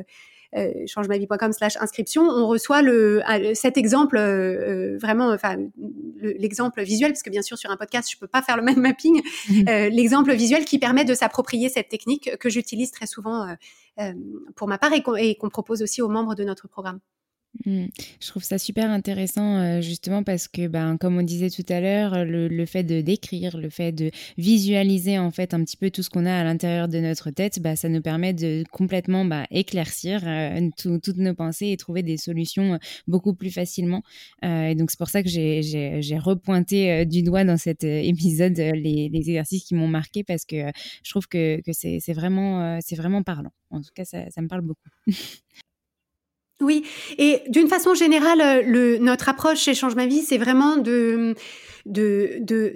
euh, 0.57 0.72
changemavie.com 0.86 1.52
slash 1.52 1.76
inscription, 1.80 2.22
on 2.22 2.46
reçoit 2.46 2.82
le, 2.82 3.22
cet 3.55 3.76
exemple 3.76 4.16
euh, 4.16 4.96
vraiment, 4.98 5.30
enfin 5.30 5.57
l'exemple 6.20 6.82
visuel, 6.82 7.12
parce 7.12 7.22
que 7.22 7.30
bien 7.30 7.42
sûr 7.42 7.59
sur 7.59 7.70
un 7.70 7.76
podcast 7.76 8.11
je 8.11 8.18
peux 8.18 8.26
pas 8.26 8.42
faire 8.42 8.57
le 8.57 8.62
même 8.62 8.80
mapping, 8.80 9.20
mhm. 9.50 9.68
euh, 9.68 9.88
l'exemple 9.88 10.32
visuel 10.32 10.64
qui 10.64 10.78
permet 10.78 11.05
de 11.05 11.14
s'approprier 11.14 11.68
cette 11.68 11.88
technique 11.88 12.36
que 12.38 12.48
j'utilise 12.48 12.90
très 12.90 13.07
souvent 13.07 13.46
pour 14.57 14.68
ma 14.68 14.78
part 14.78 14.92
et 14.92 15.34
qu'on 15.36 15.48
propose 15.48 15.82
aussi 15.82 16.02
aux 16.02 16.09
membres 16.09 16.34
de 16.34 16.44
notre 16.44 16.68
programme. 16.68 17.00
Mmh. 17.66 17.86
Je 18.20 18.28
trouve 18.28 18.42
ça 18.42 18.59
super 18.59 18.90
intéressant 18.90 19.59
euh, 19.59 19.80
justement 19.80 20.22
parce 20.24 20.48
que, 20.48 20.66
ben, 20.66 20.96
comme 20.98 21.16
on 21.16 21.22
disait 21.22 21.50
tout 21.50 21.64
à 21.68 21.80
l'heure, 21.80 22.24
le, 22.24 22.66
fait 22.66 22.82
de 22.82 23.00
d'écrire, 23.00 23.57
le 23.57 23.70
fait 23.70 23.92
de 23.92 24.11
visualiser 24.36 25.18
en 25.18 25.30
fait 25.30 25.55
un 25.55 25.62
petit 25.64 25.76
peu 25.76 25.90
tout 25.90 26.02
ce 26.02 26.11
qu'on 26.11 26.26
a 26.26 26.34
à 26.34 26.44
l'intérieur 26.44 26.88
de 26.88 26.98
notre 26.98 27.30
tête, 27.30 27.61
bah, 27.61 27.76
ça 27.76 27.88
nous 27.88 28.02
permet 28.02 28.32
de 28.32 28.64
complètement 28.72 29.24
bah, 29.24 29.46
éclaircir 29.50 30.22
euh, 30.26 30.68
toutes 30.76 31.16
nos 31.16 31.34
pensées 31.34 31.68
et 31.68 31.76
trouver 31.76 32.02
des 32.02 32.16
solutions 32.16 32.74
euh, 32.74 32.78
beaucoup 33.07 33.34
plus 33.34 33.50
facilement. 33.50 34.02
et 34.42 34.74
donc 34.74 34.90
c'est 34.90 34.98
pour 34.98 35.09
ça 35.09 35.22
que 35.22 35.28
j'ai 35.28 36.18
repointé 36.18 37.07
du 37.07 37.22
doigt 37.22 37.44
dans 37.44 37.57
cet 37.57 37.84
épisode 37.84 38.57
les, 38.57 39.11
exercices 39.14 39.64
qui 39.64 39.74
m'ont 39.74 39.88
marqué 39.88 40.24
parce 40.24 40.44
que 40.44 40.57
je 41.02 41.11
trouve 41.11 41.28
que, 41.28 41.61
c'est 41.72 42.12
vraiment, 42.12 42.78
c'est 42.80 42.96
vraiment 42.96 43.22
parlant. 43.22 43.52
En 43.70 43.80
tout 43.80 43.90
cas, 43.94 44.05
ça 44.05 44.42
me 44.42 44.48
parle 44.48 44.62
beaucoup. 44.62 44.88
Oui, 46.64 46.84
et 47.18 47.42
d'une 47.48 47.68
façon 47.68 47.94
générale, 47.94 48.40
euh, 48.40 48.98
notre 48.98 49.28
approche 49.28 49.60
chez 49.60 49.74
Change 49.74 49.94
ma 49.94 50.06
vie, 50.06 50.22
c'est 50.22 50.38
vraiment 50.38 50.76
de, 50.76 51.34
de, 51.86 52.38
de, 52.40 52.74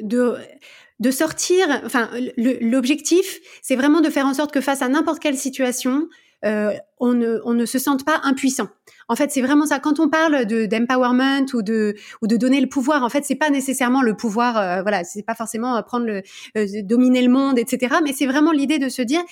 de, 1.00 1.10
sortir. 1.10 1.66
Enfin, 1.84 2.10
l'objectif, 2.36 3.40
c'est 3.62 3.76
vraiment 3.76 4.00
de 4.00 4.10
faire 4.10 4.26
en 4.26 4.34
sorte 4.34 4.52
que 4.52 4.60
face 4.60 4.82
à 4.82 4.88
n'importe 4.88 5.20
quelle 5.20 5.38
situation, 5.38 6.08
euh, 6.44 6.72
on, 7.00 7.14
ne, 7.14 7.40
on 7.44 7.52
ne 7.54 7.66
se 7.66 7.78
sente 7.78 8.04
pas 8.04 8.20
impuissant. 8.22 8.68
En 9.08 9.16
fait, 9.16 9.32
c'est 9.32 9.40
vraiment 9.40 9.66
ça. 9.66 9.80
Quand 9.80 9.98
on 9.98 10.08
parle 10.08 10.44
de 10.44 10.66
d'empowerment 10.66 11.46
ou 11.54 11.62
de 11.62 11.96
ou 12.22 12.26
de 12.26 12.36
donner 12.36 12.60
le 12.60 12.68
pouvoir, 12.68 13.02
en 13.02 13.08
fait, 13.08 13.24
c'est 13.24 13.34
pas 13.34 13.50
nécessairement 13.50 14.02
le 14.02 14.14
pouvoir. 14.14 14.56
Euh, 14.56 14.82
voilà, 14.82 15.02
c'est 15.02 15.22
pas 15.22 15.34
forcément 15.34 15.82
prendre 15.82 16.06
le 16.06 16.22
euh, 16.56 16.82
dominer 16.82 17.22
le 17.22 17.30
monde, 17.30 17.58
etc. 17.58 17.96
Mais 18.04 18.12
c'est 18.12 18.26
vraiment 18.26 18.52
l'idée 18.52 18.78
de 18.78 18.88
se 18.88 19.02
dire 19.02 19.22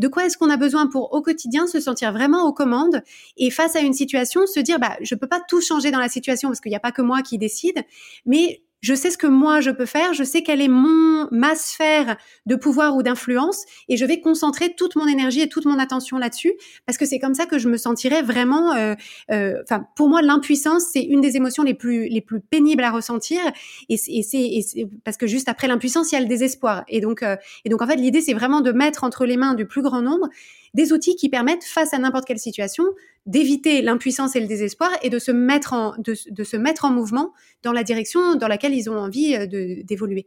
de 0.00 0.08
quoi 0.08 0.24
est-ce 0.24 0.38
qu'on 0.38 0.48
a 0.48 0.56
besoin 0.56 0.86
pour 0.86 1.12
au 1.12 1.20
quotidien 1.20 1.66
se 1.66 1.78
sentir 1.78 2.12
vraiment 2.12 2.48
aux 2.48 2.54
commandes 2.54 3.02
et 3.36 3.50
face 3.50 3.76
à 3.76 3.80
une 3.80 3.92
situation 3.92 4.46
se 4.46 4.58
dire 4.58 4.80
bah 4.80 4.96
je 5.02 5.14
peux 5.14 5.26
pas 5.26 5.40
tout 5.46 5.60
changer 5.60 5.90
dans 5.90 6.00
la 6.00 6.08
situation 6.08 6.48
parce 6.48 6.60
qu'il 6.60 6.70
n'y 6.70 6.76
a 6.76 6.80
pas 6.80 6.90
que 6.90 7.02
moi 7.02 7.20
qui 7.20 7.36
décide, 7.36 7.84
mais 8.24 8.62
je 8.80 8.94
sais 8.94 9.10
ce 9.10 9.18
que 9.18 9.26
moi 9.26 9.60
je 9.60 9.70
peux 9.70 9.86
faire, 9.86 10.14
je 10.14 10.24
sais 10.24 10.42
quelle 10.42 10.60
est 10.60 10.68
mon 10.68 11.28
ma 11.30 11.54
sphère 11.54 12.16
de 12.46 12.56
pouvoir 12.56 12.96
ou 12.96 13.02
d'influence 13.02 13.64
et 13.88 13.96
je 13.96 14.04
vais 14.04 14.20
concentrer 14.20 14.74
toute 14.74 14.96
mon 14.96 15.06
énergie 15.06 15.42
et 15.42 15.48
toute 15.48 15.66
mon 15.66 15.78
attention 15.78 16.18
là-dessus 16.18 16.52
parce 16.86 16.98
que 16.98 17.06
c'est 17.06 17.18
comme 17.18 17.34
ça 17.34 17.46
que 17.46 17.58
je 17.58 17.68
me 17.68 17.76
sentirais 17.76 18.22
vraiment 18.22 18.72
euh, 18.72 18.94
euh, 19.30 19.60
enfin 19.62 19.86
pour 19.96 20.08
moi 20.08 20.22
l'impuissance 20.22 20.84
c'est 20.92 21.02
une 21.02 21.20
des 21.20 21.36
émotions 21.36 21.62
les 21.62 21.74
plus 21.74 22.08
les 22.08 22.20
plus 22.20 22.40
pénibles 22.40 22.82
à 22.82 22.90
ressentir 22.90 23.40
et 23.88 23.96
c'est 23.96 24.88
parce 25.04 25.16
que 25.16 25.26
juste 25.26 25.48
après 25.48 25.68
l'impuissance 25.68 26.12
il 26.12 26.14
y 26.14 26.18
a 26.18 26.20
le 26.20 26.26
désespoir. 26.26 26.84
Et 26.88 27.00
donc 27.00 27.22
euh, 27.22 27.36
et 27.64 27.68
donc 27.68 27.82
en 27.82 27.86
fait 27.86 27.96
l'idée 27.96 28.20
c'est 28.20 28.34
vraiment 28.34 28.60
de 28.60 28.72
mettre 28.72 29.04
entre 29.04 29.26
les 29.26 29.36
mains 29.36 29.54
du 29.54 29.66
plus 29.66 29.82
grand 29.82 30.02
nombre 30.02 30.28
des 30.74 30.92
outils 30.92 31.16
qui 31.16 31.28
permettent 31.28 31.64
face 31.64 31.92
à 31.92 31.98
n'importe 31.98 32.26
quelle 32.26 32.38
situation 32.38 32.84
d'éviter 33.26 33.82
l'impuissance 33.82 34.36
et 34.36 34.40
le 34.40 34.46
désespoir 34.46 34.90
et 35.02 35.10
de 35.10 35.18
se 35.18 35.30
mettre 35.30 35.72
en, 35.72 35.94
de, 35.98 36.14
se 36.14 36.56
mettre 36.56 36.84
en 36.84 36.90
mouvement 36.90 37.32
dans 37.62 37.72
la 37.72 37.82
direction 37.82 38.34
dans 38.36 38.48
laquelle 38.48 38.74
ils 38.74 38.88
ont 38.88 38.98
envie 38.98 39.36
euh, 39.36 39.46
d'évoluer. 39.84 40.26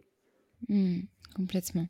Mmh, 0.69 1.01
complètement. 1.33 1.87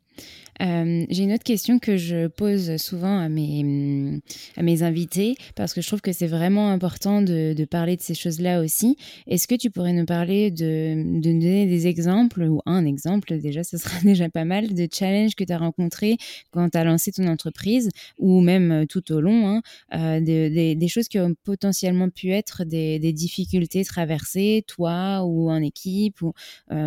Euh, 0.61 1.05
j'ai 1.09 1.23
une 1.23 1.33
autre 1.33 1.43
question 1.43 1.79
que 1.79 1.97
je 1.97 2.27
pose 2.27 2.77
souvent 2.77 3.19
à 3.19 3.29
mes, 3.29 4.21
à 4.55 4.61
mes 4.61 4.83
invités 4.83 5.35
parce 5.55 5.73
que 5.73 5.81
je 5.81 5.87
trouve 5.87 6.01
que 6.01 6.11
c'est 6.11 6.27
vraiment 6.27 6.69
important 6.69 7.21
de, 7.21 7.53
de, 7.53 7.65
parler 7.65 7.95
de 7.97 8.01
ces 8.01 8.13
choses-là 8.13 8.61
aussi. 8.61 8.97
Est-ce 9.27 9.47
que 9.47 9.55
tu 9.55 9.71
pourrais 9.71 9.93
nous 9.93 10.05
parler 10.05 10.51
de, 10.51 11.19
de 11.19 11.21
donner 11.21 11.65
des 11.65 11.87
exemples 11.87 12.43
ou 12.43 12.61
un 12.65 12.85
exemple 12.85 13.37
déjà, 13.39 13.63
ce 13.63 13.77
sera 13.77 13.99
déjà 14.03 14.29
pas 14.29 14.45
mal, 14.45 14.73
de 14.73 14.87
challenges 14.91 15.35
que 15.35 15.43
tu 15.43 15.53
as 15.53 15.57
rencontrés 15.57 16.17
quand 16.51 16.69
tu 16.69 16.77
as 16.77 16.83
lancé 16.83 17.11
ton 17.11 17.27
entreprise 17.27 17.89
ou 18.19 18.41
même 18.41 18.71
euh, 18.71 18.85
tout 18.85 19.11
au 19.11 19.21
long, 19.21 19.47
hein, 19.47 19.61
euh, 19.95 20.21
des, 20.21 20.75
des 20.75 20.87
choses 20.87 21.07
qui 21.07 21.19
ont 21.19 21.33
potentiellement 21.43 22.09
pu 22.09 22.31
être 22.31 22.63
des, 22.63 22.99
des 22.99 23.13
difficultés 23.13 23.83
traversées, 23.83 24.63
toi 24.67 25.23
ou 25.23 25.49
en 25.49 25.61
équipe, 25.61 26.21
ou, 26.21 26.33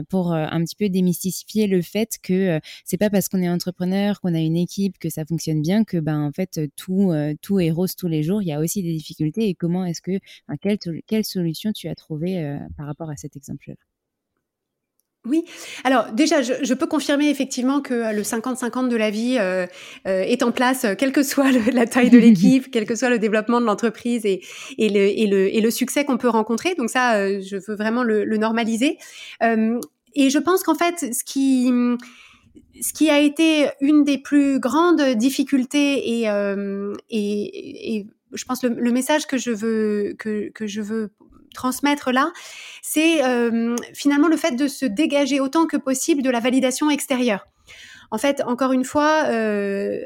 pour 0.08 0.32
un 0.32 0.62
petit 0.64 0.76
peu 0.76 0.88
démystifier 0.88 1.66
le 1.66 1.82
fait 1.82 2.16
que 2.22 2.45
c'est 2.84 2.96
pas 2.96 3.10
parce 3.10 3.28
qu'on 3.28 3.42
est 3.42 3.48
entrepreneur, 3.48 4.20
qu'on 4.20 4.34
a 4.34 4.40
une 4.40 4.56
équipe, 4.56 4.98
que 4.98 5.10
ça 5.10 5.24
fonctionne 5.24 5.62
bien, 5.62 5.84
que 5.84 5.98
ben 5.98 6.20
en 6.20 6.32
fait 6.32 6.60
tout 6.76 7.12
tout 7.42 7.60
est 7.60 7.70
rose 7.70 7.96
tous 7.96 8.08
les 8.08 8.22
jours. 8.22 8.42
Il 8.42 8.48
y 8.48 8.52
a 8.52 8.60
aussi 8.60 8.82
des 8.82 8.92
difficultés. 8.92 9.48
Et 9.48 9.54
comment 9.54 9.84
est-ce 9.84 10.02
que 10.02 10.18
quelle, 10.60 10.78
quelle 11.06 11.24
solution 11.24 11.72
tu 11.72 11.88
as 11.88 11.94
trouvé 11.94 12.58
par 12.76 12.86
rapport 12.86 13.10
à 13.10 13.16
cet 13.16 13.36
exemple-là 13.36 13.76
oui, 15.28 15.44
alors 15.82 16.12
déjà, 16.12 16.40
je, 16.40 16.74
peux 16.74 16.86
confirmer 16.86 17.28
effectivement 17.28 17.80
que 17.80 18.14
le 18.14 18.22
50-50 18.22 18.88
de 18.88 18.94
la 18.94 19.10
vie 19.10 19.38
est 20.04 20.42
en 20.44 20.52
place, 20.52 20.86
quelle 20.96 21.10
que 21.10 21.24
soit 21.24 21.50
la 21.72 21.86
taille 21.86 22.10
de 22.10 22.18
l'équipe, 22.26 22.70
quel 22.70 22.86
que 22.86 22.94
soit 22.94 23.10
le 23.10 23.18
développement 23.18 23.60
de 23.60 23.66
l'entreprise 23.66 24.24
et, 24.24 24.40
et, 24.78 24.88
le, 24.88 25.00
et, 25.00 25.26
le, 25.26 25.52
et 25.52 25.60
le 25.60 25.70
succès 25.72 26.04
qu'on 26.04 26.16
peut 26.16 26.28
rencontrer. 26.28 26.76
Donc 26.76 26.90
ça, 26.90 27.40
je 27.40 27.56
veux 27.56 27.74
vraiment 27.74 28.04
le, 28.04 28.24
le 28.24 28.36
normaliser. 28.36 28.98
et 29.42 30.30
je 30.30 30.38
pense 30.38 30.62
qu'en 30.62 30.76
fait, 30.76 31.12
ce 31.12 31.24
qui 31.24 31.72
ce 32.80 32.92
qui 32.92 33.10
a 33.10 33.18
été 33.18 33.68
une 33.80 34.04
des 34.04 34.18
plus 34.18 34.58
grandes 34.60 35.02
difficultés 35.14 36.20
et, 36.20 36.30
euh, 36.30 36.94
et, 37.10 37.96
et, 37.96 38.06
je 38.32 38.44
pense 38.44 38.62
le, 38.62 38.70
le, 38.70 38.92
message 38.92 39.26
que 39.26 39.38
je 39.38 39.50
veux 39.50 40.14
que, 40.18 40.50
que 40.50 40.66
je 40.66 40.82
veux 40.82 41.10
transmettre 41.54 42.12
là, 42.12 42.32
c'est 42.82 43.24
euh, 43.24 43.74
finalement 43.94 44.28
le 44.28 44.36
fait 44.36 44.52
de 44.52 44.68
se 44.68 44.84
dégager 44.86 45.40
autant 45.40 45.66
que 45.66 45.76
possible 45.76 46.22
de 46.22 46.30
la 46.30 46.38
validation 46.38 46.90
extérieure. 46.90 47.48
En 48.10 48.18
fait, 48.18 48.42
encore 48.44 48.72
une 48.72 48.84
fois, 48.84 49.24
euh, 49.26 50.00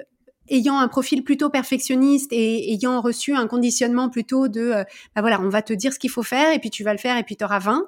ayant 0.51 0.79
un 0.79 0.89
profil 0.89 1.25
plutôt 1.25 1.51
perfectionniste 1.51 2.33
et 2.33 2.73
ayant 2.73 3.01
reçu 3.01 3.35
un 3.35 3.47
conditionnement 3.47 4.09
plutôt 4.09 4.49
de, 4.49 4.61
euh, 4.61 4.85
bah 5.15 5.21
voilà, 5.21 5.41
on 5.41 5.49
va 5.49 5.63
te 5.63 5.73
dire 5.73 5.93
ce 5.93 5.99
qu'il 5.99 6.11
faut 6.11 6.23
faire 6.23 6.53
et 6.53 6.59
puis 6.59 6.71
tu 6.71 6.85
vas 6.85 6.93
le 6.93 6.99
faire 6.99 7.17
et 7.17 7.23
puis 7.23 7.37
tu 7.37 7.45
auras 7.45 7.59
20. 7.59 7.85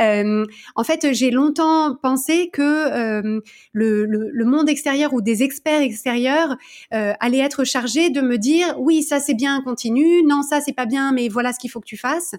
euh, 0.00 0.44
en 0.76 0.84
fait, 0.84 1.12
j'ai 1.12 1.30
longtemps 1.30 1.96
pensé 1.96 2.50
que 2.52 2.62
euh, 2.62 3.40
le, 3.72 4.04
le, 4.06 4.44
monde 4.44 4.68
extérieur 4.68 5.12
ou 5.12 5.20
des 5.20 5.42
experts 5.42 5.82
extérieurs 5.82 6.56
euh, 6.94 7.12
allaient 7.20 7.38
être 7.38 7.64
chargés 7.64 8.10
de 8.10 8.20
me 8.20 8.38
dire, 8.38 8.74
oui, 8.78 9.02
ça 9.02 9.20
c'est 9.20 9.34
bien, 9.34 9.60
continue, 9.62 10.22
non, 10.22 10.42
ça 10.42 10.60
c'est 10.60 10.72
pas 10.72 10.86
bien, 10.86 11.12
mais 11.12 11.28
voilà 11.28 11.52
ce 11.52 11.58
qu'il 11.58 11.70
faut 11.70 11.80
que 11.80 11.86
tu 11.86 11.96
fasses. 11.98 12.34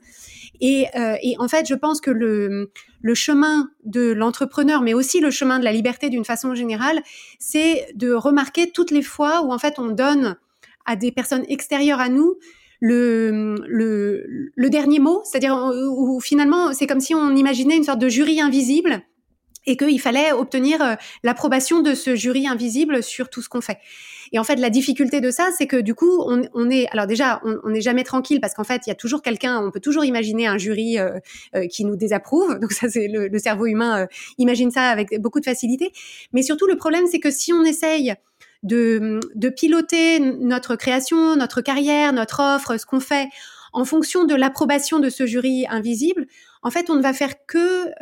Et, 0.61 0.87
euh, 0.95 1.15
et 1.21 1.35
en 1.39 1.47
fait, 1.47 1.67
je 1.67 1.75
pense 1.75 2.01
que 2.01 2.11
le, 2.11 2.71
le 3.01 3.13
chemin 3.13 3.69
de 3.85 4.11
l'entrepreneur, 4.11 4.81
mais 4.81 4.93
aussi 4.93 5.19
le 5.19 5.31
chemin 5.31 5.59
de 5.59 5.63
la 5.63 5.71
liberté 5.71 6.09
d'une 6.09 6.25
façon 6.25 6.53
générale, 6.53 7.01
c'est 7.39 7.87
de 7.95 8.11
remarquer 8.11 8.71
toutes 8.71 8.91
les 8.91 9.01
fois 9.01 9.41
en 9.51 9.59
fait 9.59 9.79
on 9.79 9.87
donne 9.87 10.37
à 10.85 10.95
des 10.95 11.11
personnes 11.11 11.45
extérieures 11.47 11.99
à 11.99 12.09
nous 12.09 12.35
le, 12.81 13.55
dernier 14.69 14.99
mot, 14.99 15.21
c'est-à-dire 15.25 15.55
où 15.55 16.19
finalement 16.21 16.73
c'est 16.73 16.87
comme 16.87 17.01
si 17.01 17.13
on 17.13 17.35
imaginait 17.35 17.75
une 17.75 17.83
sorte 17.83 17.99
de 17.99 18.09
jury 18.09 18.39
invisible 18.41 19.03
et 19.65 19.77
qu'il 19.77 19.99
fallait 20.01 20.31
obtenir 20.31 20.81
euh, 20.81 20.95
l'approbation 21.23 21.81
de 21.81 21.93
ce 21.93 22.15
jury 22.15 22.47
invisible 22.47 23.03
sur 23.03 23.29
tout 23.29 23.41
ce 23.41 23.49
qu'on 23.49 23.61
fait. 23.61 23.77
Et 24.31 24.39
en 24.39 24.43
fait, 24.43 24.55
la 24.55 24.69
difficulté 24.69 25.21
de 25.21 25.31
ça, 25.31 25.49
c'est 25.57 25.65
que 25.67 25.77
du 25.77 25.95
coup, 25.95 26.23
on, 26.23 26.69
est, 26.69 26.87
alors 26.91 27.07
déjà, 27.07 27.41
on 27.43 27.69
n'est 27.69 27.81
jamais 27.81 28.03
tranquille 28.03 28.39
parce 28.39 28.53
qu'en 28.53 28.63
fait, 28.63 28.81
il 28.85 28.89
y 28.89 28.91
a 28.91 28.95
toujours 28.95 29.23
quelqu'un, 29.23 29.59
on 29.63 29.71
peut 29.71 29.79
toujours 29.79 30.05
imaginer 30.05 30.45
un 30.45 30.57
jury 30.59 30.99
euh, 30.99 31.19
euh, 31.55 31.65
qui 31.67 31.83
nous 31.83 31.95
désapprouve. 31.95 32.59
Donc 32.61 32.71
ça, 32.71 32.89
c'est 32.89 33.07
le, 33.07 33.39
cerveau 33.39 33.65
humain 33.65 34.07
imagine 34.37 34.69
ça 34.69 34.89
avec 34.89 35.19
beaucoup 35.19 35.39
de 35.39 35.45
facilité. 35.45 35.91
Mais 36.33 36.43
surtout, 36.43 36.67
le 36.67 36.75
problème, 36.75 37.05
c'est 37.09 37.19
que 37.19 37.31
si 37.31 37.53
on 37.53 37.63
essaye 37.63 38.13
de, 38.63 39.19
piloter 39.55 40.19
notre 40.19 40.75
création, 40.75 41.35
notre 41.35 41.61
carrière, 41.61 42.13
notre 42.13 42.41
offre, 42.41 42.77
ce 42.77 42.85
qu'on 42.85 42.99
fait 42.99 43.29
en 43.71 43.85
fonction 43.85 44.25
de 44.25 44.35
l'approbation 44.35 44.99
de 44.99 45.09
ce 45.09 45.25
jury 45.25 45.65
invisible, 45.69 46.25
en 46.63 46.71
fait, 46.71 46.89
on 46.89 46.95
ne 46.95 47.01
va 47.01 47.13
faire 47.13 47.45
que 47.45 47.93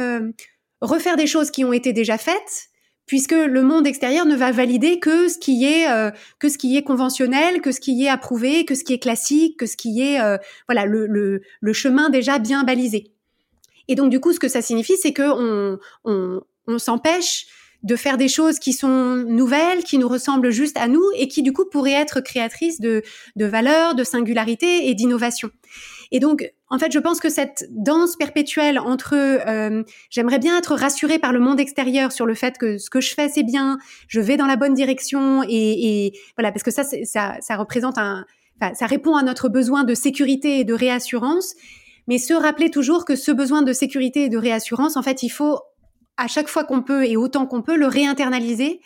refaire 0.82 1.18
des 1.18 1.28
choses 1.28 1.52
qui 1.52 1.64
ont 1.66 1.74
été 1.74 1.94
déjà 1.94 2.18
faites, 2.18 2.70
puisque 3.06 3.32
le 3.32 3.64
monde 3.64 3.88
extérieur 3.88 4.26
ne 4.26 4.36
va 4.36 4.52
valider 4.52 5.00
que 5.00 5.30
ce 5.30 5.38
qui 5.38 5.66
est 5.66 5.90
euh, 5.90 6.12
que 6.40 6.50
ce 6.50 6.58
qui 6.58 6.78
est 6.78 6.84
conventionnel, 6.84 7.62
que 7.62 7.72
ce 7.72 7.80
qui 7.80 8.06
est 8.06 8.10
approuvé, 8.10 8.66
que 8.66 8.76
ce 8.76 8.84
qui 8.84 8.94
est 8.94 9.00
classique, 9.00 9.58
que 9.58 9.66
ce 9.66 9.78
qui 9.78 10.02
est 10.02 10.22
euh, 10.22 10.38
voilà 10.68 10.86
le, 10.86 11.08
le, 11.08 11.74
chemin 11.74 12.10
déjà 12.10 12.38
bien 12.38 12.64
balisé. 12.64 13.14
Et 13.88 13.96
donc 13.96 14.10
du 14.10 14.20
coup, 14.20 14.34
ce 14.34 14.40
que 14.40 14.50
ça 14.50 14.62
signifie, 14.62 14.98
c'est 14.98 15.14
que 15.14 15.24
on, 15.24 15.80
on, 16.04 16.42
on 16.68 16.78
s'empêche 16.78 17.48
de 17.84 17.96
faire 17.96 18.18
des 18.18 18.28
choses 18.28 18.60
qui 18.60 18.74
sont 18.74 19.16
nouvelles, 19.16 19.84
qui 19.84 19.98
nous 19.98 20.08
ressemblent 20.08 20.50
juste 20.50 20.78
à 20.78 20.88
nous 20.88 21.04
et 21.16 21.28
qui 21.28 21.44
du 21.44 21.54
coup 21.54 21.66
pourraient 21.66 21.92
être 21.92 22.22
créatrices 22.22 22.82
de, 22.82 23.04
de 23.36 23.46
valeur, 23.46 23.96
de 23.96 24.04
singularité 24.04 24.90
et 24.90 24.96
d'innovation. 24.96 25.50
Et 26.12 26.20
donc, 26.20 26.50
en 26.70 26.80
fait, 26.80 26.92
je 26.92 27.00
pense 27.00 27.20
que 27.20 27.30
cette 27.30 27.68
danse 27.70 28.16
perpétuelle 28.16 28.80
entre 28.80 29.14
euh, 29.14 29.84
j'aimerais 30.10 30.40
bien 30.40 30.58
être 30.58 30.76
rassurée 30.76 31.20
par 31.20 31.34
le 31.34 31.40
monde 31.40 31.60
extérieur 31.60 32.12
sur 32.12 32.26
le 32.26 32.34
fait 32.34 32.58
que 32.58 32.78
ce 32.78 32.90
que 32.90 33.02
je 33.02 33.14
fais 33.14 33.30
c'est 33.30 33.44
bien, 33.44 33.78
je 34.08 34.20
vais 34.20 34.38
dans 34.38 34.48
la 34.48 34.56
bonne 34.56 34.74
direction 34.74 35.44
et, 35.44 35.50
et 35.50 36.14
voilà 36.38 36.52
parce 36.52 36.64
que 36.64 36.72
ça 36.72 36.84
ça, 36.84 37.38
ça 37.42 37.56
représente 37.58 37.98
un, 37.98 38.26
ça 38.74 38.86
répond 38.86 39.16
à 39.16 39.24
notre 39.24 39.50
besoin 39.50 39.84
de 39.84 39.94
sécurité 39.94 40.60
et 40.60 40.64
de 40.64 40.74
réassurance. 40.74 41.56
Mais 42.08 42.18
se 42.18 42.34
rappeler 42.34 42.70
toujours 42.70 43.04
que 43.04 43.16
ce 43.16 43.32
besoin 43.32 43.64
de 43.64 43.74
sécurité 43.74 44.24
et 44.24 44.30
de 44.30 44.38
réassurance, 44.38 44.96
en 44.96 45.04
fait, 45.04 45.24
il 45.24 45.30
faut 45.30 45.60
à 46.18 46.28
chaque 46.28 46.48
fois 46.48 46.64
qu'on 46.64 46.82
peut 46.82 47.06
et 47.06 47.18
autant 47.18 47.46
qu'on 47.46 47.62
peut 47.62 47.78
le 47.78 47.88
réinternaliser 47.88 48.82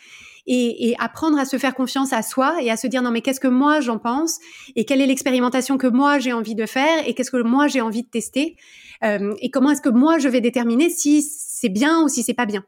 et, 0.47 0.89
et, 0.89 0.95
apprendre 0.99 1.37
à 1.37 1.45
se 1.45 1.57
faire 1.57 1.75
confiance 1.75 2.13
à 2.13 2.21
soi 2.23 2.61
et 2.61 2.71
à 2.71 2.77
se 2.77 2.87
dire 2.87 3.01
non 3.01 3.11
mais 3.11 3.21
qu'est-ce 3.21 3.39
que 3.39 3.47
moi 3.47 3.79
j'en 3.79 3.99
pense 3.99 4.39
et 4.75 4.85
quelle 4.85 5.01
est 5.01 5.05
l'expérimentation 5.05 5.77
que 5.77 5.87
moi 5.87 6.19
j'ai 6.19 6.33
envie 6.33 6.55
de 6.55 6.65
faire 6.65 7.07
et 7.07 7.13
qu'est-ce 7.13 7.31
que 7.31 7.41
moi 7.41 7.67
j'ai 7.67 7.81
envie 7.81 8.03
de 8.03 8.09
tester 8.09 8.55
euh, 9.03 9.33
et 9.39 9.51
comment 9.51 9.71
est-ce 9.71 9.81
que 9.81 9.89
moi 9.89 10.17
je 10.17 10.27
vais 10.27 10.41
déterminer 10.41 10.89
si 10.89 11.21
c'est 11.21 11.69
bien 11.69 12.03
ou 12.03 12.07
si 12.07 12.23
c'est 12.23 12.33
pas 12.33 12.45
bien. 12.45 12.63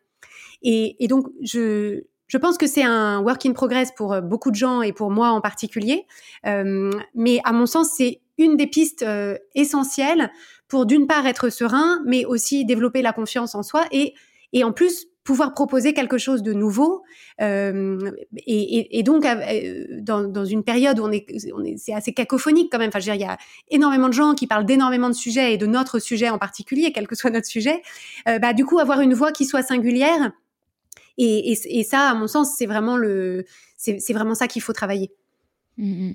Et, 0.61 1.03
et 1.03 1.07
donc 1.07 1.27
je 1.41 2.03
je 2.27 2.37
pense 2.37 2.57
que 2.57 2.67
c'est 2.67 2.83
un 2.83 3.21
work 3.21 3.45
in 3.45 3.51
progress 3.51 3.91
pour 3.91 4.19
beaucoup 4.21 4.49
de 4.49 4.55
gens 4.55 4.81
et 4.81 4.93
pour 4.93 5.11
moi 5.11 5.29
en 5.29 5.41
particulier 5.41 6.05
euh, 6.45 6.91
mais 7.15 7.39
à 7.43 7.51
mon 7.51 7.65
sens 7.65 7.89
c'est 7.97 8.21
une 8.37 8.57
des 8.57 8.67
pistes 8.67 9.03
euh, 9.03 9.37
essentielles 9.55 10.31
pour 10.67 10.85
d'une 10.85 11.05
part 11.05 11.27
être 11.27 11.49
serein 11.49 12.01
mais 12.05 12.25
aussi 12.25 12.65
développer 12.65 13.01
la 13.01 13.13
confiance 13.13 13.55
en 13.55 13.63
soi 13.63 13.85
et 13.91 14.13
et 14.53 14.63
en 14.63 14.71
plus 14.71 15.07
pouvoir 15.23 15.53
proposer 15.53 15.93
quelque 15.93 16.17
chose 16.17 16.43
de 16.43 16.53
nouveau 16.53 17.03
euh, 17.41 18.11
et, 18.45 18.77
et, 18.79 18.99
et, 18.99 19.03
donc 19.03 19.25
euh, 19.25 19.85
dans, 20.01 20.23
dans, 20.23 20.43
une 20.43 20.63
période 20.63 20.99
où 20.99 21.03
on 21.03 21.11
est, 21.11 21.25
on 21.55 21.63
est 21.63 21.77
c'est 21.77 21.93
assez 21.93 22.13
cacophonique 22.13 22.69
quand 22.71 22.77
même. 22.77 22.89
Enfin, 22.89 22.99
je 22.99 23.09
veux 23.09 23.17
dire, 23.17 23.25
il 23.25 23.29
y 23.29 23.31
a 23.31 23.37
énormément 23.69 24.09
de 24.09 24.13
gens 24.13 24.33
qui 24.33 24.47
parlent 24.47 24.65
d'énormément 24.65 25.09
de 25.09 25.15
sujets 25.15 25.53
et 25.53 25.57
de 25.57 25.65
notre 25.65 25.99
sujet 25.99 26.29
en 26.29 26.37
particulier, 26.37 26.91
quel 26.91 27.07
que 27.07 27.15
soit 27.15 27.29
notre 27.29 27.47
sujet. 27.47 27.81
Euh, 28.27 28.39
bah, 28.39 28.53
du 28.53 28.65
coup, 28.65 28.79
avoir 28.79 28.99
une 28.99 29.13
voix 29.13 29.31
qui 29.31 29.45
soit 29.45 29.63
singulière 29.63 30.31
et, 31.17 31.51
et 31.51 31.83
ça, 31.83 32.09
à 32.09 32.13
mon 32.15 32.27
sens, 32.27 32.55
c'est 32.57 32.65
vraiment 32.65 32.97
le, 32.97 33.45
c'est 33.77 34.13
vraiment 34.13 34.35
ça 34.35 34.47
qu'il 34.47 34.61
faut 34.61 34.73
travailler. 34.73 35.11
Mmh 35.77 36.11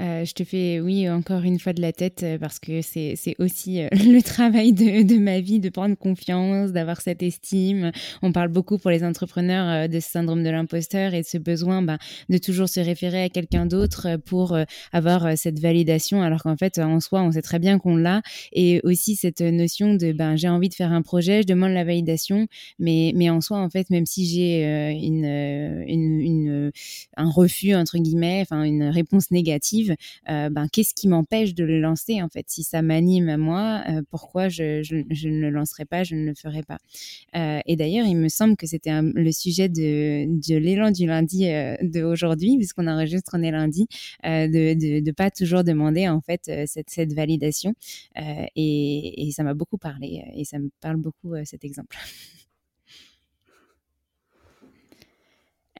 euh, 0.00 0.24
je 0.24 0.32
te 0.32 0.44
fais, 0.44 0.78
oui, 0.80 1.08
encore 1.10 1.42
une 1.42 1.58
fois 1.58 1.72
de 1.72 1.80
la 1.80 1.92
tête 1.92 2.22
euh, 2.22 2.38
parce 2.38 2.60
que 2.60 2.82
c'est 2.82 3.16
aussi 3.40 3.80
euh, 3.80 3.88
le 3.92 4.22
travail 4.22 4.72
de, 4.72 5.02
de, 5.02 5.18
ma 5.18 5.40
vie, 5.40 5.58
de 5.58 5.70
prendre 5.70 5.96
confiance, 5.96 6.70
d'avoir 6.70 7.00
cette 7.00 7.22
estime. 7.22 7.90
On 8.22 8.30
parle 8.30 8.48
beaucoup 8.48 8.78
pour 8.78 8.90
les 8.90 9.02
entrepreneurs 9.02 9.88
de 9.88 9.98
ce 9.98 10.08
syndrome 10.08 10.44
de 10.44 10.50
l'imposteur 10.50 11.14
et 11.14 11.22
de 11.22 11.26
ce 11.26 11.38
besoin 11.38 11.82
ben, 11.82 11.98
de 12.28 12.38
toujours 12.38 12.68
se 12.68 12.78
référer 12.78 13.24
à 13.24 13.28
quelqu'un 13.28 13.66
d'autre 13.66 14.18
pour 14.24 14.56
avoir 14.92 15.36
cette 15.36 15.58
validation, 15.58 16.22
alors 16.22 16.44
qu'en 16.44 16.56
fait, 16.56 16.78
en 16.78 17.00
soi, 17.00 17.22
on 17.22 17.32
sait 17.32 17.42
très 17.42 17.58
bien 17.58 17.78
qu'on 17.78 17.96
l'a. 17.96 18.22
Et 18.52 18.80
aussi 18.84 19.16
cette 19.16 19.40
notion 19.40 19.94
de 19.94 20.12
ben, 20.12 20.36
j'ai 20.36 20.48
envie 20.48 20.68
de 20.68 20.74
faire 20.74 20.92
un 20.92 21.02
projet, 21.02 21.42
je 21.42 21.46
demande 21.48 21.72
la 21.72 21.84
validation, 21.84 22.46
mais, 22.78 23.12
mais 23.16 23.30
en 23.30 23.40
soi, 23.40 23.58
en 23.58 23.70
fait, 23.70 23.90
même 23.90 24.06
si 24.06 24.26
j'ai 24.26 24.62
une, 24.92 25.24
une, 25.88 26.70
un 27.16 27.30
refus, 27.30 27.74
entre 27.74 27.98
guillemets, 27.98 28.42
enfin, 28.42 28.62
réponse 28.98 29.30
négative, 29.30 29.94
euh, 30.28 30.50
ben, 30.50 30.66
qu'est-ce 30.72 30.94
qui 30.94 31.08
m'empêche 31.08 31.54
de 31.54 31.64
le 31.64 31.80
lancer 31.80 32.22
en 32.22 32.28
fait? 32.28 32.46
Si 32.48 32.62
ça 32.62 32.82
m'anime 32.82 33.28
à 33.28 33.36
moi, 33.36 33.82
euh, 33.88 34.02
pourquoi 34.10 34.48
je, 34.48 34.80
ne 34.92 35.40
le 35.40 35.50
lancerai 35.50 35.84
pas, 35.84 36.04
je 36.04 36.14
ne 36.14 36.24
le 36.24 36.34
ferai 36.34 36.62
pas? 36.62 36.78
Euh, 37.36 37.60
Et 37.66 37.76
d'ailleurs, 37.76 38.06
il 38.06 38.16
me 38.16 38.28
semble 38.28 38.56
que 38.56 38.66
c'était 38.66 39.00
le 39.02 39.32
sujet 39.32 39.68
de, 39.68 40.58
l'élan 40.58 40.90
du 40.90 41.06
lundi 41.06 41.46
d'aujourd'hui, 41.82 42.56
puisqu'on 42.56 42.86
enregistre, 42.86 43.32
on 43.34 43.42
est 43.42 43.50
lundi, 43.50 43.86
de 44.24 45.00
ne 45.00 45.12
pas 45.12 45.30
toujours 45.30 45.64
demander 45.64 46.08
en 46.08 46.20
fait 46.20 46.50
cette, 46.66 47.12
validation. 47.12 47.74
Et, 48.56 49.30
ça 49.32 49.44
m'a 49.44 49.54
beaucoup 49.54 49.78
parlé 49.78 50.22
et 50.34 50.44
ça 50.44 50.58
me 50.58 50.70
parle 50.80 50.96
beaucoup 50.96 51.34
cet 51.44 51.64
exemple. 51.64 51.96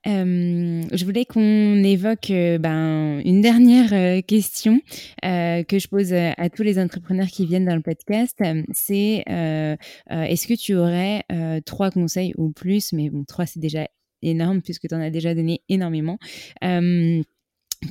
Euh, 0.09 0.83
je 0.93 1.05
voulais 1.05 1.25
qu'on 1.25 1.85
évoque 1.85 2.31
euh, 2.31 2.59
ben, 2.59 3.21
une 3.25 3.43
dernière 3.43 3.93
euh, 3.93 4.23
question 4.23 4.81
que 5.23 5.79
je 5.79 5.89
pose 5.89 6.13
à 6.13 6.49
tous 6.51 6.63
les 6.63 6.79
entrepreneurs 6.79 7.27
qui 7.27 7.47
viennent 7.47 7.67
dans 7.67 7.75
le 7.75 7.83
podcast. 7.83 8.43
C'est 8.73 9.25
est-ce 9.27 10.47
que 10.47 10.55
tu 10.55 10.75
aurais 10.75 11.25
trois 11.65 11.91
conseils 11.91 12.33
ou 12.37 12.51
plus, 12.51 12.93
mais 12.93 13.11
bon, 13.11 13.25
trois 13.25 13.47
c'est 13.47 13.61
déjà 13.61 13.89
énorme 14.23 14.63
puisque 14.63 14.89
tu 14.89 14.95
en 14.95 15.01
as 15.01 15.11
déjà 15.11 15.35
donné 15.35 15.63
énormément 15.69 16.19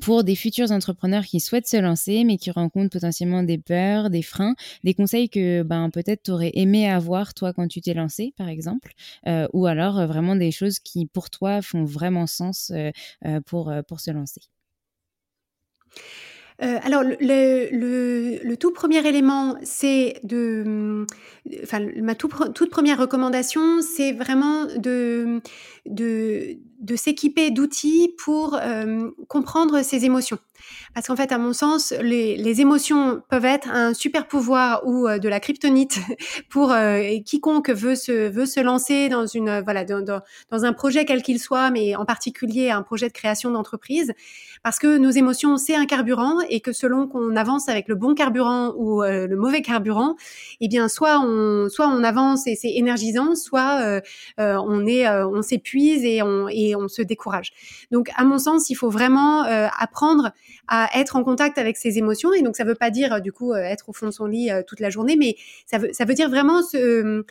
pour 0.08 0.24
des 0.24 0.38
futurs 0.38 0.72
entrepreneurs 0.72 1.26
qui 1.26 1.42
souhaitent 1.42 1.68
se 1.68 1.76
lancer, 1.76 2.24
mais 2.24 2.38
qui 2.38 2.50
rencontrent 2.50 2.92
potentiellement 2.92 3.44
des 3.44 3.58
peurs, 3.58 4.10
des 4.10 4.22
freins, 4.22 4.56
des 4.86 4.94
conseils 4.94 5.30
que 5.30 5.64
ben, 5.64 5.90
peut-être 5.90 6.24
tu 6.24 6.32
aurais 6.32 6.52
aimé 6.54 6.90
avoir 6.90 7.34
toi 7.34 7.52
quand 7.52 7.68
tu 7.68 7.82
t'es 7.82 7.94
lancé, 7.94 8.34
par 8.38 8.48
exemple, 8.48 8.94
euh, 9.28 9.50
ou 9.52 9.66
alors 9.66 10.00
euh, 10.00 10.08
vraiment 10.08 10.38
des 10.38 10.52
choses 10.52 10.80
qui 10.80 11.08
pour 11.08 11.30
toi 11.30 11.62
font 11.62 11.84
vraiment 11.84 12.26
sens 12.26 12.72
euh, 12.74 13.42
pour, 13.46 13.70
pour 13.86 14.00
se 14.00 14.12
lancer. 14.12 14.40
Euh, 16.64 16.80
alors, 16.84 17.04
le, 17.04 17.16
le, 17.72 18.40
le, 18.44 18.58
tout 18.58 18.72
premier 18.72 19.06
élément, 19.08 19.56
c'est 19.62 20.20
de, 20.24 21.06
enfin, 21.64 21.86
ma 22.02 22.16
tout, 22.16 22.30
toute 22.56 22.72
première 22.72 22.98
recommandation, 23.00 23.82
c'est 23.82 24.12
vraiment 24.12 24.66
de, 24.66 25.40
de, 25.86 26.58
de 26.80 26.96
s'équiper 26.96 27.52
d'outils 27.52 28.16
pour 28.18 28.56
euh, 28.56 29.12
comprendre 29.28 29.84
ses 29.84 30.06
émotions. 30.06 30.40
Parce 30.94 31.08
qu'en 31.08 31.16
fait, 31.16 31.32
à 31.32 31.38
mon 31.38 31.54
sens, 31.54 31.94
les, 32.02 32.38
les, 32.38 32.62
émotions 32.62 33.22
peuvent 33.30 33.46
être 33.46 33.70
un 33.70 33.94
super 33.94 34.28
pouvoir 34.28 34.82
ou 34.86 35.08
euh, 35.08 35.20
de 35.20 35.30
la 35.30 35.40
kryptonite 35.40 36.00
pour 36.50 36.72
euh, 36.72 37.02
quiconque 37.26 37.70
veut 37.70 37.96
se, 37.96 38.30
veut 38.30 38.46
se 38.46 38.60
lancer 38.60 39.10
dans, 39.10 39.26
une, 39.26 39.62
voilà, 39.62 39.86
dans, 39.86 40.02
dans, 40.02 40.22
dans 40.50 40.66
un 40.66 40.74
projet 40.74 41.06
quel 41.06 41.22
qu'il 41.22 41.40
soit, 41.40 41.70
mais 41.70 41.96
en 41.96 42.06
particulier 42.06 42.72
un 42.72 42.82
projet 42.82 43.08
de 43.08 43.14
création 43.14 43.52
d'entreprise. 43.52 44.14
Parce 44.64 44.80
que 44.80 44.98
nos 44.98 45.12
émotions, 45.12 45.58
c'est 45.58 45.76
un 45.76 45.86
carburant 45.86 46.40
et 46.50 46.62
que 46.62 46.72
selon 46.72 47.08
qu'on 47.08 47.36
avance 47.36 47.70
avec 47.70 47.88
le 47.88 47.96
bon 47.96 48.16
carburant 48.16 48.74
ou 48.76 49.04
euh, 49.04 49.28
le 49.28 49.36
mauvais 49.36 49.62
carburant, 49.62 50.16
eh 50.62 50.68
bien, 50.68 50.88
soit 50.88 51.20
on, 51.20 51.70
soit 51.70 51.88
on 51.88 52.04
avance 52.04 52.48
et 52.48 52.56
c'est 52.56 52.72
énergisant, 52.72 53.36
soit 53.36 54.02
on 54.38 54.88
est, 54.88 55.08
on 55.08 55.42
s'épuise 55.42 56.04
et 56.04 56.22
on, 56.22 56.48
et 56.50 56.76
on 56.76 56.88
se 56.88 57.02
décourage. 57.02 57.52
Donc, 57.92 58.10
à 58.16 58.24
mon 58.24 58.38
sens, 58.38 58.70
il 58.70 58.76
faut 58.76 58.90
vraiment 58.90 59.44
apprendre 59.44 60.32
à 60.68 60.90
être 61.00 61.16
en 61.16 61.24
contact 61.24 61.58
avec 61.58 61.78
ses 61.78 61.98
émotions. 61.98 62.34
Et 62.34 62.42
donc, 62.42 62.56
ça 62.56 62.64
ne 62.64 62.70
veut 62.70 62.76
pas 62.76 62.90
dire, 62.90 63.14
euh, 63.14 63.20
du 63.20 63.32
coup, 63.32 63.54
euh, 63.54 63.58
être 63.58 63.90
au 63.90 63.94
fond 63.94 64.08
de 64.08 64.12
son 64.12 64.26
lit 64.26 64.52
euh, 64.52 64.62
toute 64.66 64.80
la 64.80 64.90
journée, 64.90 65.16
mais 65.18 65.36
ça 65.66 65.78
veut, 65.78 65.90
ça 65.94 66.06
veut 66.06 66.14
dire 66.14 66.30
vraiment 66.30 66.62
euh, 66.76 67.24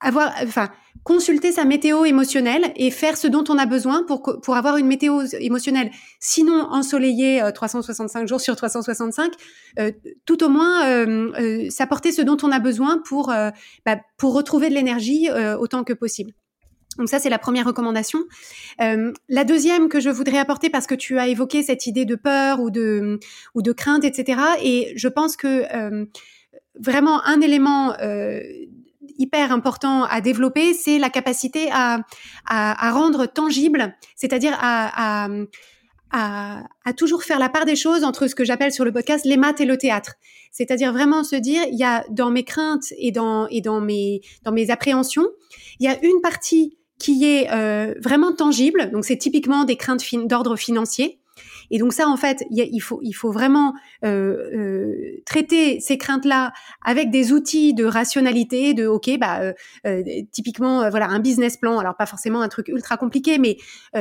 avoir, 0.00 0.32
enfin, 0.42 0.68
consulter 1.02 1.52
sa 1.52 1.64
météo 1.64 2.04
émotionnelle 2.04 2.72
et 2.76 2.90
faire 2.90 3.16
ce 3.16 3.26
dont 3.26 3.44
on 3.48 3.58
a 3.58 3.66
besoin 3.66 4.04
pour, 4.04 4.22
pour 4.42 4.56
avoir 4.56 4.76
une 4.76 4.86
météo 4.86 5.22
émotionnelle, 5.40 5.90
sinon 6.20 6.68
ensoleillée 6.70 7.42
365 7.52 8.28
jours 8.28 8.40
sur 8.40 8.54
365, 8.54 9.32
euh, 9.78 9.90
tout 10.24 10.44
au 10.44 10.48
moins 10.48 10.86
euh, 10.86 11.70
s'apporter 11.70 12.12
ce 12.12 12.22
dont 12.22 12.36
on 12.42 12.52
a 12.52 12.60
besoin 12.60 12.98
pour, 12.98 13.32
bah, 13.86 13.96
pour 14.18 14.34
retrouver 14.34 14.68
de 14.68 14.74
l'énergie 14.74 15.28
autant 15.58 15.82
que 15.82 15.94
possible. 15.94 16.32
Donc 16.98 17.08
ça, 17.08 17.18
c'est 17.18 17.30
la 17.30 17.38
première 17.38 17.66
recommandation. 17.66 18.20
Euh, 18.80 19.12
la 19.28 19.44
deuxième 19.44 19.88
que 19.88 20.00
je 20.00 20.10
voudrais 20.10 20.38
apporter, 20.38 20.68
parce 20.68 20.86
que 20.86 20.94
tu 20.94 21.18
as 21.18 21.28
évoqué 21.28 21.62
cette 21.62 21.86
idée 21.86 22.04
de 22.04 22.16
peur 22.16 22.60
ou 22.60 22.70
de, 22.70 23.20
ou 23.54 23.62
de 23.62 23.72
crainte, 23.72 24.04
etc. 24.04 24.40
Et 24.62 24.92
je 24.96 25.08
pense 25.08 25.36
que 25.36 25.64
euh, 25.74 26.06
vraiment 26.78 27.24
un 27.24 27.40
élément 27.40 27.94
euh, 28.00 28.40
hyper 29.18 29.52
important 29.52 30.04
à 30.04 30.20
développer, 30.20 30.74
c'est 30.74 30.98
la 30.98 31.10
capacité 31.10 31.68
à, 31.72 32.00
à, 32.46 32.86
à 32.86 32.90
rendre 32.92 33.26
tangible, 33.26 33.96
c'est-à-dire 34.16 34.56
à, 34.60 35.24
à 35.24 35.28
à, 36.10 36.64
à, 36.84 36.92
toujours 36.92 37.22
faire 37.22 37.38
la 37.38 37.48
part 37.48 37.64
des 37.64 37.76
choses 37.76 38.04
entre 38.04 38.28
ce 38.28 38.34
que 38.34 38.44
j'appelle 38.44 38.72
sur 38.72 38.84
le 38.84 38.92
podcast 38.92 39.24
les 39.24 39.36
maths 39.36 39.60
et 39.60 39.66
le 39.66 39.76
théâtre. 39.76 40.14
C'est-à-dire 40.50 40.92
vraiment 40.92 41.22
se 41.22 41.36
dire, 41.36 41.62
il 41.70 41.78
y 41.78 41.84
a 41.84 42.04
dans 42.10 42.30
mes 42.30 42.44
craintes 42.44 42.92
et 42.96 43.12
dans, 43.12 43.46
et 43.48 43.60
dans, 43.60 43.80
mes, 43.80 44.22
dans 44.42 44.52
mes 44.52 44.70
appréhensions, 44.70 45.26
il 45.80 45.84
y 45.84 45.88
a 45.88 46.02
une 46.02 46.20
partie 46.22 46.77
qui 46.98 47.24
est 47.24 47.50
euh, 47.52 47.94
vraiment 48.02 48.32
tangible. 48.32 48.90
Donc 48.90 49.04
c'est 49.04 49.16
typiquement 49.16 49.64
des 49.64 49.76
craintes 49.76 50.02
d'ordre 50.26 50.56
financier. 50.56 51.20
Et 51.70 51.78
donc 51.78 51.92
ça, 51.92 52.08
en 52.08 52.16
fait, 52.16 52.44
il 52.50 52.80
faut, 52.80 53.00
il 53.02 53.12
faut 53.12 53.30
vraiment 53.30 53.74
euh, 54.04 54.08
euh, 54.54 55.22
traiter 55.26 55.80
ces 55.80 55.98
craintes-là 55.98 56.52
avec 56.84 57.10
des 57.10 57.32
outils 57.32 57.74
de 57.74 57.84
rationalité, 57.84 58.74
de 58.74 58.86
OK, 58.86 59.10
bah 59.18 59.40
euh, 59.40 59.52
euh 59.86 60.02
typiquement, 60.32 60.88
voilà, 60.90 61.08
un 61.08 61.20
business 61.20 61.56
plan. 61.56 61.78
Alors 61.78 61.96
pas 61.96 62.06
forcément 62.06 62.40
un 62.40 62.48
truc 62.48 62.68
ultra 62.68 62.96
compliqué, 62.96 63.38
mais 63.38 63.56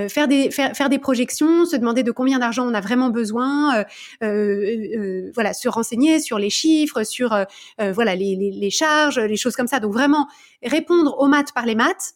faire 0.10 0.28
des 0.28 0.52
faire, 0.52 0.76
faire 0.76 0.89
des 0.89 1.00
projections, 1.00 1.66
se 1.66 1.76
demander 1.76 2.04
de 2.04 2.12
combien 2.12 2.39
d'argent 2.39 2.68
on 2.68 2.74
a 2.74 2.82
vraiment 2.82 3.10
besoin, 3.10 3.86
voilà, 4.22 5.54
se 5.54 5.68
renseigner 5.68 6.20
sur 6.20 6.39
les 6.39 6.50
chiffres, 6.50 7.04
sur 7.04 7.38
voilà 7.78 8.16
les, 8.16 8.36
les, 8.36 8.52
les 8.52 8.70
charges, 8.70 9.20
les 9.20 9.38
choses 9.38 9.56
comme 9.56 9.68
ça. 9.68 9.80
Donc 9.80 9.93
vraiment 9.93 10.28
répondre 10.64 11.18
aux 11.20 11.28
maths 11.28 11.54
par 11.54 11.66
les 11.66 11.76
maths 11.76 12.16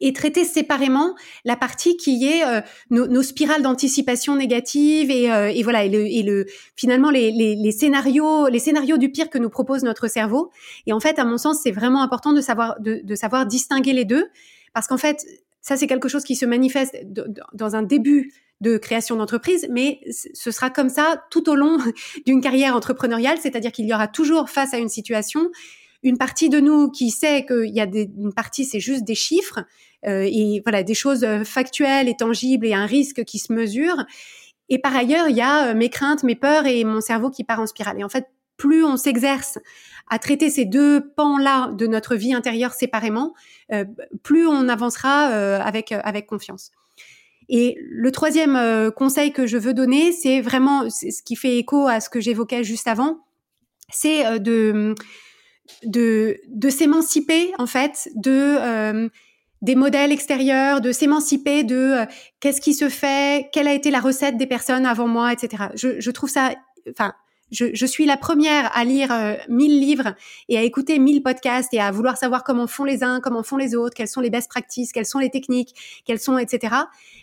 et 0.00 0.12
traiter 0.12 0.44
séparément 0.44 1.14
la 1.44 1.56
partie 1.56 1.96
qui 1.96 2.26
est 2.26 2.44
euh, 2.44 2.60
nos, 2.90 3.22
spirales 3.22 3.62
d'anticipation 3.62 4.36
négative 4.36 5.10
et, 5.10 5.30
euh, 5.30 5.52
voilà 5.62 5.84
et 5.84 6.22
le, 6.22 6.46
finalement 6.76 7.10
les, 7.10 7.72
scénarios 7.72 8.48
les 8.48 8.58
scénarios 8.58 8.98
du 8.98 9.10
pire 9.10 9.30
que 9.30 9.38
nous 9.38 9.50
propose 9.50 9.82
notre 9.82 10.08
cerveau. 10.08 10.50
Et 10.86 10.92
en 10.92 11.00
fait 11.00 11.18
à 11.18 11.24
mon 11.24 11.38
sens 11.38 11.60
c'est 11.62 11.72
vraiment 11.72 12.02
important 12.02 12.32
de 12.32 12.40
savoir 12.40 12.76
de 12.80 13.14
savoir 13.14 13.46
distinguer 13.46 13.92
les 13.92 14.04
deux 14.04 14.26
parce 14.74 14.86
qu'en 14.86 14.98
fait 14.98 15.24
ça 15.62 15.76
c'est 15.76 15.86
quelque 15.86 16.08
chose 16.08 16.24
qui 16.24 16.36
se 16.36 16.46
manifeste 16.46 16.96
dans 17.52 17.76
un 17.76 17.82
début 17.82 18.32
de 18.60 18.78
création 18.78 19.16
d'entreprise, 19.16 19.66
mais 19.70 20.00
ce 20.10 20.50
sera 20.50 20.70
comme 20.70 20.88
ça 20.88 21.22
tout 21.30 21.50
au 21.50 21.54
long 21.54 21.78
d'une 22.26 22.40
carrière 22.40 22.74
entrepreneuriale, 22.74 23.38
c'est-à-dire 23.38 23.72
qu'il 23.72 23.86
y 23.86 23.94
aura 23.94 24.08
toujours 24.08 24.48
face 24.48 24.72
à 24.72 24.78
une 24.78 24.88
situation 24.88 25.50
une 26.02 26.18
partie 26.18 26.48
de 26.48 26.60
nous 26.60 26.90
qui 26.90 27.10
sait 27.10 27.44
qu'il 27.46 27.74
y 27.74 27.80
a 27.80 27.86
des, 27.86 28.10
une 28.18 28.32
partie, 28.32 28.64
c'est 28.64 28.80
juste 28.80 29.04
des 29.04 29.14
chiffres 29.14 29.60
euh, 30.06 30.22
et 30.22 30.60
voilà 30.64 30.82
des 30.82 30.94
choses 30.94 31.24
euh, 31.24 31.44
factuelles 31.44 32.08
et 32.08 32.16
tangibles 32.16 32.66
et 32.66 32.74
un 32.74 32.86
risque 32.86 33.24
qui 33.24 33.38
se 33.38 33.52
mesure. 33.52 34.04
Et 34.68 34.78
par 34.78 34.96
ailleurs, 34.96 35.28
il 35.28 35.36
y 35.36 35.40
a 35.40 35.68
euh, 35.68 35.74
mes 35.74 35.88
craintes, 35.88 36.22
mes 36.22 36.34
peurs 36.34 36.66
et 36.66 36.84
mon 36.84 37.00
cerveau 37.00 37.30
qui 37.30 37.44
part 37.44 37.60
en 37.60 37.66
spirale. 37.66 38.00
Et 38.00 38.04
en 38.04 38.08
fait, 38.08 38.26
plus 38.56 38.84
on 38.84 38.96
s'exerce 38.96 39.58
à 40.08 40.18
traiter 40.18 40.50
ces 40.50 40.64
deux 40.64 41.12
pans-là 41.16 41.72
de 41.72 41.86
notre 41.86 42.16
vie 42.16 42.32
intérieure 42.32 42.72
séparément, 42.72 43.34
euh, 43.72 43.84
plus 44.22 44.46
on 44.46 44.68
avancera 44.68 45.30
euh, 45.30 45.60
avec 45.60 45.92
avec 45.92 46.26
confiance. 46.26 46.70
Et 47.48 47.76
le 47.80 48.10
troisième 48.10 48.90
conseil 48.96 49.32
que 49.32 49.46
je 49.46 49.56
veux 49.56 49.72
donner, 49.72 50.10
c'est 50.10 50.40
vraiment 50.40 50.90
ce 50.90 51.22
qui 51.22 51.36
fait 51.36 51.58
écho 51.58 51.86
à 51.86 52.00
ce 52.00 52.08
que 52.08 52.18
j'évoquais 52.18 52.64
juste 52.64 52.88
avant, 52.88 53.20
c'est 53.88 54.40
de 54.40 54.96
de, 55.84 56.38
de 56.48 56.68
s'émanciper 56.70 57.52
en 57.58 57.66
fait 57.66 58.08
de 58.14 58.30
euh, 58.32 59.08
des 59.62 59.74
modèles 59.74 60.12
extérieurs, 60.12 60.80
de 60.80 60.92
s'émanciper 60.92 61.64
de 61.64 61.76
euh, 61.76 62.04
qu'est-ce 62.40 62.60
qui 62.60 62.74
se 62.74 62.88
fait, 62.88 63.48
quelle 63.52 63.68
a 63.68 63.72
été 63.72 63.90
la 63.90 64.00
recette 64.00 64.36
des 64.36 64.46
personnes 64.46 64.86
avant 64.86 65.08
moi, 65.08 65.32
etc. 65.32 65.64
Je, 65.74 66.00
je 66.00 66.10
trouve 66.10 66.28
ça, 66.28 66.54
enfin, 66.90 67.14
je, 67.50 67.66
je, 67.72 67.86
suis 67.86 68.06
la 68.06 68.16
première 68.16 68.76
à 68.76 68.84
lire 68.84 69.12
euh, 69.12 69.34
mille 69.48 69.80
livres 69.80 70.14
et 70.48 70.58
à 70.58 70.62
écouter 70.62 70.98
mille 70.98 71.22
podcasts 71.22 71.72
et 71.72 71.80
à 71.80 71.90
vouloir 71.90 72.16
savoir 72.16 72.44
comment 72.44 72.66
font 72.66 72.84
les 72.84 73.02
uns, 73.02 73.20
comment 73.20 73.42
font 73.42 73.56
les 73.56 73.74
autres, 73.74 73.94
quelles 73.94 74.08
sont 74.08 74.20
les 74.20 74.30
best 74.30 74.50
practices, 74.50 74.92
quelles 74.92 75.06
sont 75.06 75.20
les 75.20 75.30
techniques, 75.30 76.02
quelles 76.04 76.20
sont, 76.20 76.38
etc. 76.38 76.74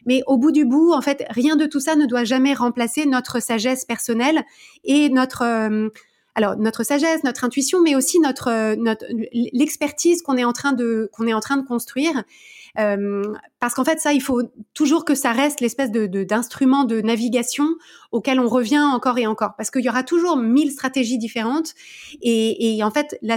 Mais 0.06 0.24
au 0.26 0.38
bout 0.38 0.52
du 0.52 0.66
bout, 0.66 0.94
en 0.94 1.02
fait, 1.02 1.26
rien 1.30 1.56
de 1.56 1.66
tout 1.66 1.82
ça 1.82 1.96
ne 1.96 2.06
doit 2.06 2.24
jamais 2.24 2.54
remplacer 2.54 3.06
notre 3.06 3.42
sagesse 3.42 3.86
personnelle 3.86 4.44
et 4.86 5.10
notre 5.10 5.92
alors 6.36 6.56
notre 6.58 6.84
sagesse, 6.84 7.24
notre 7.24 7.44
intuition, 7.44 7.82
mais 7.82 7.96
aussi 7.96 8.20
notre, 8.20 8.50
euh, 8.50 8.76
notre 8.76 9.06
l'expertise 9.32 10.22
qu'on 10.22 10.38
est 10.38 10.44
en 10.44 10.54
train 10.54 10.74
de 10.74 11.10
qu'on 11.14 11.28
est 11.28 11.34
en 11.34 11.40
train 11.40 11.58
de 11.58 11.66
construire. 11.66 12.24
Euh, 12.80 13.22
parce 13.60 13.76
qu'en 13.76 13.86
fait, 13.86 14.00
ça, 14.00 14.14
il 14.14 14.22
faut 14.22 14.42
toujours 14.74 15.06
que 15.06 15.14
ça 15.14 15.32
reste 15.32 15.62
l'espèce 15.62 15.92
de 15.92 16.08
d'instrument 16.24 16.86
de, 16.86 17.02
navigation 17.02 17.68
auquel 18.12 18.40
on 18.40 18.48
revient 18.48 18.80
encore 18.80 19.20
et 19.20 19.28
encore, 19.28 19.56
parce 19.58 19.70
qu'il 19.70 19.84
y 19.84 19.90
aura 19.90 20.04
toujours 20.04 20.38
mille 20.38 20.72
stratégies 20.72 21.20
différentes. 21.20 21.76
Et, 22.22 22.78
et 22.78 22.84
en 22.84 22.90
fait, 22.90 23.18
la, 23.22 23.36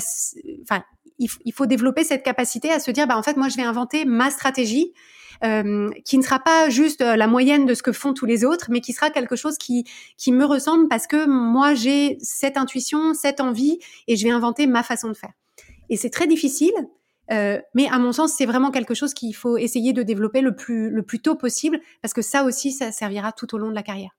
enfin, 0.63 0.83
il, 1.19 1.29
il, 1.45 1.53
faut 1.53 1.67
développer 1.67 2.03
cette 2.03 2.23
capacité 2.23 2.71
à 2.71 2.81
se 2.81 2.91
dire, 2.91 3.07
bah 3.07 3.19
en 3.19 3.23
fait, 3.23 3.37
moi, 3.37 3.49
je 3.49 3.57
vais 3.57 3.63
inventer 3.63 4.07
ma 4.07 4.31
stratégie 4.31 4.93
euh, 5.45 5.91
qui 6.05 6.19
ne 6.19 6.23
sera 6.23 6.39
pas 6.39 6.69
juste 6.71 7.01
euh, 7.01 7.17
la 7.17 7.27
moyenne 7.27 7.67
de 7.67 7.75
ce 7.75 7.83
que 7.83 7.93
font 7.93 8.15
tous 8.15 8.27
les 8.27 8.45
autres, 8.45 8.67
mais 8.71 8.81
qui 8.81 8.93
sera 8.93 9.11
quelque 9.11 9.37
chose 9.37 9.59
qui, 9.59 9.85
qui 10.17 10.33
me 10.33 10.45
ressemble 10.45 10.89
parce 10.89 11.07
que 11.07 11.27
moi, 11.27 11.75
j'ai 11.75 12.19
cette 12.21 12.57
intuition, 12.57 13.15
cette 13.15 13.41
envie, 13.41 13.79
et 14.07 14.17
je 14.17 14.25
vais 14.25 14.31
inventer 14.31 14.67
ma 14.67 14.83
façon 14.83 15.09
de 15.09 15.15
faire. 15.15 15.33
Et 15.89 15.97
c'est 15.97 16.11
très 16.11 16.27
difficile, 16.27 16.75
euh, 17.33 17.61
mais 17.75 17.89
à 17.89 17.99
mon 17.99 18.13
sens, 18.13 18.33
c'est 18.37 18.47
vraiment 18.47 18.71
quelque 18.71 18.95
chose 18.95 19.15
qu'il 19.15 19.35
faut 19.35 19.57
essayer 19.57 19.93
de 19.93 20.03
développer 20.03 20.41
le 20.41 20.55
plus, 20.55 20.91
le 20.91 21.03
plus 21.03 21.21
tôt 21.21 21.35
possible, 21.35 21.81
parce 22.03 22.15
que 22.15 22.23
ça 22.23 22.45
aussi, 22.45 22.73
ça 22.73 22.93
servira 22.93 23.33
tout 23.33 23.55
au 23.55 23.59
long 23.59 23.71
de 23.71 23.75
la 23.75 23.83
carrière. 23.83 24.11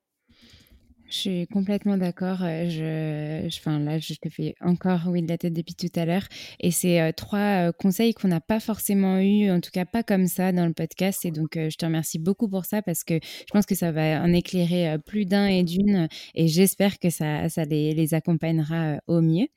Je 1.10 1.16
suis 1.16 1.48
complètement 1.48 1.96
d'accord. 1.96 2.40
Euh, 2.42 2.70
je, 2.70 3.48
enfin 3.60 3.80
là, 3.80 3.98
je 3.98 4.14
te 4.16 4.28
fais 4.28 4.56
encore 4.60 5.04
oui 5.08 5.22
de 5.22 5.30
la 5.30 5.38
tête 5.38 5.54
depuis 5.54 5.74
tout 5.74 5.88
à 5.98 6.06
l'heure. 6.06 6.28
Et 6.60 6.72
c'est 6.72 7.00
euh, 7.00 7.12
trois 7.16 7.70
euh, 7.70 7.72
conseils 7.72 8.14
qu'on 8.14 8.28
n'a 8.28 8.42
pas 8.42 8.60
forcément 8.60 9.18
eu, 9.20 9.50
en 9.50 9.62
tout 9.62 9.72
cas 9.72 9.86
pas 9.86 10.04
comme 10.04 10.28
ça 10.28 10.52
dans 10.52 10.66
le 10.66 10.74
podcast. 10.74 11.24
Et 11.24 11.32
donc, 11.32 11.52
je 11.56 11.76
te 11.78 11.86
remercie 11.86 12.20
beaucoup 12.20 12.50
pour 12.50 12.66
ça 12.66 12.82
parce 12.82 13.06
que 13.06 13.14
je 13.22 13.52
pense 13.54 13.66
que 13.66 13.76
ça 13.76 13.94
va 13.94 14.22
en 14.22 14.34
éclairer 14.34 14.98
plus 15.06 15.26
d'un 15.26 15.48
et 15.48 15.64
d'une. 15.64 16.10
Et 16.36 16.50
j'espère 16.50 17.00
que 17.00 17.10
ça, 17.10 17.48
ça 17.48 17.64
les, 17.64 18.14
accompagnera 18.14 18.98
au 19.08 19.22
mieux. 19.22 19.48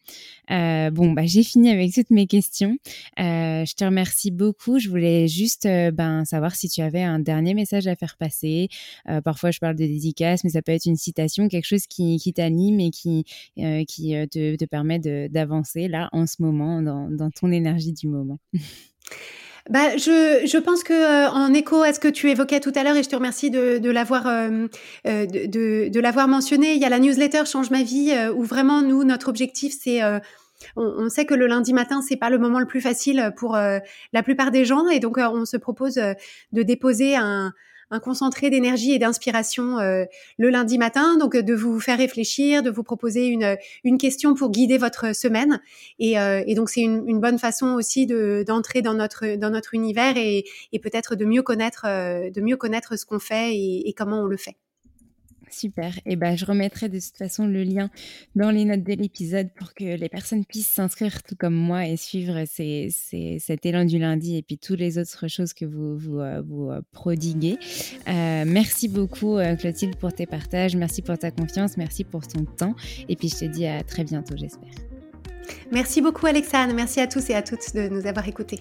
bon, 0.48 1.12
bah 1.12 1.22
j'ai 1.24 1.42
fini 1.42 1.70
avec 1.70 1.92
toutes 1.92 2.10
mes 2.10 2.26
questions. 2.26 2.76
je 3.16 3.74
te 3.74 3.84
remercie 3.84 4.30
beaucoup. 4.30 4.78
Je 4.78 4.88
voulais 4.88 5.28
juste 5.28 5.66
ben 5.66 6.24
savoir 6.24 6.54
si 6.54 6.68
tu 6.68 6.80
avais 6.80 7.02
un 7.02 7.18
dernier 7.18 7.54
message 7.54 7.86
à 7.86 7.96
faire 7.96 8.16
passer. 8.16 8.68
parfois, 9.24 9.50
je 9.50 9.58
parle 9.58 9.76
de 9.76 9.86
dédicace, 9.86 10.44
mais 10.44 10.50
ça 10.50 10.62
peut 10.62 10.72
être 10.72 10.86
une 10.86 10.96
citation 10.96 11.39
quelque 11.48 11.66
chose 11.66 11.86
qui, 11.86 12.32
t'anime 12.34 12.80
et 12.80 12.90
qui, 12.90 13.24
euh, 13.58 13.84
qui 13.84 14.16
euh, 14.16 14.26
te, 14.26 14.64
permet 14.64 14.98
d'avancer 14.98 15.88
là 15.88 16.08
en 16.12 16.26
ce 16.26 16.36
moment, 16.40 16.82
dans, 16.82 17.30
ton 17.30 17.50
énergie 17.50 17.92
du 17.92 18.08
moment? 18.08 18.38
Bah, 19.68 19.96
je, 19.98 20.46
je 20.46 20.56
pense 20.56 20.82
que 20.82 20.94
euh, 20.94 21.30
en 21.30 21.52
écho 21.52 21.82
à 21.82 21.92
ce 21.92 22.00
que 22.00 22.08
tu 22.08 22.30
évoquais 22.30 22.60
tout 22.60 22.72
à 22.74 22.82
l'heure, 22.82 22.96
et 22.96 23.02
je 23.02 23.08
te 23.10 23.14
remercie 23.14 23.50
de, 23.50 23.76
de 23.76 23.90
l'avoir 23.90 24.24
de, 24.24 25.86
de, 25.88 26.00
l'avoir 26.00 26.28
mentionné, 26.28 26.74
il 26.74 26.80
y 26.80 26.84
a 26.86 26.88
la 26.88 26.98
newsletter 26.98 27.44
Change 27.44 27.70
ma 27.70 27.82
vie, 27.82 28.10
où 28.34 28.42
vraiment 28.42 28.80
nous 28.80 29.04
notre 29.04 29.28
objectif 29.28 29.74
c'est 29.78 30.00
on, 30.76 31.08
sait 31.10 31.26
que 31.26 31.34
le 31.34 31.46
lundi 31.46 31.74
matin 31.74 32.00
c'est 32.00 32.16
pas 32.16 32.30
le 32.30 32.38
moment 32.38 32.58
le 32.58 32.66
plus 32.66 32.80
facile 32.80 33.32
pour 33.36 33.54
la 33.54 34.22
plupart 34.24 34.50
des 34.50 34.64
gens, 34.64 34.88
et 34.88 34.98
donc 34.98 35.18
on 35.18 35.44
se 35.44 35.58
propose 35.58 35.96
de 36.52 36.62
déposer 36.62 37.14
un 37.14 37.52
un 37.90 38.00
concentré 38.00 38.50
d'énergie 38.50 38.92
et 38.92 38.98
d'inspiration 38.98 39.78
euh, 39.78 40.04
le 40.38 40.50
lundi 40.50 40.78
matin. 40.78 41.16
Donc, 41.16 41.34
euh, 41.34 41.42
de 41.42 41.54
vous 41.54 41.80
faire 41.80 41.98
réfléchir, 41.98 42.62
de 42.62 42.70
vous 42.70 42.82
proposer 42.82 43.26
une, 43.26 43.56
une 43.84 43.98
question 43.98 44.34
pour 44.34 44.50
guider 44.50 44.78
votre 44.78 45.14
semaine. 45.14 45.60
Et, 45.98 46.18
euh, 46.18 46.42
et 46.46 46.54
donc, 46.54 46.70
c'est 46.70 46.82
une, 46.82 47.08
une, 47.08 47.20
bonne 47.20 47.38
façon 47.38 47.74
aussi 47.74 48.06
de, 48.06 48.44
d'entrer 48.46 48.82
dans 48.82 48.94
notre, 48.94 49.36
dans 49.36 49.50
notre 49.50 49.74
univers 49.74 50.16
et, 50.16 50.44
et 50.72 50.78
peut-être 50.78 51.16
de 51.16 51.24
mieux 51.24 51.42
connaître, 51.42 51.84
de 51.86 52.40
mieux 52.40 52.56
connaître 52.56 52.96
ce 52.96 53.04
qu'on 53.04 53.18
fait 53.18 53.54
et, 53.54 53.88
et 53.88 53.92
comment 53.92 54.22
on 54.22 54.26
le 54.26 54.36
fait. 54.36 54.56
Super. 55.52 55.98
Et 56.06 56.16
ben, 56.16 56.36
je 56.36 56.44
remettrai 56.44 56.88
de 56.88 56.98
toute 56.98 57.16
façon 57.16 57.46
le 57.46 57.62
lien 57.62 57.90
dans 58.34 58.50
les 58.50 58.64
notes 58.64 58.82
de 58.82 58.92
l'épisode 58.92 59.48
pour 59.56 59.74
que 59.74 59.84
les 59.84 60.08
personnes 60.08 60.44
puissent 60.44 60.68
s'inscrire 60.68 61.22
tout 61.22 61.36
comme 61.36 61.54
moi 61.54 61.86
et 61.86 61.96
suivre 61.96 62.44
ces, 62.46 62.88
cet 63.38 63.66
élan 63.66 63.84
du 63.84 63.98
lundi 63.98 64.36
et 64.36 64.42
puis 64.42 64.58
toutes 64.58 64.78
les 64.78 64.98
autres 64.98 65.28
choses 65.28 65.52
que 65.52 65.64
vous 65.64 65.96
vous, 65.96 66.20
euh, 66.20 66.42
euh, 66.42 66.80
prodiguez. 66.92 67.58
Euh, 68.08 68.44
merci 68.46 68.88
beaucoup 68.88 69.38
Clotilde 69.58 69.96
pour 69.96 70.12
tes 70.12 70.26
partages, 70.26 70.76
merci 70.76 71.02
pour 71.02 71.18
ta 71.18 71.30
confiance, 71.30 71.76
merci 71.76 72.04
pour 72.04 72.26
ton 72.26 72.44
temps 72.44 72.74
et 73.08 73.16
puis 73.16 73.28
je 73.28 73.36
te 73.36 73.44
dis 73.44 73.66
à 73.66 73.82
très 73.82 74.04
bientôt 74.04 74.36
j'espère. 74.36 74.70
Merci 75.72 76.00
beaucoup 76.00 76.26
Alexandre, 76.26 76.74
merci 76.74 77.00
à 77.00 77.06
tous 77.06 77.30
et 77.30 77.34
à 77.34 77.42
toutes 77.42 77.74
de 77.74 77.88
nous 77.88 78.06
avoir 78.06 78.26
écoutés. 78.28 78.60